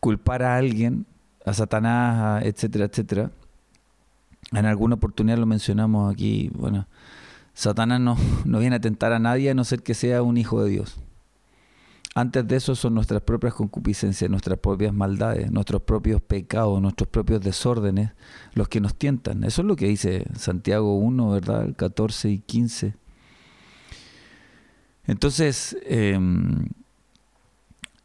culpar 0.00 0.42
a 0.42 0.56
alguien, 0.56 1.06
a 1.44 1.52
Satanás, 1.52 2.44
etcétera, 2.44 2.86
etcétera. 2.86 3.30
En 4.52 4.66
alguna 4.66 4.94
oportunidad 4.94 5.38
lo 5.38 5.46
mencionamos 5.46 6.12
aquí. 6.12 6.50
Bueno, 6.54 6.86
Satanás 7.54 8.00
no, 8.00 8.16
no 8.44 8.58
viene 8.60 8.76
a 8.76 8.80
tentar 8.80 9.12
a 9.12 9.18
nadie 9.18 9.50
a 9.50 9.54
no 9.54 9.64
ser 9.64 9.82
que 9.82 9.94
sea 9.94 10.22
un 10.22 10.36
hijo 10.36 10.62
de 10.62 10.70
Dios. 10.70 11.00
Antes 12.16 12.48
de 12.48 12.56
eso 12.56 12.74
son 12.74 12.94
nuestras 12.94 13.20
propias 13.20 13.52
concupiscencias, 13.52 14.30
nuestras 14.30 14.58
propias 14.58 14.94
maldades, 14.94 15.50
nuestros 15.50 15.82
propios 15.82 16.22
pecados, 16.22 16.80
nuestros 16.80 17.10
propios 17.10 17.42
desórdenes, 17.42 18.12
los 18.54 18.68
que 18.68 18.80
nos 18.80 18.94
tientan. 18.94 19.44
Eso 19.44 19.60
es 19.60 19.68
lo 19.68 19.76
que 19.76 19.86
dice 19.86 20.24
Santiago 20.34 20.96
1, 20.96 21.28
¿verdad? 21.28 21.66
El 21.66 21.76
14 21.76 22.30
y 22.30 22.38
15. 22.38 22.94
Entonces, 25.06 25.76
em, 25.82 26.70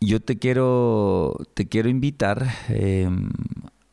yo 0.02 0.20
te 0.20 0.38
quiero, 0.38 1.38
te 1.54 1.70
quiero 1.70 1.88
invitar 1.88 2.46
em, 2.68 3.30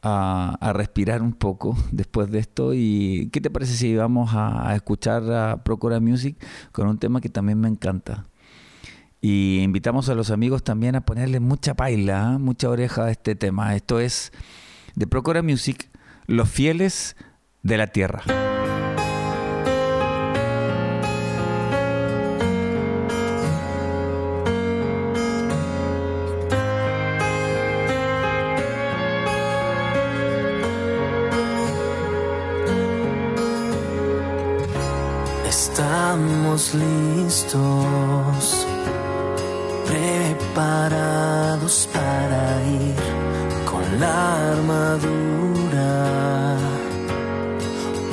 a, 0.02 0.72
respirar 0.74 1.22
un 1.22 1.32
poco 1.32 1.76
después 1.92 2.28
de 2.28 2.40
esto. 2.40 2.74
¿Y 2.74 3.28
qué 3.32 3.40
te 3.40 3.50
parece 3.50 3.74
si 3.74 3.94
vamos 3.94 4.34
a, 4.34 4.68
a 4.68 4.74
escuchar 4.74 5.32
a 5.32 5.62
Procura 5.62 6.00
Music 6.00 6.36
con 6.72 6.88
un 6.88 6.98
tema 6.98 7.20
que 7.20 7.28
también 7.28 7.60
me 7.60 7.68
encanta? 7.68 8.26
Y 9.20 9.60
invitamos 9.62 10.08
a 10.08 10.14
los 10.14 10.30
amigos 10.30 10.62
también 10.62 10.94
a 10.94 11.00
ponerle 11.00 11.40
mucha 11.40 11.74
paila, 11.74 12.34
¿eh? 12.34 12.38
mucha 12.38 12.68
oreja 12.68 13.06
a 13.06 13.10
este 13.10 13.34
tema. 13.34 13.74
Esto 13.74 13.98
es 13.98 14.32
de 14.94 15.06
Procura 15.06 15.42
Music, 15.42 15.90
Los 16.26 16.48
Fieles 16.48 17.16
de 17.62 17.78
la 17.78 17.88
Tierra. 17.88 18.22
Estamos 35.48 36.74
listos 36.74 38.57
preparados 40.58 41.88
para 41.92 42.42
ir 42.66 42.96
con 43.70 44.00
la 44.00 44.50
armadura. 44.52 45.92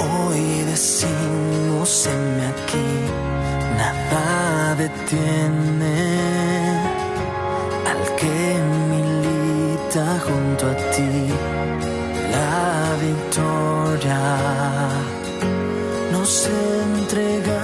Hoy 0.08 0.41
decimos 0.71 2.08
en 2.08 2.25
aquí, 2.51 2.91
nada 3.79 4.75
detiene 4.75 5.97
al 7.91 8.01
que 8.19 8.38
milita 8.91 10.05
junto 10.27 10.63
a 10.67 10.75
ti 10.93 11.15
la 12.36 12.95
victoria. 13.08 14.23
Nos 16.12 16.31
entregaste 16.47 17.55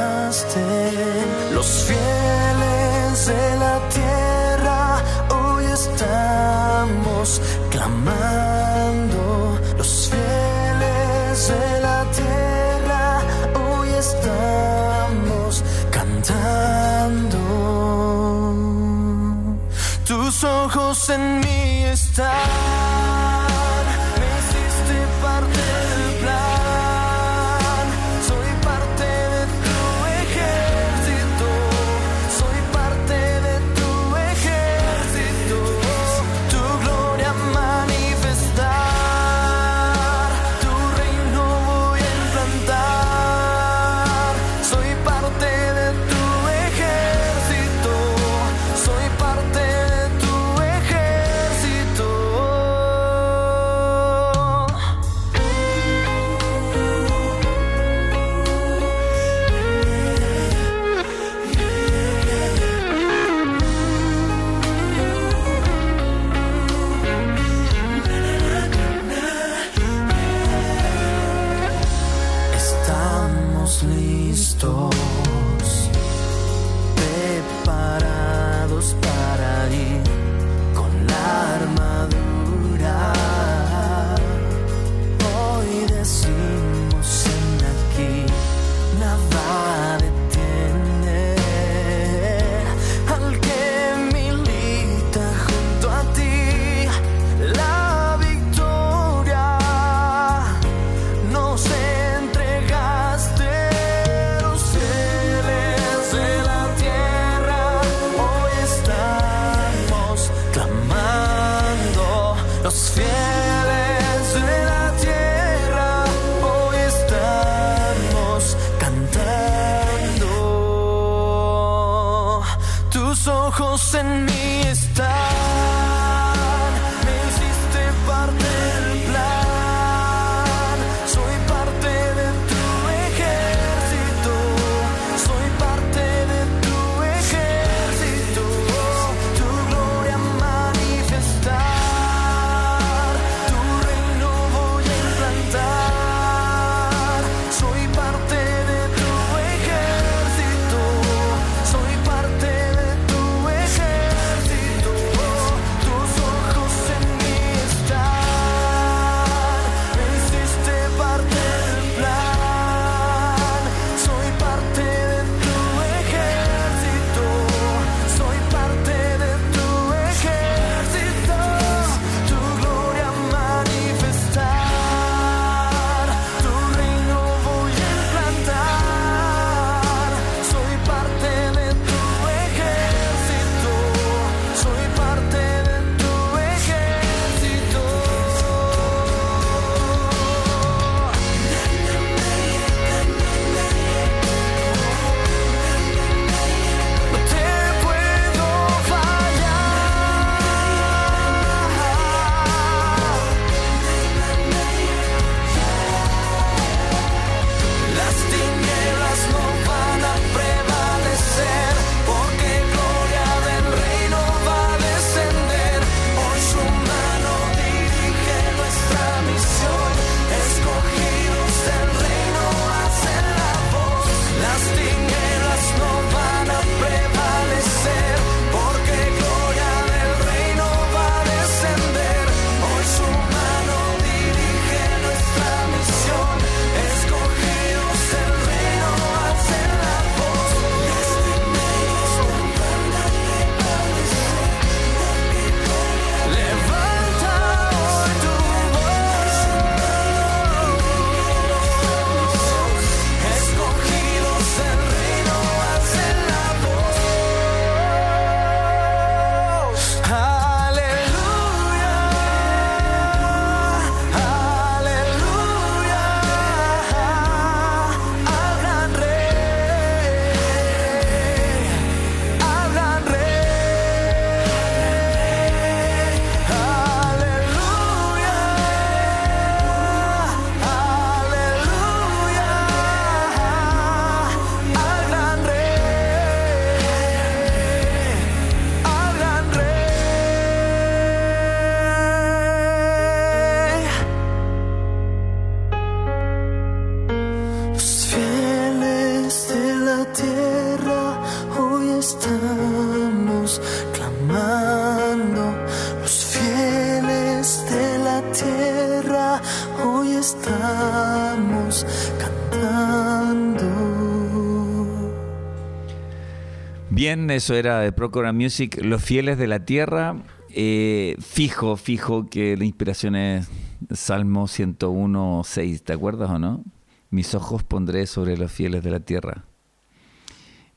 Bien, 317.01 317.31
eso 317.31 317.55
era 317.55 317.79
de 317.79 317.91
Procura 317.91 318.31
Music, 318.31 318.79
Los 318.83 319.03
Fieles 319.03 319.39
de 319.39 319.47
la 319.47 319.65
Tierra. 319.65 320.17
Eh, 320.51 321.15
fijo, 321.19 321.75
fijo 321.75 322.29
que 322.29 322.55
la 322.55 322.63
inspiración 322.63 323.15
es 323.15 323.49
Salmo 323.89 324.47
101, 324.47 325.41
6, 325.43 325.81
¿te 325.81 325.93
acuerdas 325.93 326.29
o 326.29 326.37
no? 326.37 326.63
Mis 327.09 327.33
ojos 327.33 327.63
pondré 327.63 328.05
sobre 328.05 328.37
los 328.37 328.51
fieles 328.51 328.83
de 328.83 328.91
la 328.91 328.99
tierra. 328.99 329.45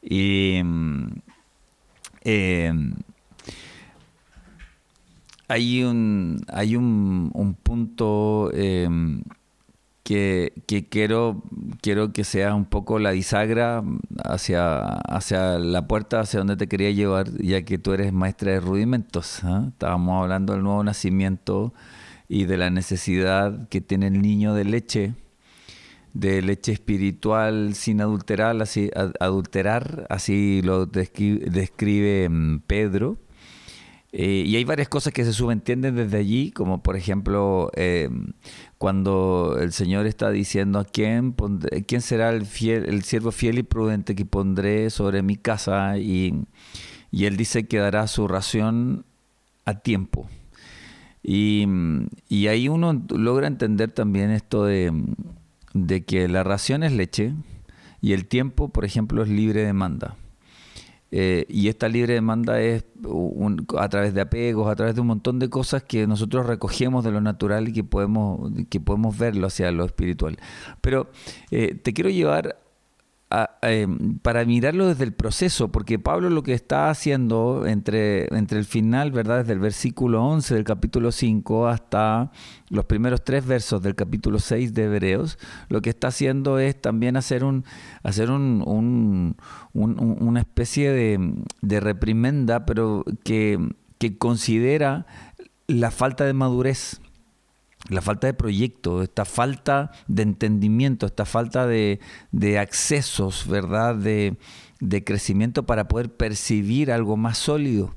Y 0.01 0.63
mm, 0.65 1.09
em, 2.23 2.95
hay 5.47 5.83
un, 5.83 6.43
hay 6.49 6.75
un, 6.75 7.55
punto 7.63 8.51
em, 8.55 9.25
que, 10.05 10.53
quiero, 10.91 11.43
quiero 11.81 12.13
que 12.13 12.25
sea 12.25 12.55
un 12.55 12.67
poco 12.67 12.99
la 12.99 13.13
bisagra 13.13 13.83
hacia, 14.23 14.99
hacia 14.99 15.59
la 15.59 15.89
puerta 15.89 16.21
hacia 16.21 16.41
donde 16.41 16.57
te 16.57 16.69
quería 16.69 16.91
llevar, 16.91 17.31
ya 17.39 17.63
que 17.63 17.79
tú 17.79 17.95
eres 17.95 18.13
maestra 18.13 18.53
de 18.53 18.61
rudimentos. 18.61 19.43
¿ah? 19.45 19.65
Estábamos 19.69 20.23
hablando 20.23 20.53
del 20.53 20.63
nuevo 20.63 20.85
nacimiento 20.85 21.73
y 22.29 22.45
de 22.45 22.59
la 22.59 22.71
necesidad 22.71 23.69
que 23.69 23.81
tiene 23.81 24.09
el 24.09 24.21
niño 24.21 24.55
de 24.55 24.65
leche, 24.65 25.15
de 26.13 26.43
leche 26.43 26.73
espiritual 26.73 27.75
sin 27.75 28.03
adulterar, 28.03 28.61
así, 28.61 28.91
adulterar, 29.21 30.07
así 30.11 30.61
lo 30.63 30.85
describe 30.85 32.29
mm, 32.29 32.61
Pedro 32.67 33.19
eh, 34.17 34.45
y 34.47 34.55
hay 34.55 34.63
varias 34.63 34.89
cosas 34.89 35.13
que 35.13 35.25
se 35.25 35.33
subentienden 35.33 35.97
desde 35.97 36.19
allí, 36.19 36.53
como 36.53 36.85
por 36.85 36.95
ejemplo 36.95 37.73
eh, 37.75 38.09
cuando 38.79 39.57
el 39.61 39.73
Señor 39.73 40.07
está 40.07 40.31
diciendo 40.31 40.79
a 40.79 40.85
quién, 40.85 41.35
quién 41.87 42.01
será 42.01 42.31
el, 42.31 42.47
fiel, 42.47 42.87
el 42.89 43.03
siervo 43.05 43.33
fiel 43.33 43.59
y 43.59 43.63
prudente 43.63 44.15
que 44.15 44.25
pondré 44.25 44.91
sobre 44.91 45.23
mi 45.23 45.37
casa 45.37 45.99
y, 45.99 46.45
él 47.13 47.37
dice 47.37 47.67
que 47.67 47.79
dará 47.79 48.07
su 48.07 48.27
ración 48.27 49.05
a 49.65 49.75
tiempo. 49.75 50.29
Y, 51.23 51.67
y, 52.29 52.49
ahí 52.49 52.69
uno 52.69 53.03
logra 53.09 53.47
entender 53.47 53.91
también 53.93 54.31
esto 54.31 54.65
de, 54.65 54.93
de 55.73 56.05
que 56.05 56.29
la 56.29 56.43
ración 56.43 56.83
es 56.83 56.93
leche 56.93 57.33
y 58.03 58.13
el 58.13 58.27
tiempo, 58.27 58.69
por 58.69 58.85
ejemplo, 58.85 59.23
es 59.23 59.31
libre 59.31 59.65
demanda. 59.65 60.17
Eh, 61.11 61.47
y 61.49 61.69
esta 61.69 61.89
libre 61.89 62.15
demanda 62.15 62.61
es 62.61 62.85
a 63.79 63.89
través 63.89 64.15
de 64.15 64.21
apegos, 64.21 64.69
a 64.69 64.75
través 64.75 64.95
de 64.97 65.01
un 65.01 65.07
montón 65.07 65.39
de 65.39 65.49
cosas 65.49 65.85
que 65.85 66.07
nosotros 66.07 66.47
recogemos 66.47 67.05
de 67.05 67.13
lo 67.13 67.21
natural 67.21 67.69
y 67.69 67.73
que 67.73 67.85
podemos, 67.85 68.51
que 68.69 68.81
podemos 68.81 69.17
verlo 69.17 69.47
hacia 69.47 69.71
lo 69.71 69.85
espiritual. 69.85 70.39
Pero 70.81 71.09
eh, 71.51 71.75
te 71.75 71.93
quiero 71.93 72.11
llevar 72.11 72.64
Em, 73.63 74.19
para 74.19 74.45
mirarlo 74.45 74.87
desde 74.87 75.03
el 75.03 75.13
proceso, 75.13 75.73
porque 75.73 75.99
Pablo 75.99 76.31
lo 76.31 76.45
que 76.45 76.53
está 76.53 76.89
haciendo 76.89 77.67
entre, 77.67 78.27
entre 78.37 78.59
el 78.59 78.65
final, 78.65 79.11
¿verdad? 79.11 79.39
Desde 79.39 79.55
el 79.55 79.59
versículo 79.59 80.23
11 80.25 80.55
del 80.55 80.63
capítulo 80.63 81.11
5 81.11 81.67
hasta 81.67 82.31
los 82.69 82.85
primeros 82.85 83.25
tres 83.25 83.45
versos 83.45 83.83
del 83.83 83.97
capítulo 83.97 84.39
6 84.39 84.73
de 84.75 84.85
Hebreos, 84.85 85.39
lo 85.69 85.81
que 85.81 85.91
está 85.91 86.09
haciendo 86.09 86.61
es 86.61 86.81
también 86.81 87.17
hacer, 87.17 87.43
un, 87.43 87.65
hacer 88.05 88.31
un, 88.31 89.35
una 89.73 90.41
especie 90.41 90.93
de, 90.93 91.35
de 91.61 91.81
reprimenda, 91.81 92.67
pero 92.67 93.05
que, 93.25 93.59
que 93.99 94.17
considera 94.17 95.07
la 95.67 95.91
falta 95.91 96.25
de 96.25 96.35
madurez 96.35 97.01
la 97.89 98.01
falta 98.01 98.27
de 98.27 98.35
proyecto, 98.35 99.03
esta 99.03 99.25
falta 99.25 99.91
de 100.09 100.23
entendimiento, 100.23 101.07
esta 101.07 101.25
falta 101.25 101.67
de, 101.67 102.01
accesos, 102.59 103.47
¿verdad? 103.47 103.95
De, 103.95 104.37
crecimiento 105.05 105.65
para 105.65 105.89
poder 105.89 106.15
percibir 106.15 106.93
algo 106.93 107.17
más 107.17 107.39
sólido. 107.39 107.95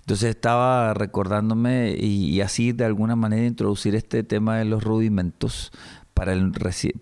Entonces 0.00 0.30
estaba 0.30 0.94
recordándome 0.94 1.96
y, 1.98 2.40
así 2.40 2.72
de 2.72 2.84
alguna 2.84 3.16
manera 3.16 3.46
introducir 3.46 3.94
este 3.94 4.22
tema 4.22 4.58
de 4.58 4.64
los 4.64 4.84
rudimentos 4.84 5.72
para 6.14 6.32
el, 6.32 6.52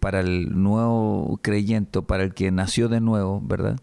para 0.00 0.20
el 0.20 0.62
nuevo 0.62 1.38
creyente, 1.42 2.02
para 2.02 2.24
el 2.24 2.34
que 2.34 2.50
nació 2.50 2.88
de 2.88 3.00
nuevo, 3.00 3.40
¿verdad? 3.42 3.78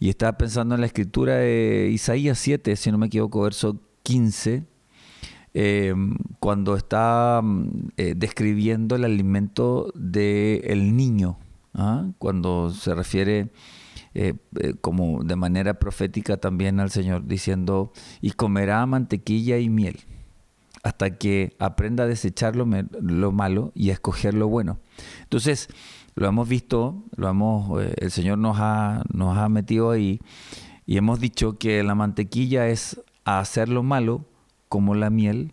Y 0.00 0.08
estaba 0.10 0.38
pensando 0.38 0.76
en 0.76 0.80
la 0.80 0.86
escritura 0.86 1.34
de 1.36 1.90
Isaías 1.92 2.38
7, 2.38 2.76
si 2.76 2.92
no 2.92 2.98
me 2.98 3.06
equivoco, 3.06 3.42
verso 3.42 3.80
15 4.04 4.77
eh, 5.60 5.92
cuando 6.38 6.76
está 6.76 7.40
mm, 7.42 7.88
eh, 7.96 8.14
describiendo 8.16 8.94
el 8.94 9.02
alimento 9.04 9.90
del 9.96 10.94
niño, 10.94 11.36
¿ah? 11.74 12.06
cuando 12.18 12.70
se 12.70 12.94
refiere 12.94 13.50
eh, 14.14 14.34
como 14.80 15.24
de 15.24 15.34
manera 15.34 15.80
profética 15.80 16.36
también 16.36 16.78
al 16.78 16.92
Señor, 16.92 17.26
diciendo, 17.26 17.92
y 18.20 18.30
comerá 18.30 18.86
mantequilla 18.86 19.58
y 19.58 19.68
miel, 19.68 19.98
hasta 20.84 21.18
que 21.18 21.56
aprenda 21.58 22.04
a 22.04 22.06
desechar 22.06 22.54
lo, 22.54 22.64
malo 23.32 23.72
y 23.74 23.90
a 23.90 23.94
escoger 23.94 24.34
lo 24.34 24.46
bueno. 24.46 24.78
Entonces, 25.24 25.66
lo 26.14 26.28
hemos 26.28 26.48
visto, 26.48 27.02
lo 27.16 27.28
hemos, 27.28 27.82
el 27.96 28.12
Señor 28.12 28.38
nos 28.38 28.58
ha, 28.60 29.02
nos 29.12 29.36
ha 29.36 29.48
metido 29.48 29.90
ahí 29.90 30.20
y 30.86 30.98
hemos 30.98 31.18
dicho 31.18 31.58
que 31.58 31.82
la 31.82 31.96
mantequilla 31.96 32.68
es 32.68 33.02
hacer 33.24 33.68
lo 33.68 33.82
malo 33.82 34.24
como 34.68 34.94
la 34.94 35.10
miel 35.10 35.52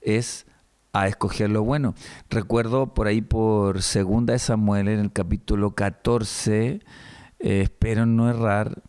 es 0.00 0.46
a 0.92 1.08
escoger 1.08 1.50
lo 1.50 1.62
bueno. 1.62 1.94
Recuerdo 2.28 2.94
por 2.94 3.06
ahí 3.06 3.22
por 3.22 3.82
segunda 3.82 4.34
de 4.34 4.38
Samuel 4.38 4.88
en 4.88 5.00
el 5.00 5.12
capítulo 5.12 5.74
14, 5.74 6.80
eh, 7.38 7.60
espero 7.62 8.06
no 8.06 8.28
errar, 8.28 8.82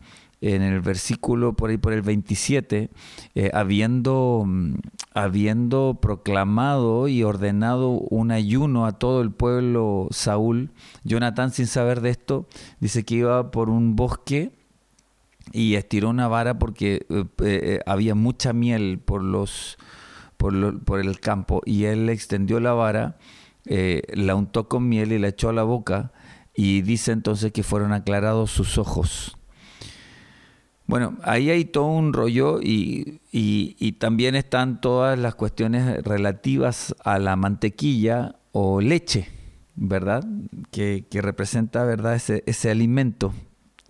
en 0.44 0.62
el 0.62 0.82
versículo 0.82 1.54
por 1.54 1.70
ahí 1.70 1.78
por 1.78 1.94
el 1.94 2.02
27, 2.02 2.90
eh, 3.34 3.52
habiendo, 3.54 4.44
mm, 4.46 4.74
habiendo 5.14 6.00
proclamado 6.02 7.08
y 7.08 7.24
ordenado 7.24 7.92
un 7.92 8.32
ayuno 8.32 8.86
a 8.86 8.92
todo 8.92 9.22
el 9.22 9.32
pueblo 9.32 10.10
Saúl, 10.12 10.72
Jonatán 11.06 11.52
sin 11.52 11.68
saber 11.68 12.02
de 12.02 12.10
esto, 12.10 12.46
dice 12.82 13.06
que 13.06 13.16
iba 13.16 13.52
por 13.52 13.70
un 13.70 13.96
bosque 13.96 14.52
y 15.52 15.76
estiró 15.76 16.10
una 16.10 16.28
vara 16.28 16.58
porque 16.58 17.06
eh, 17.44 17.80
había 17.86 18.16
mucha 18.16 18.54
miel 18.54 19.00
por 19.00 19.24
los 19.24 19.78
por, 20.38 21.00
el 21.00 21.20
campo 21.20 21.62
y 21.66 21.86
él 21.86 22.10
extendió 22.10 22.60
la 22.60 22.74
vara, 22.74 23.18
eh, 23.66 24.02
la 24.14 24.36
untó 24.36 24.68
con 24.68 24.90
miel 24.90 25.14
y 25.14 25.20
la 25.20 25.30
echó 25.30 25.50
a 25.50 25.54
la 25.54 25.64
boca 25.64 26.12
y 26.54 26.82
dice 26.82 27.14
entonces 27.14 27.54
que 27.54 27.64
fueron 27.64 27.94
aclarados 27.94 28.52
sus 28.52 28.78
ojos. 28.78 29.38
Bueno, 30.86 31.18
ahí 31.24 31.50
hay 31.50 31.64
todo 31.64 31.86
un 31.86 32.12
rollo 32.12 32.60
y, 32.62 33.22
también 34.00 34.36
están 34.36 34.82
todas 34.82 35.18
las 35.18 35.34
cuestiones 35.36 36.04
relativas 36.04 36.94
a 37.06 37.20
la 37.20 37.38
mantequilla 37.38 38.36
o 38.52 38.82
leche, 38.82 39.30
¿verdad? 39.76 40.26
Que, 40.72 41.06
representa, 41.14 41.86
¿verdad? 41.86 42.16
Ese, 42.16 42.44
ese 42.48 42.70
alimento 42.70 43.34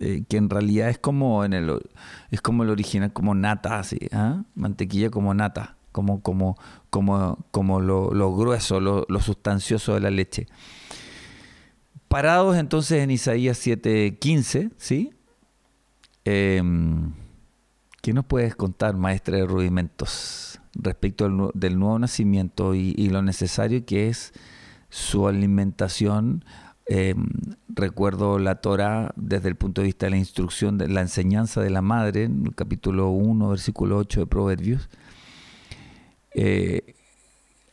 eh, 0.04 0.24
que 0.28 0.36
en 0.36 0.50
realidad 0.50 0.88
es 0.90 0.98
como 0.98 1.44
en 1.44 1.52
el 1.52 1.80
es 2.30 2.40
como 2.40 2.62
el 2.62 2.70
original, 2.70 3.12
como 3.12 3.34
nata, 3.34 3.78
así, 3.78 3.98
¿ah? 4.12 4.44
mantequilla 4.54 5.10
como 5.10 5.34
nata 5.34 5.76
como, 5.94 6.22
como, 6.22 6.58
como, 6.90 7.38
como 7.52 7.78
lo, 7.78 8.34
grueso, 8.34 8.80
lo, 8.80 9.20
sustancioso 9.20 9.94
de 9.94 10.00
la 10.00 10.10
leche. 10.10 10.48
Parados 12.08 12.56
entonces 12.56 13.00
en 13.00 13.12
Isaías 13.12 13.64
7:15, 13.64 14.72
¿sí? 14.76 15.12
Em, 16.24 17.12
¿Qué 18.02 18.12
nos 18.12 18.24
puedes 18.24 18.56
contar, 18.56 18.96
maestra 18.96 19.36
de 19.36 19.46
rudimentos, 19.46 20.60
respecto 20.74 21.52
del 21.54 21.78
nuevo 21.78 21.98
nacimiento 22.00 22.74
y, 22.74 23.08
lo 23.08 23.22
necesario 23.22 23.86
que 23.86 24.08
es 24.08 24.32
su 24.90 25.28
alimentación? 25.28 26.44
Em, 26.86 27.26
recuerdo 27.68 28.38
la 28.38 28.56
Torah 28.56 29.12
desde 29.16 29.48
el 29.48 29.56
punto 29.56 29.80
de 29.80 29.86
vista 29.86 30.06
de 30.06 30.10
la 30.10 30.18
instrucción, 30.18 30.76
de 30.76 30.88
la 30.88 31.00
enseñanza 31.00 31.62
de 31.62 31.70
la 31.70 31.80
madre, 31.80 32.24
en 32.24 32.46
el 32.46 32.54
capítulo 32.54 33.08
1, 33.08 33.48
versículo 33.48 33.96
8 33.98 34.20
de 34.20 34.26
Proverbios 34.26 34.88
eh, 36.34 36.94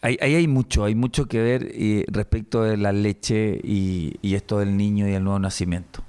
ahí, 0.01 0.17
hay 0.21 0.47
mucho, 0.47 0.85
hay 0.85 0.95
mucho 0.95 1.27
que 1.27 1.41
ver 1.41 1.73
respecto 2.07 2.63
de 2.63 2.77
la 2.77 2.91
leche 2.91 3.59
y, 3.63 4.17
esto 4.35 4.59
del 4.59 4.77
niño 4.77 5.07
y 5.07 5.13
el 5.13 5.23
nuevo 5.23 5.39
nacimiento. 5.39 6.03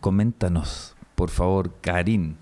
Coméntanos, 0.00 0.94
por 1.14 1.30
favor, 1.30 1.74
Karin. 1.80 2.36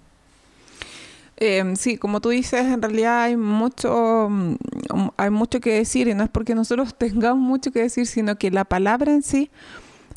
Eh, 1.36 1.74
sí, 1.76 1.98
como 1.98 2.20
tú 2.20 2.28
dices, 2.28 2.64
en 2.66 2.80
realidad 2.80 3.22
hay 3.22 3.36
mucho, 3.36 4.28
mm, 4.30 4.56
hay 5.16 5.30
mucho 5.30 5.60
que 5.60 5.74
decir 5.74 6.08
y 6.08 6.14
no 6.14 6.24
es 6.24 6.30
porque 6.30 6.54
nosotros 6.54 6.94
tengamos 6.98 7.42
mucho 7.42 7.72
que 7.72 7.82
decir, 7.82 8.06
sino 8.06 8.36
que 8.36 8.50
la 8.50 8.64
palabra 8.64 9.12
en 9.12 9.22
sí 9.22 9.50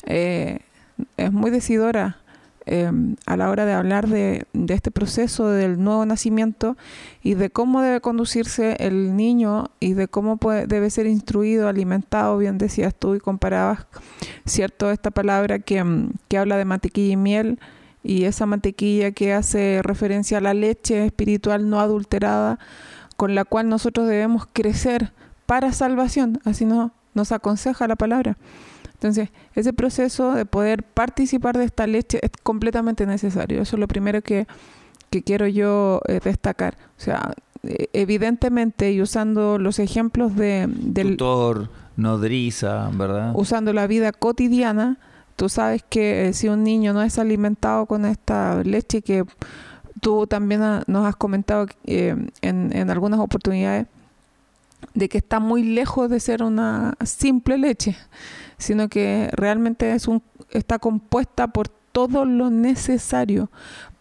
eh, 0.06 0.60
es 1.16 1.32
muy 1.32 1.50
decidora 1.50 2.18
Em, 2.70 3.16
a 3.24 3.38
la 3.38 3.48
hora 3.48 3.64
de 3.64 3.72
hablar 3.72 4.08
de, 4.08 4.46
este 4.68 4.90
proceso 4.90 5.48
del 5.48 5.82
nuevo 5.82 6.04
nacimiento 6.04 6.76
y 7.22 7.32
de 7.32 7.48
cómo 7.48 7.80
debe 7.80 8.02
conducirse 8.02 8.76
el 8.80 9.16
niño 9.16 9.70
y 9.80 9.94
de 9.94 10.06
cómo 10.06 10.38
debe 10.66 10.90
ser 10.90 11.06
instruido, 11.06 11.66
alimentado, 11.66 12.36
bien 12.36 12.58
decías 12.58 12.94
tú 12.94 13.14
y 13.14 13.20
comparabas, 13.20 13.86
¿cierto? 14.44 14.90
Esta 14.90 15.10
palabra 15.10 15.60
que, 15.60 15.78
em, 15.78 16.10
que 16.28 16.36
habla 16.36 16.58
de 16.58 16.66
mantequilla 16.66 17.14
y 17.14 17.16
miel 17.16 17.58
y 18.08 18.24
esa 18.24 18.46
mantequilla 18.46 19.12
que 19.12 19.34
hace 19.34 19.82
referencia 19.82 20.38
a 20.38 20.40
la 20.40 20.54
leche 20.54 21.04
espiritual 21.04 21.68
no 21.68 21.78
adulterada 21.78 22.58
con 23.18 23.34
la 23.34 23.44
cual 23.44 23.68
nosotros 23.68 24.08
debemos 24.08 24.46
crecer 24.50 25.12
para 25.44 25.74
salvación, 25.74 26.40
así 26.46 26.64
no, 26.64 26.92
nos 27.12 27.32
aconseja 27.32 27.86
la 27.86 27.96
palabra. 27.96 28.38
Entonces, 28.94 29.28
ese 29.54 29.74
proceso 29.74 30.32
de 30.32 30.46
poder 30.46 30.84
participar 30.84 31.58
de 31.58 31.64
esta 31.64 31.86
leche 31.86 32.18
es 32.22 32.30
completamente 32.42 33.04
necesario. 33.04 33.60
Eso 33.60 33.76
es 33.76 33.80
lo 33.80 33.88
primero 33.88 34.22
que, 34.22 34.46
quiero 35.26 35.46
yo 35.46 36.00
eh, 36.08 36.20
destacar. 36.24 36.78
O 36.96 37.00
sea, 37.00 37.34
eh, 37.62 37.88
evidentemente, 37.92 38.90
y 38.90 39.02
usando 39.02 39.58
los 39.58 39.78
ejemplos 39.78 40.34
de, 40.34 40.66
del... 40.66 41.10
Tutor, 41.18 41.68
nodriza, 41.96 42.90
¿verdad? 42.94 43.32
Usando 43.34 43.74
la 43.74 43.86
vida 43.86 44.12
cotidiana, 44.12 44.98
tú 45.38 45.48
sabes 45.48 45.84
que 45.88 46.26
eh, 46.26 46.32
si 46.32 46.48
un 46.48 46.64
niño 46.64 46.92
no 46.92 47.00
es 47.00 47.16
alimentado 47.16 47.86
con 47.86 48.04
esta 48.04 48.60
leche 48.64 49.02
que 49.02 49.24
tú 50.00 50.26
también 50.26 50.60
nos 50.88 51.06
has 51.06 51.14
comentado 51.14 51.68
en, 51.84 52.32
en 52.42 52.90
algunas 52.90 53.20
oportunidades, 53.20 53.86
de 54.94 55.08
que 55.08 55.18
está 55.18 55.38
muy 55.38 55.62
lejos 55.62 56.10
de 56.10 56.18
ser 56.18 56.42
una 56.42 56.94
simple 57.04 57.56
leche, 57.56 57.96
sino 58.58 58.88
que 58.88 59.28
realmente 59.32 59.92
es 59.92 60.08
un, 60.08 60.22
está 60.50 60.80
compuesta 60.80 61.46
por 61.48 61.68
todo 61.68 62.24
lo 62.24 62.50
necesario 62.50 63.48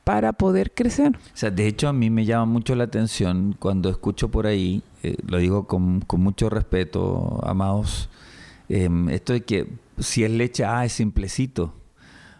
para 0.04 0.34
poder 0.34 0.72
crecer. 0.72 1.18
O 1.18 1.38
sea, 1.38 1.52
de 1.52 1.68
hecho 1.68 1.88
a 1.88 1.94
mí 1.94 2.10
me 2.10 2.26
llama 2.26 2.46
mucho 2.46 2.74
la 2.74 2.86
atención 2.86 3.56
cuando 3.60 3.90
escucho 3.90 4.30
por 4.30 4.48
ahí, 4.48 4.82
eh, 5.04 5.18
lo 5.28 5.38
digo 5.38 5.68
con, 5.68 6.04
mucho 6.18 6.50
respeto, 6.50 7.40
amados, 7.44 8.10
em, 8.70 9.10
esto 9.10 9.34
de 9.34 9.42
que 9.42 9.68
si 10.00 10.24
es 10.24 10.32
leche, 10.32 10.66
ah, 10.66 10.86
es 10.86 10.94
simplecito. 10.94 11.74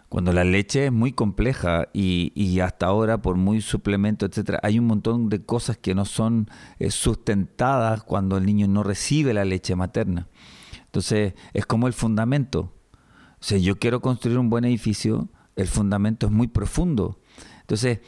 Cuando 0.08 0.32
la 0.32 0.44
leche 0.44 0.86
es 0.86 0.92
muy 0.92 1.12
compleja 1.12 1.88
y, 1.92 2.60
hasta 2.60 2.86
ahora 2.86 3.20
por 3.20 3.36
muy 3.36 3.60
suplemento, 3.60 4.24
etcétera, 4.24 4.58
hay 4.62 4.78
un 4.78 4.86
montón 4.86 5.28
de 5.28 5.44
cosas 5.44 5.76
que 5.76 5.94
no 5.94 6.06
son 6.06 6.48
eh, 6.78 6.90
sustentadas 6.90 8.02
cuando 8.04 8.38
el 8.38 8.46
niño 8.46 8.68
no 8.68 8.82
recibe 8.82 9.34
la 9.34 9.44
leche 9.44 9.76
materna. 9.76 10.28
Entonces, 10.86 11.34
es 11.52 11.66
como 11.66 11.86
el 11.86 11.92
fundamento. 11.92 12.72
O 13.32 13.42
sea, 13.44 13.58
yo 13.58 13.78
quiero 13.78 14.00
construir 14.00 14.38
un 14.38 14.48
buen 14.48 14.64
edificio, 14.64 15.28
el 15.56 15.66
fundamento 15.66 16.26
es 16.26 16.32
muy 16.32 16.46
profundo. 16.46 17.20
Entonces, 17.60 18.00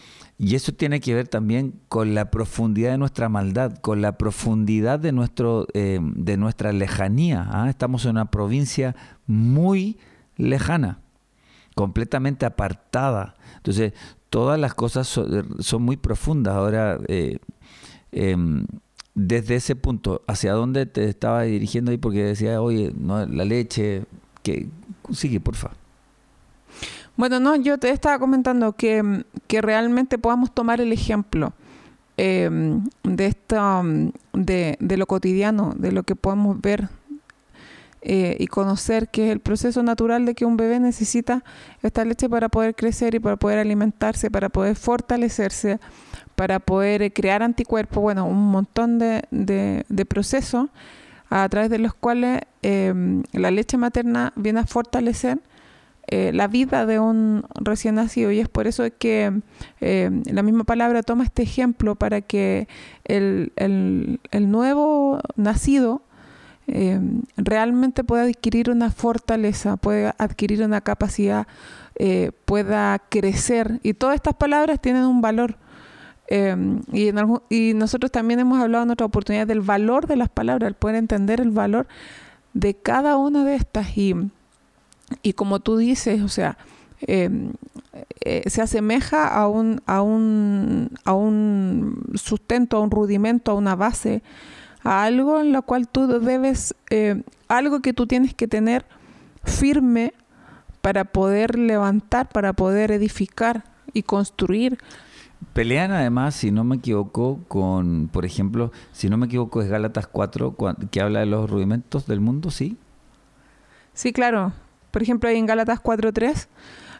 y 0.42 0.54
eso 0.54 0.72
tiene 0.72 1.00
que 1.00 1.14
ver 1.14 1.28
también 1.28 1.74
con 1.90 2.14
la 2.14 2.30
profundidad 2.30 2.92
de 2.92 2.96
nuestra 2.96 3.28
maldad, 3.28 3.76
con 3.76 4.00
la 4.00 4.16
profundidad 4.16 4.98
de, 4.98 5.12
nuestro, 5.12 5.66
eh, 5.74 6.00
de 6.02 6.38
nuestra 6.38 6.72
lejanía. 6.72 7.46
¿ah? 7.50 7.68
Estamos 7.68 8.06
en 8.06 8.12
una 8.12 8.30
provincia 8.30 8.96
muy 9.26 9.98
lejana 10.38 11.00
completamente 11.74 12.46
apartada. 12.46 13.34
Entonces, 13.56 13.92
todas 14.30 14.58
las 14.58 14.72
cosas 14.72 15.06
son, 15.08 15.82
muy 15.82 15.98
profundas. 15.98 16.54
Ahora, 16.54 16.98
eh, 17.08 17.38
em, 18.10 18.64
desde 19.14 19.56
ese 19.56 19.76
punto, 19.76 20.22
¿hacia 20.26 20.54
dónde 20.54 20.86
te 20.86 21.06
estaba 21.06 21.42
dirigiendo 21.42 21.90
ahí? 21.90 21.98
Porque 21.98 22.24
decía, 22.24 22.62
oye, 22.62 22.94
no, 22.96 23.26
la 23.26 23.44
leche, 23.44 24.06
que 24.42 24.70
sigue, 25.12 25.38
porfa. 25.38 25.72
Bueno, 27.20 27.38
no, 27.38 27.54
yo 27.54 27.76
te 27.76 27.90
estaba 27.90 28.18
comentando 28.18 28.72
que, 28.72 29.26
que 29.46 29.60
realmente 29.60 30.16
podamos 30.16 30.54
tomar 30.54 30.80
el 30.80 30.90
ejemplo 30.90 31.52
em, 32.16 32.82
de, 33.02 33.26
esta, 33.26 33.82
de, 34.32 34.78
de 34.80 34.96
lo 34.96 35.04
cotidiano, 35.04 35.74
de 35.76 35.92
lo 35.92 36.02
que 36.02 36.16
podemos 36.16 36.58
ver 36.62 36.88
eh, 38.00 38.38
y 38.40 38.46
conocer 38.46 39.10
que 39.10 39.26
es 39.26 39.32
el 39.32 39.40
proceso 39.40 39.82
natural 39.82 40.24
de 40.24 40.34
que 40.34 40.46
un 40.46 40.56
bebé 40.56 40.80
necesita 40.80 41.44
esta 41.82 42.06
leche 42.06 42.26
para 42.30 42.48
poder 42.48 42.74
crecer 42.74 43.14
y 43.14 43.18
para 43.18 43.36
poder 43.36 43.58
alimentarse, 43.58 44.30
para 44.30 44.48
poder 44.48 44.74
fortalecerse, 44.74 45.78
para 46.36 46.58
poder 46.58 47.02
eh, 47.02 47.12
crear 47.12 47.42
anticuerpos, 47.42 48.02
bueno, 48.02 48.24
un 48.24 48.50
montón 48.50 48.98
de, 48.98 49.24
de, 49.30 50.06
procesos 50.06 50.70
a 51.28 51.46
través 51.50 51.68
de 51.68 51.80
los 51.80 51.92
cuales 51.92 52.40
em, 52.62 53.24
la 53.34 53.50
leche 53.50 53.76
materna 53.76 54.32
viene 54.36 54.60
a 54.60 54.66
fortalecer 54.66 55.38
eh, 56.12 56.32
la 56.34 56.48
vida 56.48 56.86
de 56.86 56.98
un 56.98 57.44
recién 57.54 57.94
nacido 57.94 58.32
y 58.32 58.40
es 58.40 58.48
por 58.48 58.66
eso 58.66 58.82
que 58.98 59.32
em, 59.80 60.22
la 60.26 60.42
misma 60.42 60.64
palabra 60.64 61.04
toma 61.04 61.22
este 61.22 61.44
ejemplo 61.44 61.94
para 61.94 62.20
que 62.20 62.66
el, 63.04 63.52
el, 63.54 64.50
nuevo 64.50 65.20
nacido 65.36 66.02
eh, 66.66 66.98
realmente 67.36 68.02
pueda 68.02 68.24
adquirir 68.24 68.70
una 68.70 68.90
fortaleza, 68.90 69.76
pueda 69.76 70.16
adquirir 70.18 70.64
una 70.64 70.80
capacidad, 70.80 71.46
eh, 71.94 72.32
pueda 72.44 72.98
crecer. 73.08 73.78
Y 73.84 73.94
todas 73.94 74.16
estas 74.16 74.34
palabras 74.34 74.80
tienen 74.80 75.04
un 75.04 75.20
valor. 75.20 75.58
Eh, 76.26 76.56
y, 76.92 77.72
nosotros 77.74 78.10
también 78.10 78.40
hemos 78.40 78.60
hablado 78.60 78.82
en 78.82 78.90
otra 78.90 79.06
oportunidad 79.06 79.46
del 79.46 79.60
valor 79.60 80.08
de 80.08 80.16
las 80.16 80.28
palabras, 80.28 80.66
el 80.66 80.74
poder 80.74 80.96
entender 80.96 81.40
el 81.40 81.50
valor 81.50 81.86
de 82.52 82.74
cada 82.74 83.16
una 83.16 83.44
de 83.44 83.54
estas. 83.54 83.86
Y 85.22 85.32
como 85.32 85.60
tú 85.60 85.76
dices, 85.76 86.22
o 86.22 86.28
sea, 86.28 86.58
se 87.06 88.62
asemeja 88.62 89.26
a 89.28 89.48
un, 89.48 89.80
a, 89.86 90.02
un, 90.02 90.90
a 91.04 91.12
un 91.12 92.04
sustento, 92.14 92.76
a 92.76 92.80
un 92.80 92.90
rudimento, 92.90 93.50
a 93.50 93.54
una 93.54 93.74
base 93.74 94.22
a 94.82 95.04
algo 95.04 95.40
en 95.40 95.52
lo 95.52 95.62
cual 95.62 95.88
tú 95.88 96.06
debes, 96.06 96.74
eh, 96.90 97.22
algo 97.48 97.80
que 97.80 97.92
tú 97.92 98.06
tienes 98.06 98.34
que 98.34 98.48
tener 98.48 98.84
firme 99.44 100.14
para 100.80 101.04
poder 101.04 101.58
levantar, 101.58 102.28
para 102.28 102.52
poder 102.52 102.90
edificar 102.90 103.64
y 103.92 104.02
construir. 104.02 104.78
Pelean 105.52 105.90
además, 105.90 106.34
si 106.34 106.50
no 106.50 106.64
me 106.64 106.76
equivoco, 106.76 107.40
con, 107.48 108.08
por 108.12 108.24
ejemplo, 108.24 108.72
si 108.92 109.08
no 109.08 109.16
me 109.16 109.26
equivoco, 109.26 109.62
es 109.62 109.68
Gálatas 109.68 110.06
4, 110.06 110.56
que 110.90 111.00
habla 111.00 111.20
de 111.20 111.26
los 111.26 111.50
rudimentos 111.50 112.06
del 112.06 112.20
mundo, 112.20 112.50
¿sí? 112.50 112.76
Sí, 113.94 114.12
claro. 114.12 114.52
Por 114.90 115.02
ejemplo, 115.02 115.28
ahí 115.28 115.36
en 115.36 115.46
Gálatas 115.46 115.82
4.3 115.82 116.48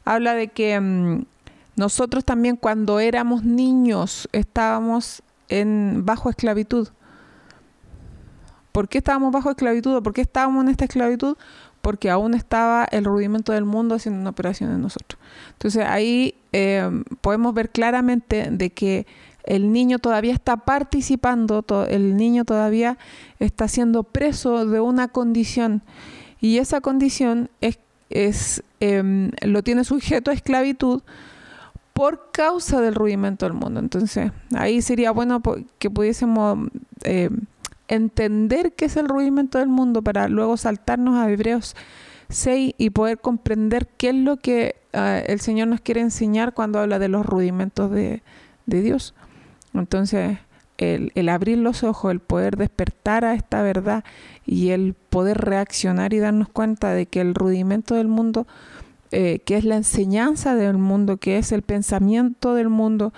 habla 0.04 0.34
de 0.34 0.48
que 0.48 0.78
mm, 0.80 1.24
nosotros 1.76 2.24
también 2.24 2.56
cuando 2.56 3.00
éramos 3.00 3.44
niños 3.44 4.28
estábamos 4.32 5.22
en 5.48 6.04
bajo 6.04 6.30
esclavitud. 6.30 6.88
¿Por 8.72 8.88
qué 8.88 8.98
estábamos 8.98 9.32
bajo 9.32 9.50
esclavitud 9.50 9.96
o 9.96 10.02
por 10.02 10.12
qué 10.12 10.20
estábamos 10.20 10.64
en 10.64 10.70
esta 10.70 10.84
esclavitud? 10.84 11.36
Porque 11.82 12.10
aún 12.10 12.34
estaba 12.34 12.84
el 12.84 13.04
rudimento 13.04 13.52
del 13.52 13.64
mundo 13.64 13.94
haciendo 13.94 14.20
una 14.20 14.30
operación 14.30 14.70
en 14.70 14.82
nosotros. 14.82 15.20
Entonces 15.52 15.84
ahí 15.86 16.34
eh, 16.52 16.88
podemos 17.20 17.54
ver 17.54 17.70
claramente 17.70 18.48
de 18.50 18.70
que 18.70 19.06
el 19.44 19.72
niño 19.72 19.98
todavía 19.98 20.34
está 20.34 20.58
participando, 20.58 21.64
el 21.88 22.16
niño 22.16 22.44
todavía 22.44 22.98
está 23.38 23.68
siendo 23.68 24.02
preso 24.02 24.66
de 24.66 24.80
una 24.80 25.08
condición 25.08 25.82
y 26.40 26.58
esa 26.58 26.80
condición 26.80 27.50
es, 27.60 27.78
es 28.08 28.62
em, 28.80 29.30
lo 29.42 29.62
tiene 29.62 29.84
sujeto 29.84 30.30
a 30.30 30.34
esclavitud 30.34 31.02
por 31.92 32.30
causa 32.32 32.80
del 32.80 32.94
rudimento 32.94 33.46
del 33.46 33.54
mundo. 33.54 33.80
Entonces 33.80 34.32
ahí 34.56 34.80
sería 34.80 35.10
bueno 35.10 35.42
que 35.78 35.90
pudiésemos 35.90 36.70
eh, 37.04 37.30
entender 37.88 38.72
qué 38.72 38.86
es 38.86 38.96
el 38.96 39.08
rudimento 39.08 39.58
del 39.58 39.68
mundo 39.68 40.00
para 40.00 40.28
luego 40.28 40.56
saltarnos 40.56 41.16
a 41.16 41.30
Hebreos 41.30 41.74
6 42.30 42.74
y 42.78 42.90
poder 42.90 43.18
comprender 43.18 43.88
qué 43.96 44.10
es 44.10 44.14
lo 44.14 44.36
que 44.36 44.76
ah, 44.92 45.18
el 45.18 45.40
Señor 45.40 45.68
nos 45.68 45.80
quiere 45.80 46.00
enseñar 46.00 46.54
cuando 46.54 46.78
habla 46.78 46.98
de 46.98 47.08
los 47.08 47.26
rudimentos 47.26 47.90
de, 47.90 48.22
Dios. 48.66 49.14
Entonces, 49.74 50.38
el, 50.78 51.28
abrir 51.28 51.58
los 51.58 51.82
ojos, 51.82 52.12
el 52.12 52.20
poder 52.20 52.56
despertar 52.56 53.24
a 53.24 53.34
esta 53.34 53.62
verdad 53.62 54.04
y 54.50 54.70
el 54.70 54.94
poder 54.94 55.38
reaccionar 55.38 56.12
y 56.12 56.18
darnos 56.18 56.48
cuenta 56.48 56.92
de 56.92 57.06
que 57.06 57.20
el 57.20 57.36
rudimento 57.36 57.94
del 57.94 58.08
mundo, 58.08 58.48
eh, 59.12 59.38
que 59.44 59.56
es 59.56 59.64
la 59.64 59.76
enseñanza 59.76 60.56
del 60.56 60.76
mundo, 60.76 61.18
que 61.18 61.38
es 61.38 61.52
el 61.52 61.62
pensamiento 61.62 62.54
del 62.54 62.68
mundo, 62.68 63.12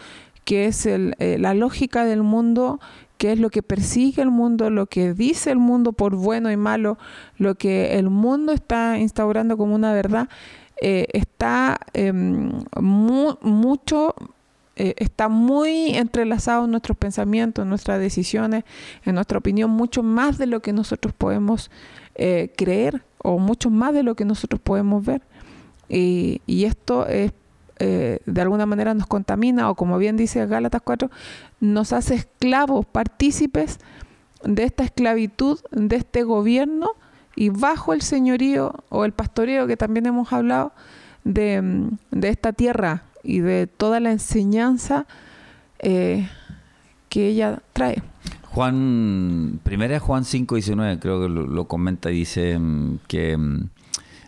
que 0.45 0.66
es 0.66 0.85
el, 0.85 1.14
eh, 1.20 1.39
la 1.39 1.55
lógica 1.55 2.05
del 2.05 2.22
mundo, 2.22 2.80
qué 3.16 3.33
es 3.33 3.41
lo 3.41 3.49
que 3.49 3.62
persigue 3.62 4.20
el 4.20 4.30
mundo, 4.30 4.68
lo 4.68 4.85
que 4.85 5.14
dice 5.14 5.51
el 5.51 5.57
mundo 5.57 5.95
por 5.95 6.16
bueno 6.16 6.53
y 6.53 6.59
malo, 6.59 6.99
lo 7.39 7.55
que 7.55 7.99
el 7.99 8.11
mundo 8.11 8.53
está 8.53 8.99
instaurando 8.99 9.57
como 9.57 9.74
una 9.74 9.95
verdad, 9.95 10.28
eh, 10.83 11.07
está 11.14 11.78
em, 11.95 12.53
mucho 12.78 14.14
eh, 14.77 14.95
está 14.97 15.29
muy 15.29 15.95
entrelazado 15.95 16.64
en 16.64 16.70
nuestros 16.70 16.97
pensamientos, 16.97 17.62
en 17.62 17.68
nuestras 17.68 18.01
decisiones, 18.01 18.64
en 19.05 19.14
nuestra 19.14 19.39
opinión, 19.39 19.70
mucho 19.70 20.03
más 20.03 20.39
de 20.39 20.47
lo 20.47 20.61
que 20.61 20.73
nosotros 20.73 21.12
podemos 21.12 21.70
eh, 22.14 22.53
creer 22.57 23.03
o 23.18 23.39
mucho 23.39 23.70
más 23.70 23.95
de 23.95 24.03
lo 24.03 24.14
que 24.14 24.25
nosotros 24.25 24.61
podemos 24.61 25.05
ver. 25.05 25.23
Y, 25.89 26.41
y 26.47 26.64
esto 26.64 27.07
es 27.07 27.33
eh, 27.85 28.20
de 28.27 28.41
alguna 28.41 28.64
manera 28.64 28.95
nos 28.95 29.09
contamina 29.09 29.68
o 29.68 29.75
como 29.75 29.99
bien 29.99 30.16
dice 30.16 30.47
Gálatas 30.47 30.83
4, 30.85 31.11
nos 31.59 31.93
hace 31.93 32.14
esclavos, 32.14 32.87
partícipes 32.87 33.81
de 34.45 34.62
esta 34.62 34.85
esclavitud, 34.85 35.59
de 35.73 35.97
este 35.97 36.23
gobierno 36.23 36.93
y 37.35 37.49
bajo 37.49 37.93
el 37.93 38.03
señorío 38.03 38.73
o 38.89 39.05
el 39.05 39.11
pastoreo 39.11 39.66
que 39.66 39.77
también 39.77 40.07
hemos 40.07 40.33
hablado 40.33 40.73
de, 41.25 41.91
esta 42.23 42.53
tierra 42.53 43.03
y 43.23 43.41
de 43.41 43.66
toda 43.66 44.01
la 44.01 44.12
enseñanza 44.12 45.07
eh, 45.79 46.29
que 47.09 47.29
ella 47.29 47.62
trae. 47.73 48.03
Juan, 48.45 49.61
primera 49.62 49.99
Juan 49.99 50.25
5, 50.25 50.57
19, 50.57 50.99
creo 50.99 51.23
que 51.23 51.29
lo, 51.29 51.68
comenta 51.68 52.11
y 52.11 52.16
dice 52.16 52.59
mm, 52.59 52.99
que 53.09 53.37
mm, 53.37 53.70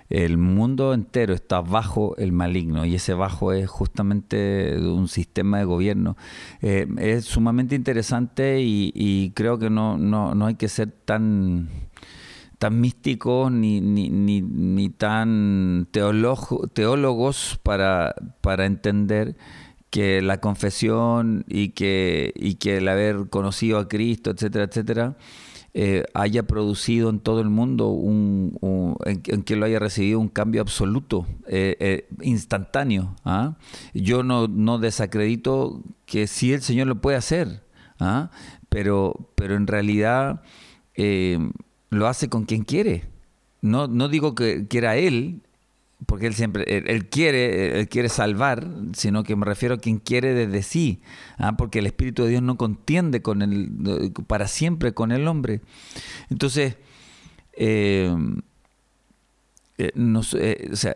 el 0.08 0.38
mundo 0.38 0.94
entero 0.94 1.34
está 1.34 1.60
bajo 1.60 2.16
el 2.16 2.32
maligno 2.32 2.86
y 2.86 2.94
ese 2.94 3.14
bajo 3.14 3.52
es 3.52 3.68
justamente 3.68 4.78
un 4.78 5.08
sistema 5.08 5.58
de 5.58 5.64
gobierno. 5.64 6.16
Eh, 6.62 6.86
es 6.98 7.24
sumamente 7.24 7.74
interesante 7.74 8.60
y, 8.62 8.92
y 8.94 9.30
creo 9.30 9.58
que 9.58 9.70
no, 9.70 9.98
no, 9.98 10.34
no 10.34 10.46
hay 10.46 10.54
que 10.54 10.68
ser 10.68 10.90
tan 10.90 11.68
tan 12.58 12.80
místicos 12.80 13.50
ni, 13.50 13.80
ni, 13.80 14.08
ni, 14.10 14.40
ni 14.42 14.88
tan 14.88 15.88
teólogo- 15.92 16.68
teólogos 16.72 17.58
para, 17.62 18.14
para 18.40 18.66
entender 18.66 19.36
que 19.90 20.22
la 20.22 20.40
confesión 20.40 21.44
y 21.48 21.68
que, 21.70 22.32
y 22.34 22.54
que 22.56 22.78
el 22.78 22.88
haber 22.88 23.28
conocido 23.28 23.78
a 23.78 23.88
Cristo, 23.88 24.30
etcétera, 24.30 24.64
etcétera, 24.64 25.16
eh, 25.76 26.04
haya 26.14 26.44
producido 26.44 27.10
en 27.10 27.18
todo 27.20 27.40
el 27.40 27.48
mundo, 27.48 27.88
un, 27.88 28.56
en, 29.04 29.42
que 29.42 29.56
lo 29.56 29.66
haya 29.66 29.78
recibido 29.78 30.20
un 30.20 30.28
cambio 30.28 30.60
absoluto, 30.60 31.26
eh, 31.48 31.76
eh, 31.80 32.08
instantáneo. 32.22 33.16
¿ah? 33.24 33.56
Yo 33.92 34.22
no, 34.22 34.46
no 34.48 34.78
desacredito 34.78 35.82
que 36.06 36.26
sí 36.28 36.52
el 36.52 36.62
Señor 36.62 36.86
lo 36.86 37.00
puede 37.00 37.16
hacer, 37.16 37.64
¿ah? 37.98 38.30
pero, 38.68 39.32
pero 39.34 39.56
en 39.56 39.66
realidad 39.66 40.42
lo 41.98 42.06
hace 42.06 42.28
con 42.28 42.44
quien 42.44 42.64
quiere. 42.64 43.04
No, 43.60 43.86
no 43.86 44.08
digo 44.08 44.34
que 44.34 44.66
quiera 44.68 44.96
Él, 44.96 45.42
porque 46.06 46.26
él 46.26 46.34
siempre, 46.34 46.64
él, 46.66 47.06
quiere, 47.08 47.80
él 47.80 47.88
quiere 47.88 48.08
salvar, 48.08 48.66
sino 48.92 49.24
que 49.24 49.36
me 49.36 49.46
refiero 49.46 49.76
a 49.76 49.78
quien 49.78 49.98
quiere 49.98 50.34
desde 50.34 50.62
sí, 50.62 51.00
¿ah? 51.38 51.56
porque 51.56 51.78
el 51.78 51.86
Espíritu 51.86 52.24
de 52.24 52.30
Dios 52.30 52.42
no 52.42 52.56
contiende 52.56 53.22
con 53.22 53.42
el, 53.42 54.12
para 54.26 54.46
siempre 54.48 54.92
con 54.92 55.12
el 55.12 55.26
hombre. 55.28 55.62
Entonces, 56.30 56.76
eh, 57.54 58.14
eh, 59.78 59.92
eh, 59.94 60.68
o 60.72 60.76
sea, 60.76 60.94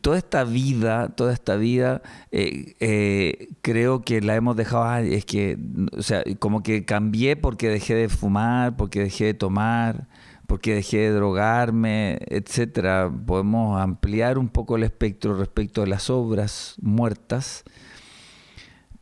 toda 0.00 0.18
esta 0.18 0.44
vida, 0.44 1.08
toda 1.16 1.32
esta 1.32 1.56
vida, 1.56 2.02
eh, 2.30 2.74
eh, 2.80 3.48
creo 3.62 4.02
que 4.02 4.20
la 4.20 4.36
hemos 4.36 4.56
dejado, 4.56 4.84
"Ay, 4.84 5.14
es 5.14 5.24
que, 5.24 5.58
o 5.96 6.02
sea, 6.02 6.22
como 6.38 6.62
que 6.62 6.84
cambié 6.84 7.36
porque 7.36 7.68
dejé 7.68 7.94
de 7.94 8.08
fumar, 8.08 8.76
porque 8.76 9.00
dejé 9.00 9.26
de 9.26 9.34
tomar, 9.34 10.08
porque 10.46 10.74
dejé 10.74 10.98
de 10.98 11.10
drogarme, 11.10 12.18
etcétera. 12.28 13.12
Podemos 13.26 13.80
ampliar 13.80 14.38
un 14.38 14.48
poco 14.48 14.76
el 14.76 14.84
espectro 14.84 15.36
respecto 15.36 15.82
a 15.82 15.86
las 15.86 16.08
obras 16.08 16.76
muertas, 16.80 17.64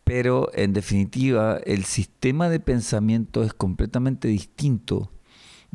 pero 0.05 0.51
en 0.55 0.72
definitiva 0.72 1.59
el 1.64 1.84
sistema 1.84 2.49
de 2.49 2.61
pensamiento 2.61 3.44
es 3.44 3.53
completamente 3.55 4.28
distinto. 4.28 5.11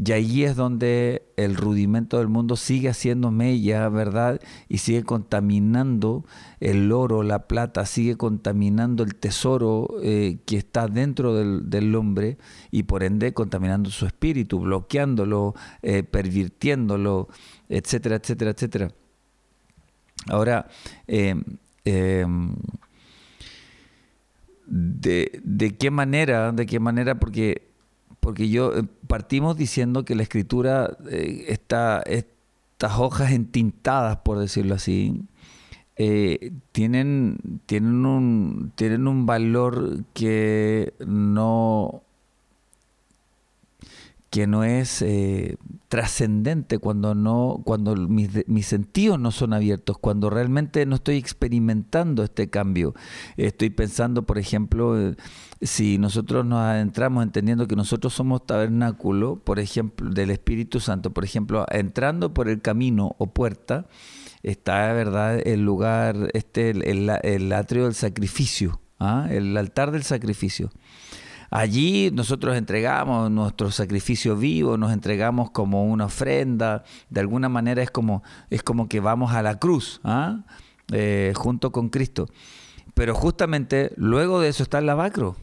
Y 0.04 0.14
ahí 0.14 0.44
es 0.46 0.56
donde 0.56 1.28
el 1.38 1.56
rudimento 1.56 2.18
del 2.18 2.28
mundo 2.28 2.56
sigue 2.56 2.90
haciendo 2.90 3.30
mella, 3.30 3.88
¿verdad? 3.90 4.42
Y 4.68 4.80
sigue 4.80 5.04
contaminando 5.04 6.26
el 6.60 6.92
oro, 6.92 7.22
la 7.22 7.48
plata, 7.48 7.86
sigue 7.86 8.18
contaminando 8.18 9.04
el 9.04 9.14
tesoro 9.14 9.88
eh, 10.02 10.40
que 10.48 10.58
está 10.58 10.88
dentro 10.88 11.36
del, 11.36 11.96
hombre 11.96 12.40
y 12.72 12.84
por 12.84 13.04
ende 13.04 13.36
contaminando 13.36 13.92
su 13.92 14.08
espíritu, 14.08 14.62
bloqueándolo, 14.62 15.54
eh, 15.84 16.02
pervirtiéndolo, 16.02 17.28
etcétera, 17.70 18.16
etcétera, 18.16 18.52
etcétera. 18.52 18.92
Ahora, 20.30 20.68
eh, 21.06 21.36
de, 24.66 25.42
de 25.44 25.78
qué 25.78 25.92
manera, 25.92 26.52
de 26.54 26.66
qué 26.66 26.80
manera, 26.80 27.20
porque 27.20 27.71
porque 28.22 28.48
yo 28.48 28.74
eh, 28.74 28.84
partimos 29.08 29.58
diciendo 29.58 30.06
que 30.06 30.16
la 30.16 30.24
escritura 30.24 30.96
eh, 31.10 31.46
está 31.50 32.02
estas 32.04 32.98
hojas 32.98 33.32
entintadas 33.34 34.18
por 34.18 34.40
decirlo 34.40 34.76
así 34.76 35.26
eh, 35.98 36.54
tienen 36.72 37.38
tienen 37.66 38.06
un 38.06 38.72
tienen 38.76 39.08
un 39.08 39.26
valor 39.26 40.06
que 40.14 40.94
no 41.06 42.04
que 44.32 44.48
no 44.48 44.64
es 44.64 45.02
eh, 45.02 45.58
trascendente 45.90 46.80
cuando 46.80 47.14
no 47.14 47.62
cuando 47.66 47.96
mis, 47.98 48.48
mis 48.48 48.66
sentidos 48.66 49.20
no 49.20 49.30
son 49.30 49.52
abiertos 49.54 49.98
cuando 50.00 50.30
realmente 50.30 50.86
no 50.86 50.96
estoy 50.96 51.18
experimentando 51.18 52.24
este 52.24 52.50
cambio. 52.50 52.96
Estoy 53.36 53.70
pensando 53.72 54.24
por 54.26 54.38
ejemplo 54.40 54.98
eh, 55.00 55.16
si 55.62 55.98
nosotros 55.98 56.46
nos 56.46 56.60
adentramos 56.62 57.24
entendiendo 57.24 57.68
que 57.68 57.76
nosotros 57.76 58.14
somos 58.14 58.46
tabernáculo 58.46 59.36
por 59.36 59.60
ejemplo 59.60 60.10
del 60.10 60.32
Espíritu 60.32 60.80
Santo 60.80 61.12
por 61.12 61.26
ejemplo 61.26 61.66
entrando 61.70 62.34
por 62.34 62.48
el 62.48 62.62
camino 62.62 63.16
o 63.20 63.28
puerta 63.28 63.86
está 64.44 64.94
verdad 64.94 65.40
el 65.46 65.64
lugar 65.66 66.30
este 66.34 66.70
el, 66.72 66.84
el- 66.88 67.12
el 67.24 67.52
atrio 67.54 67.84
del 67.84 67.94
sacrificio 67.96 68.80
¿ah? 68.98 69.28
el 69.30 69.56
altar 69.58 69.92
del 69.92 70.04
sacrificio 70.04 70.72
Allí 71.54 72.12
nosotros 72.14 72.56
entregamos 72.56 73.30
nuestro 73.30 73.72
sacrificio 73.72 74.38
vivo, 74.38 74.78
nos 74.78 74.94
entregamos 74.94 75.52
como 75.52 75.84
una 75.84 76.06
ofrenda, 76.06 76.86
de 77.10 77.20
alguna 77.20 77.50
manera 77.50 77.84
es 77.84 77.92
como, 77.92 78.24
es 78.50 78.64
como 78.64 78.88
que 78.88 79.02
vamos 79.02 79.34
a 79.34 79.42
la 79.42 79.60
cruz, 79.60 80.00
¿ah? 80.06 80.46
Eh, 80.94 81.34
junto 81.36 81.74
con 81.74 81.90
Cristo. 81.90 82.30
Pero 82.94 83.14
justamente 83.14 83.92
luego 83.98 84.40
de 84.40 84.48
eso 84.48 84.64
está 84.64 84.80
el 84.80 84.86
lavacro, 84.86 85.36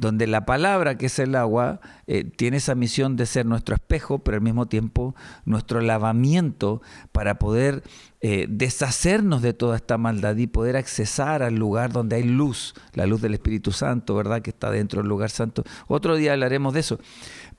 donde 0.00 0.26
la 0.26 0.46
palabra, 0.46 0.96
que 0.96 1.06
es 1.06 1.18
el 1.18 1.34
agua, 1.34 1.80
eh, 2.06 2.24
tiene 2.24 2.56
esa 2.56 2.74
misión 2.74 3.16
de 3.16 3.26
ser 3.26 3.46
nuestro 3.46 3.74
espejo, 3.74 4.20
pero 4.20 4.36
al 4.36 4.42
mismo 4.42 4.66
tiempo 4.66 5.14
nuestro 5.44 5.80
lavamiento 5.80 6.80
para 7.12 7.38
poder 7.38 7.82
eh, 8.22 8.46
deshacernos 8.48 9.42
de 9.42 9.52
toda 9.52 9.76
esta 9.76 9.98
maldad 9.98 10.36
y 10.36 10.46
poder 10.46 10.76
accesar 10.76 11.42
al 11.42 11.54
lugar 11.54 11.92
donde 11.92 12.16
hay 12.16 12.24
luz, 12.24 12.74
la 12.94 13.06
luz 13.06 13.20
del 13.20 13.34
Espíritu 13.34 13.72
Santo, 13.72 14.14
¿verdad? 14.14 14.42
Que 14.42 14.50
está 14.50 14.70
dentro 14.70 15.00
del 15.02 15.08
lugar 15.08 15.30
santo. 15.30 15.64
Otro 15.86 16.16
día 16.16 16.32
hablaremos 16.32 16.72
de 16.72 16.80
eso. 16.80 16.98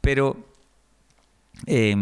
Pero 0.02 0.38
eh, 1.68 1.96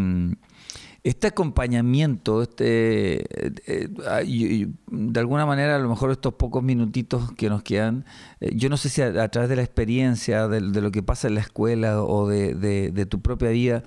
este 1.03 1.27
acompañamiento, 1.27 2.41
este, 2.41 3.21
eh, 3.21 3.53
eh, 3.67 3.89
ah, 4.07 4.21
de 4.21 5.19
alguna 5.19 5.45
manera, 5.45 5.75
a 5.75 5.79
lo 5.79 5.87
mejor 5.87 6.11
estos 6.11 6.33
pocos 6.33 6.61
minutitos 6.61 7.31
que 7.33 7.49
nos 7.49 7.63
quedan, 7.63 8.05
eh, 8.41 8.51
yo 8.55 8.69
no 8.69 8.77
sé 8.77 8.89
si 8.89 9.01
a, 9.01 9.27
través 9.29 9.49
de 9.49 9.55
la 9.55 9.61
experiencia, 9.61 10.47
de, 10.47 10.61
lo 10.61 10.91
que 10.91 11.01
pasa 11.01 11.27
en 11.27 11.35
la 11.35 11.41
escuela 11.41 12.03
o 12.03 12.27
de 12.27 13.05
tu 13.09 13.21
propia 13.21 13.49
vida, 13.49 13.83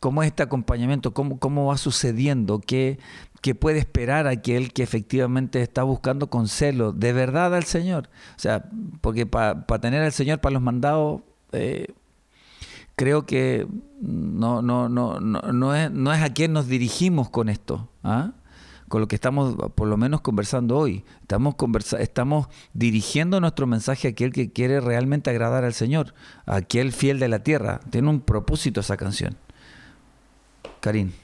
cómo 0.00 0.22
es 0.22 0.28
este 0.28 0.42
acompañamiento, 0.44 1.12
cómo, 1.12 1.38
cómo 1.38 1.66
va 1.66 1.76
sucediendo, 1.76 2.60
qué, 2.60 2.98
qué 3.40 3.54
puede 3.54 3.78
esperar 3.78 4.26
aquel 4.28 4.72
que 4.72 4.82
efectivamente 4.82 5.62
está 5.62 5.82
buscando 5.82 6.30
con 6.30 6.48
celo 6.48 6.92
de 6.92 7.12
verdad 7.12 7.54
al 7.54 7.64
Señor. 7.64 8.08
O 8.36 8.40
sea, 8.40 8.68
porque 9.00 9.26
para 9.26 9.64
tener 9.80 10.02
al 10.02 10.12
Señor 10.12 10.40
para 10.40 10.54
los 10.54 10.62
mandados... 10.62 11.22
eh, 11.52 11.86
creo 12.96 13.26
que 13.26 13.66
no, 14.00 14.62
no, 14.62 14.88
no, 14.88 15.20
no, 15.20 15.40
no, 15.40 15.74
es, 15.74 15.90
no 15.90 16.12
es 16.12 16.22
a 16.22 16.32
quien 16.32 16.52
nos 16.52 16.68
dirigimos 16.68 17.30
con 17.30 17.48
esto, 17.48 17.88
¿ah? 18.02 18.32
con 18.88 19.00
lo 19.00 19.08
que 19.08 19.14
estamos 19.14 19.56
por 19.74 19.88
lo 19.88 19.96
menos 19.96 20.20
conversando 20.20 20.76
hoy. 20.76 21.02
Estamos, 21.22 21.54
conversa 21.54 21.98
estamos 21.98 22.48
dirigiendo 22.74 23.40
nuestro 23.40 23.66
mensaje 23.66 24.06
a 24.06 24.10
aquel 24.10 24.32
que 24.32 24.52
quiere 24.52 24.80
realmente 24.80 25.30
agradar 25.30 25.64
al 25.64 25.72
Señor, 25.72 26.12
a 26.44 26.56
aquel 26.56 26.92
fiel 26.92 27.18
de 27.18 27.28
la 27.28 27.38
tierra. 27.38 27.80
Tiene 27.88 28.10
un 28.10 28.20
propósito 28.20 28.80
esa 28.80 28.98
canción. 28.98 29.36
Karin. 30.80 31.14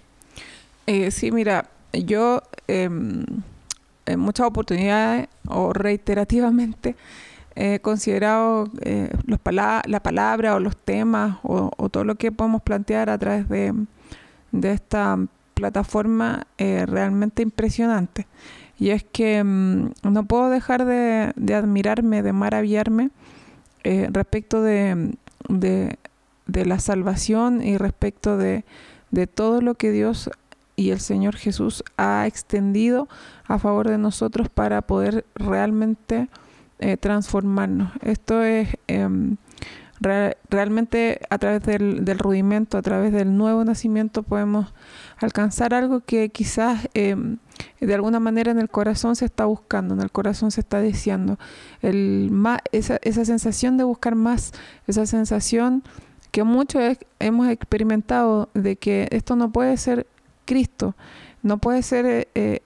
Eh, 0.87 1.11
sí, 1.11 1.31
mira, 1.31 1.69
yo 1.93 2.43
em, 2.69 3.27
en 4.07 4.21
muchas 4.21 4.47
oportunidades 4.47 5.29
o 5.47 5.75
reiterativamente 5.75 6.97
he 7.61 7.81
considerado 7.81 8.71
eh, 8.83 9.11
los 9.27 9.41
la 9.45 10.01
palabra 10.03 10.55
o 10.55 10.61
los 10.61 10.77
temas 10.77 11.39
o, 11.43 11.71
o 11.77 11.89
todo 11.89 12.05
lo 12.05 12.15
que 12.15 12.31
podemos 12.31 12.63
plantear 12.63 13.11
a 13.11 13.19
través 13.19 13.49
de, 13.49 13.75
de 14.53 14.73
esta 14.73 15.19
plataforma 15.55 16.47
eh, 16.57 16.87
realmente 16.87 17.43
impresionante. 17.43 18.29
Y 18.79 18.91
es 18.91 19.03
que 19.03 19.43
mm, 19.43 19.91
no 20.05 20.25
puedo 20.25 20.51
dejar 20.51 20.85
de, 20.85 21.33
de 21.35 21.55
admirarme, 21.57 22.23
de 22.23 22.33
maravillarme 22.33 23.11
eh, 23.83 24.09
respecto 24.13 24.63
de, 24.63 25.15
de- 25.49 25.99
de 26.47 26.65
la 26.65 26.79
salvación 26.79 27.61
y 27.63 27.77
respecto 27.77 28.39
de, 28.39 28.65
de 29.11 29.27
todo 29.27 29.61
lo 29.61 29.75
que 29.75 29.91
Dios 29.91 30.31
y 30.77 30.91
el 30.91 31.01
Señor 31.01 31.35
Jesús 31.37 31.83
ha 31.99 32.27
extendido 32.27 33.09
a 33.47 33.59
favor 33.59 33.89
de 33.89 33.99
nosotros 33.99 34.49
para 34.49 34.81
poder 34.83 35.27
realmente 35.35 36.29
eh, 36.81 36.97
transformarnos. 36.97 37.93
Esto 38.03 38.43
es 38.43 38.69
em, 38.87 39.37
realmente 40.01 41.21
a 41.29 41.39
través 41.39 41.63
del, 41.63 42.05
del, 42.05 42.19
rudimento, 42.19 42.79
a 42.79 42.83
través 42.83 43.13
del 43.13 43.37
nuevo 43.37 43.65
nacimiento 43.65 44.23
podemos 44.23 44.73
alcanzar 45.17 45.75
algo 45.75 46.01
que 46.01 46.29
quizás 46.29 46.89
em, 46.95 47.39
de 47.81 47.95
alguna 47.95 48.21
manera 48.21 48.53
en 48.53 48.59
el 48.59 48.69
corazón 48.69 49.17
se 49.17 49.25
está 49.25 49.45
buscando, 49.45 49.95
en 49.95 50.01
el 50.01 50.13
corazón 50.13 50.51
se 50.51 50.61
está 50.61 50.81
deseando. 50.81 51.39
El, 51.83 52.31
esa, 52.73 52.99
esa 53.03 53.25
sensación 53.25 53.77
de 53.77 53.85
buscar 53.85 54.15
más, 54.15 54.53
esa 54.87 55.05
sensación 55.07 55.83
que 56.31 56.45
muchos 56.45 56.99
hemos 57.19 57.49
experimentado 57.49 58.51
de 58.55 58.77
que 58.77 59.09
esto 59.11 59.35
no 59.35 59.51
puede 59.51 59.77
ser 59.77 60.07
Cristo, 60.45 60.95
no 61.43 61.59
puede 61.59 61.83
ser 61.83 62.29
eh, 62.35 62.61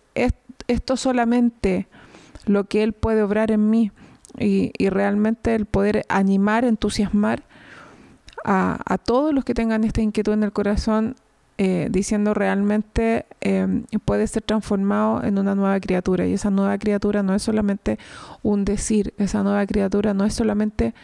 esto 0.68 0.96
solamente 0.96 1.88
lo 2.44 2.64
que 2.64 2.82
Él 2.82 2.92
puede 2.92 3.22
obrar 3.22 3.50
en 3.50 3.70
mí 3.70 3.90
y, 4.38 4.88
realmente 4.88 5.54
el 5.54 5.66
poder 5.66 6.04
animar, 6.08 6.64
entusiasmar 6.64 7.42
a, 8.44 8.98
todos 9.04 9.32
los 9.32 9.44
que 9.44 9.54
tengan 9.54 9.84
esta 9.84 10.02
inquietud 10.02 10.32
en 10.32 10.42
el 10.42 10.52
corazón, 10.52 11.16
eh, 11.58 11.88
diciendo 11.90 12.34
realmente 12.34 13.26
eh, 13.40 13.84
puede 14.04 14.26
ser 14.26 14.42
transformado 14.42 15.22
en 15.22 15.38
una 15.38 15.54
nueva 15.54 15.78
criatura. 15.80 16.26
Y 16.26 16.32
esa 16.32 16.50
nueva 16.50 16.78
criatura 16.78 17.22
no 17.22 17.34
es 17.34 17.42
solamente 17.42 17.98
un 18.42 18.64
decir, 18.64 19.14
esa 19.18 19.42
nueva 19.42 19.64
criatura 19.66 20.14
no 20.14 20.24
es 20.24 20.34
solamente 20.34 20.94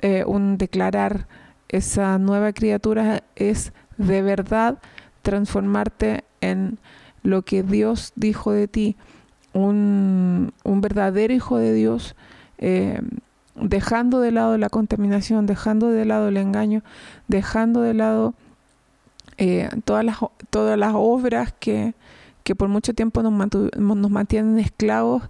eh, 0.00 0.24
un 0.26 0.58
declarar, 0.58 1.28
esa 1.68 2.18
nueva 2.18 2.52
criatura 2.52 3.22
es 3.36 3.72
de 3.96 4.20
verdad 4.20 4.78
transformarte 5.22 6.24
en 6.40 6.78
lo 7.22 7.42
que 7.42 7.62
Dios 7.62 8.12
dijo 8.16 8.52
de 8.52 8.68
ti, 8.68 8.96
un 9.54 10.52
verdadero 10.64 11.32
hijo 11.32 11.58
de 11.58 11.72
Dios 11.72 12.16
eh, 12.58 13.00
dejando 13.54 14.20
de 14.20 14.32
lado 14.32 14.56
la 14.58 14.68
contaminación, 14.68 15.46
dejando 15.46 15.88
de 15.88 16.04
lado 16.04 16.28
el 16.28 16.36
engaño, 16.36 16.82
dejando 17.28 17.82
de 17.82 17.94
lado 17.94 18.34
eh, 19.38 19.68
todas, 19.84 20.04
las, 20.04 20.18
todas 20.50 20.78
las 20.78 20.92
obras 20.94 21.54
que, 21.58 21.94
por 22.56 22.68
mucho 22.68 22.94
tiempo 22.94 23.22
nos, 23.22 23.32
nos 23.76 24.10
mantienen 24.10 24.58
esclavos 24.58 25.22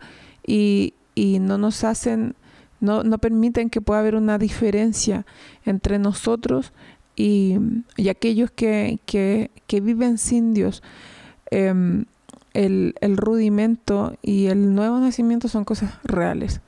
y, 0.46 0.94
no 1.40 1.58
nos 1.58 1.84
hacen, 1.84 2.34
no, 2.80 3.02
no, 3.04 3.18
permiten 3.18 3.70
que 3.70 3.80
pueda 3.80 4.00
haber 4.00 4.14
una 4.14 4.38
diferencia 4.38 5.26
entre 5.64 5.98
nosotros 5.98 6.72
y, 7.16 7.58
aquellos 8.08 8.50
que, 8.50 9.50
viven 9.70 10.18
sin 10.18 10.54
Dios. 10.54 10.82
Em, 11.50 12.06
el, 12.54 12.94
el 13.00 13.16
rudimento 13.16 14.14
y 14.20 14.46
el 14.46 14.74
nuevo 14.74 14.98
nacimiento 14.98 15.48
son 15.48 15.64
cosas 15.64 15.94
reales 16.04 16.60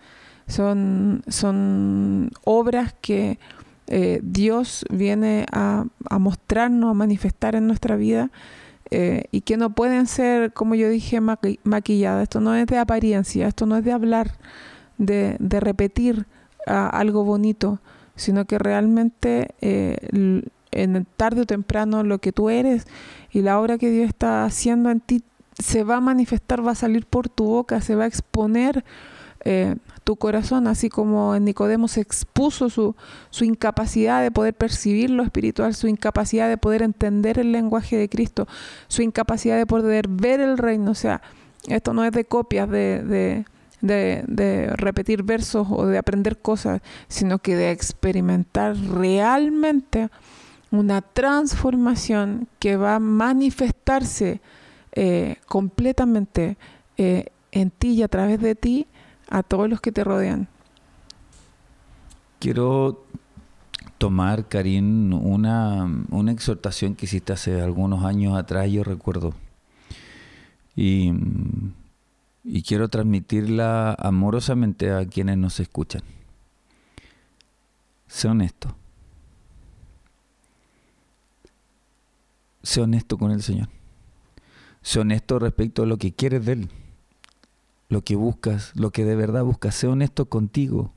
son, 0.47 1.23
son 1.29 2.31
obras 2.45 2.95
que 3.01 3.39
eh, 3.87 4.21
Dios 4.23 4.85
viene 4.91 5.47
a, 5.53 5.85
mostrarnos, 6.19 6.91
a 6.91 6.95
manifestar 6.95 7.55
en 7.55 7.67
nuestra 7.67 7.97
vida 7.97 8.31
eh, 8.91 9.25
y 9.31 9.43
que 9.43 9.57
no 9.57 9.71
pueden 9.71 10.07
ser, 10.07 10.53
como 10.53 10.75
yo 10.75 10.89
dije, 10.89 11.21
maquilladas. 11.21 12.23
Esto 12.23 12.41
no 12.41 12.55
es 12.55 12.67
de 12.67 12.79
apariencia, 12.79 13.47
esto 13.47 13.67
no 13.67 13.77
es 13.77 13.85
de 13.85 13.93
hablar, 13.93 14.33
de, 14.99 15.37
repetir 15.61 16.27
ah, 16.67 16.89
algo 16.89 17.25
bonito, 17.25 17.81
sino 18.17 18.47
que 18.47 18.59
realmente 18.59 19.55
eh, 19.61 20.43
en 20.71 21.07
tarde 21.17 21.43
o 21.43 21.47
temprano 21.47 22.05
lo 22.05 22.19
que 22.19 22.33
tú 22.33 22.49
eres 22.49 22.87
y 23.31 23.43
la 23.43 23.61
obra 23.61 23.79
que 23.79 23.91
Dios 23.91 24.09
está 24.09 24.45
haciendo 24.45 24.91
en 24.91 25.01
ti 25.01 25.23
se 25.59 25.85
va 25.85 25.97
a 25.97 26.01
manifestar, 26.01 26.67
va 26.67 26.73
a 26.73 26.77
salir 26.77 27.07
por 27.07 27.29
tu 27.29 27.45
boca, 27.45 27.81
se 27.81 27.95
va 27.95 28.05
a 28.05 28.09
exponer 28.09 28.85
tu 30.05 30.17
corazón, 30.17 30.67
así 30.67 30.91
como 30.91 31.35
en 31.35 31.47
Nicodemo 31.47 31.89
se 31.89 32.03
expuso 32.03 32.69
su, 32.69 32.95
su 33.31 33.45
incapacidad 33.45 34.23
de 34.23 34.31
poder 34.31 34.55
percibir 34.55 35.09
lo 35.11 35.23
espiritual, 35.23 35.75
su 35.75 35.89
incapacidad 35.89 36.49
de 36.49 36.59
poder 36.59 36.83
entender 36.83 37.39
el 37.39 37.53
lenguaje 37.53 37.97
de 37.97 38.09
Cristo, 38.11 38.47
su 38.87 39.03
incapacidad 39.03 39.57
de 39.57 39.67
poder 39.67 40.07
ver 40.09 40.41
el 40.41 40.59
reino. 40.59 40.91
O 40.91 40.95
sea, 40.95 41.23
esto 41.67 41.95
no 41.95 42.05
es 42.05 42.13
de 42.13 42.27
copias, 42.27 42.69
de, 42.69 43.45
de, 43.81 44.73
repetir 44.77 45.23
versos 45.23 45.67
o 45.71 45.87
de 45.87 45.97
aprender 45.97 46.39
cosas, 46.39 46.83
sino 47.09 47.39
que 47.39 47.57
de 47.57 47.71
experimentar 47.71 48.77
realmente 48.77 50.11
una 50.71 51.01
transformación 51.01 52.49
que 52.59 52.77
va 52.77 52.97
a 52.97 53.01
manifestarse 53.01 54.41
eh, 54.93 55.37
completamente 55.47 56.57
eh, 56.99 57.27
en 57.53 57.71
ti 57.71 57.93
y 57.93 58.03
a 58.03 58.09
través 58.09 58.41
de 58.41 58.55
ti 58.55 58.87
a 59.35 59.43
todos 59.43 59.69
los 59.69 59.81
que 59.81 59.91
te 59.91 60.05
rodean. 60.05 60.47
Quiero 62.39 63.05
tomar, 63.99 64.47
Karim, 64.47 65.13
una, 65.13 65.91
una 66.11 66.31
exhortación 66.31 66.95
que 66.95 67.07
hiciste 67.07 67.33
hace 67.33 67.61
algunos 67.61 68.05
años 68.05 68.39
atrás, 68.39 68.71
yo 68.71 68.85
recuerdo. 68.85 69.35
Y, 70.77 71.13
y 72.45 72.63
quiero 72.63 72.89
transmitirla 72.89 73.95
amorosamente 73.95 74.93
a 74.93 75.05
quienes 75.05 75.37
nos 75.37 75.59
escuchan. 75.59 76.03
Sé 78.07 78.29
honesto. 78.29 78.77
Sé 82.63 82.83
honesto 82.83 83.19
con 83.19 83.33
el 83.33 83.43
Señor. 83.43 83.69
Sé 84.81 85.01
honesto 85.01 85.41
respecto 85.41 85.83
a 85.83 85.87
lo 85.87 85.97
que 85.97 86.13
quieres 86.13 86.45
de 86.47 86.53
Él 86.53 86.69
lo 87.95 88.03
que 88.03 88.17
buscas, 88.17 88.73
lo 88.75 88.91
que 88.91 89.05
de 89.05 89.15
verdad 89.15 89.45
buscas. 89.45 89.77
Sé 89.77 89.87
honesto 89.87 90.29
contigo, 90.29 90.93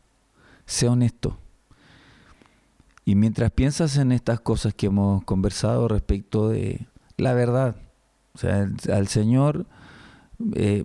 sé 0.66 0.88
honesto. 0.88 1.38
Y 3.06 3.14
mientras 3.14 3.52
piensas 3.52 3.98
en 3.98 4.12
estas 4.12 4.40
cosas 4.40 4.74
que 4.74 4.88
hemos 4.88 5.24
conversado 5.24 5.88
respecto 5.88 6.50
de 6.50 6.88
la 7.18 7.36
verdad, 7.36 7.76
o 8.34 8.40
sea, 8.40 8.68
al 8.92 9.08
Señor 9.10 9.68
eh, 10.56 10.84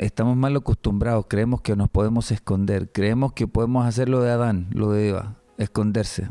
estamos 0.00 0.38
mal 0.38 0.56
acostumbrados, 0.56 1.26
creemos 1.28 1.60
que 1.60 1.76
nos 1.76 1.90
podemos 1.90 2.32
esconder, 2.32 2.90
creemos 2.90 3.34
que 3.34 3.46
podemos 3.46 3.86
hacer 3.86 4.08
lo 4.08 4.22
de 4.22 4.30
Adán, 4.30 4.68
lo 4.72 4.90
de 4.90 5.10
Eva, 5.10 5.36
esconderse. 5.58 6.30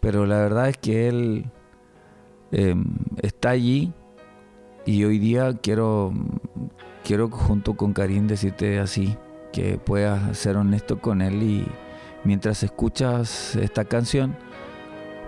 Pero 0.00 0.24
la 0.24 0.38
verdad 0.38 0.70
es 0.70 0.78
que 0.78 1.08
Él 1.08 1.44
eh, 2.52 2.74
está 3.20 3.50
allí 3.50 3.92
y 4.86 5.04
hoy 5.04 5.18
día 5.18 5.54
quiero, 5.54 6.12
quiero 7.04 7.28
junto 7.28 7.74
con 7.74 7.92
Karim 7.92 8.26
decirte 8.26 8.80
así, 8.80 9.16
que 9.52 9.78
puedas 9.78 10.36
ser 10.36 10.56
honesto 10.56 11.00
con 11.00 11.22
él 11.22 11.42
y 11.42 11.66
mientras 12.24 12.64
escuchas 12.64 13.54
esta 13.54 13.84
canción 13.84 14.36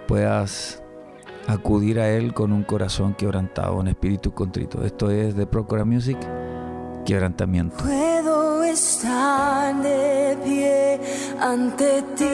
puedas 0.09 0.83
acudir 1.47 2.01
a 2.01 2.09
él 2.09 2.35
con 2.35 2.53
un 2.53 2.65
corazón 2.65 3.15
quebrantado, 3.15 3.77
un 3.77 3.87
espíritu 3.89 4.33
contrito. 4.33 4.85
Esto 4.85 5.11
es 5.11 5.37
de 5.37 5.47
Procura 5.47 5.85
Music, 5.85 6.19
quebrantamiento. 7.05 7.77
Puedo 7.85 8.65
estar 8.65 9.81
de 9.81 10.37
pie 10.45 11.01
ante 11.41 12.03
ti, 12.17 12.27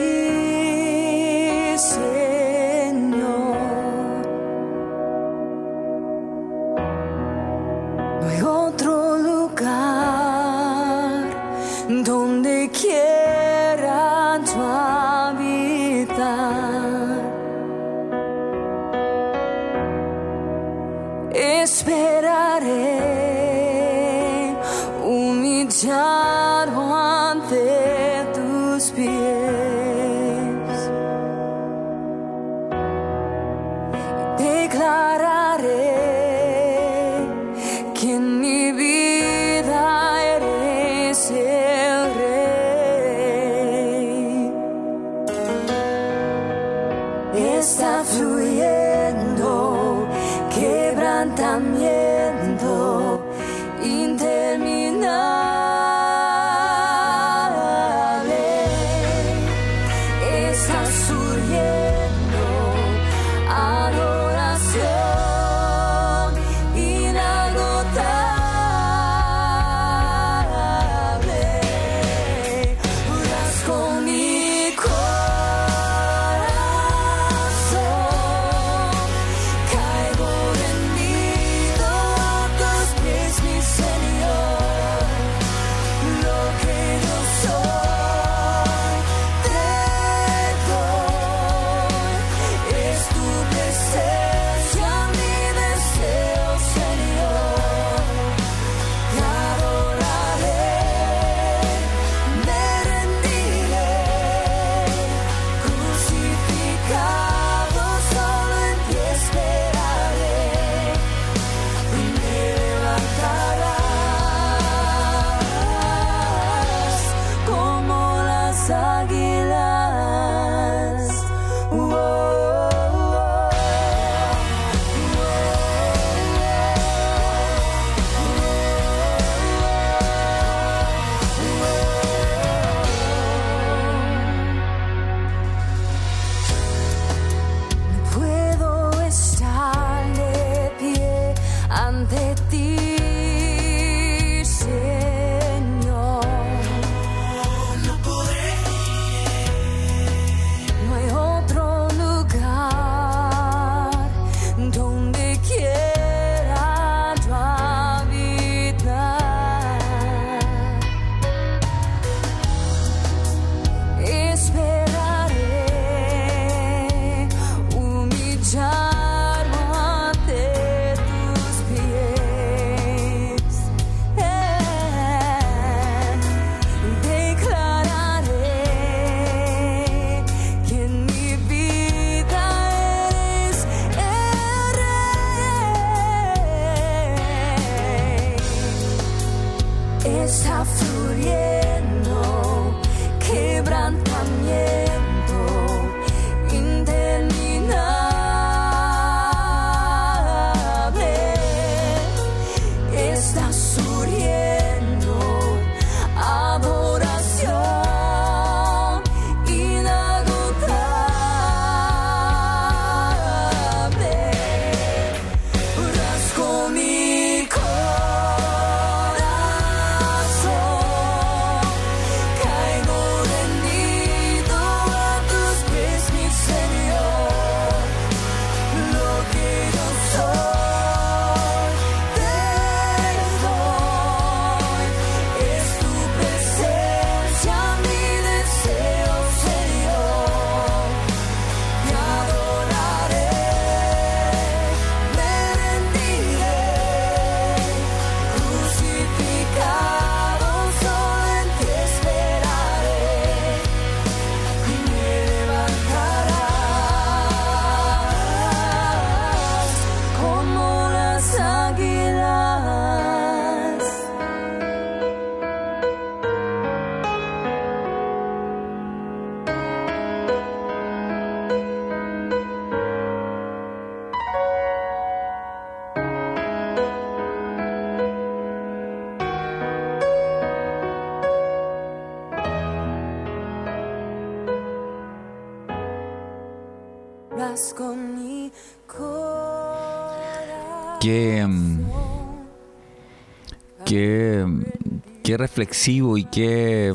reflexivo 295.43 296.17
y 296.17 296.23
qué, 296.23 296.93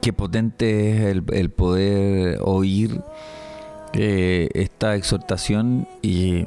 qué 0.00 0.12
potente 0.12 0.90
es 0.92 1.00
el, 1.06 1.24
el 1.32 1.50
poder 1.50 2.38
oír 2.42 3.00
eh, 3.92 4.48
esta 4.54 4.94
exhortación 4.94 5.88
y, 6.00 6.44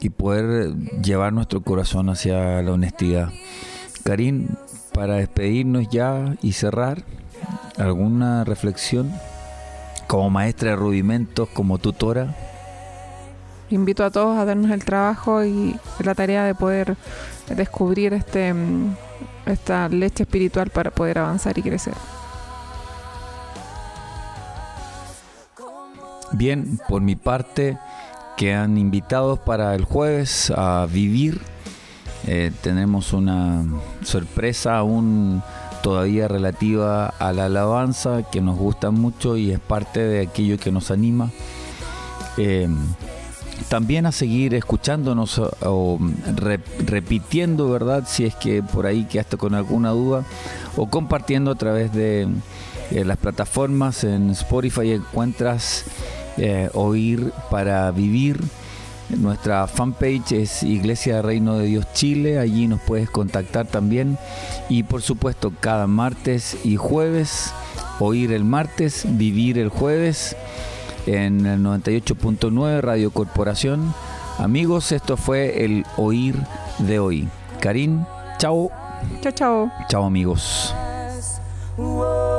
y 0.00 0.08
poder 0.08 0.74
llevar 1.02 1.34
nuestro 1.34 1.60
corazón 1.60 2.08
hacia 2.08 2.62
la 2.62 2.72
honestidad. 2.72 3.28
Karim, 4.04 4.48
para 4.94 5.16
despedirnos 5.16 5.88
ya 5.90 6.34
y 6.40 6.52
cerrar, 6.52 7.02
¿alguna 7.76 8.44
reflexión? 8.44 9.12
Como 10.06 10.30
maestra 10.30 10.70
de 10.70 10.76
rudimentos, 10.76 11.48
como 11.50 11.76
tutora. 11.76 12.34
Invito 13.68 14.02
a 14.02 14.10
todos 14.10 14.38
a 14.38 14.44
darnos 14.46 14.70
el 14.70 14.84
trabajo 14.84 15.44
y 15.44 15.76
la 16.02 16.14
tarea 16.14 16.44
de 16.44 16.54
poder 16.54 16.96
descubrir 17.56 18.12
este, 18.14 18.54
mm, 18.54 18.94
esta 19.46 19.88
leche 19.88 20.24
espiritual 20.24 20.70
para 20.70 20.90
poder 20.90 21.18
avanzar 21.18 21.56
y 21.58 21.62
crecer. 21.62 21.94
Bien, 26.32 26.80
por 26.88 27.02
mi 27.02 27.14
parte, 27.14 27.78
quedan 28.36 28.78
invitados 28.78 29.38
para 29.38 29.74
el 29.74 29.84
jueves 29.84 30.52
a 30.56 30.86
vivir. 30.90 31.40
Eh, 32.26 32.52
tenemos 32.62 33.12
una 33.12 33.64
sorpresa 34.02 34.78
aún 34.78 35.42
todavía 35.82 36.28
relativa 36.28 37.06
a 37.06 37.32
la 37.32 37.46
alabanza 37.46 38.22
que 38.30 38.40
nos 38.40 38.56
gusta 38.56 38.90
mucho 38.90 39.36
y 39.36 39.50
es 39.50 39.58
parte 39.58 40.00
de 40.00 40.22
aquello 40.22 40.56
que 40.58 40.70
nos 40.70 40.90
anima. 40.90 41.30
Eh, 42.38 42.68
también 43.72 44.04
a 44.04 44.12
seguir 44.12 44.52
escuchándonos 44.52 45.38
o, 45.38 45.50
o 45.62 45.98
re- 46.36 46.60
repitiendo, 46.84 47.70
¿verdad? 47.70 48.04
Si 48.06 48.26
es 48.26 48.34
que 48.34 48.62
por 48.62 48.84
ahí 48.84 49.04
quedaste 49.04 49.38
con 49.38 49.54
alguna 49.54 49.92
duda 49.92 50.26
o 50.76 50.90
compartiendo 50.90 51.50
a 51.50 51.54
través 51.54 51.90
de 51.94 52.28
eh, 52.90 53.04
las 53.06 53.16
plataformas 53.16 54.04
en 54.04 54.28
Spotify 54.28 54.92
encuentras 54.92 55.86
eh, 56.36 56.68
Oír 56.74 57.32
para 57.50 57.90
Vivir. 57.92 58.42
Nuestra 59.08 59.66
fanpage 59.66 60.32
es 60.32 60.62
Iglesia 60.62 61.22
Reino 61.22 61.56
de 61.56 61.64
Dios 61.64 61.86
Chile, 61.94 62.38
allí 62.38 62.66
nos 62.66 62.82
puedes 62.82 63.08
contactar 63.08 63.66
también. 63.66 64.18
Y 64.68 64.82
por 64.82 65.00
supuesto, 65.00 65.50
cada 65.60 65.86
martes 65.86 66.58
y 66.62 66.76
jueves, 66.76 67.54
oír 68.00 68.32
el 68.32 68.44
martes, 68.44 69.06
vivir 69.08 69.56
el 69.56 69.70
jueves 69.70 70.36
en 71.06 71.46
el 71.46 71.60
98.9 71.60 72.80
Radio 72.80 73.10
Corporación. 73.10 73.94
Amigos, 74.38 74.92
esto 74.92 75.16
fue 75.16 75.64
el 75.64 75.84
Oír 75.96 76.36
de 76.78 76.98
hoy. 76.98 77.28
Karim, 77.60 78.04
chao, 78.38 78.70
Chao, 79.20 79.32
chao. 79.32 79.72
chao 79.88 80.04
amigos. 80.04 80.74
Whoa. 81.76 82.31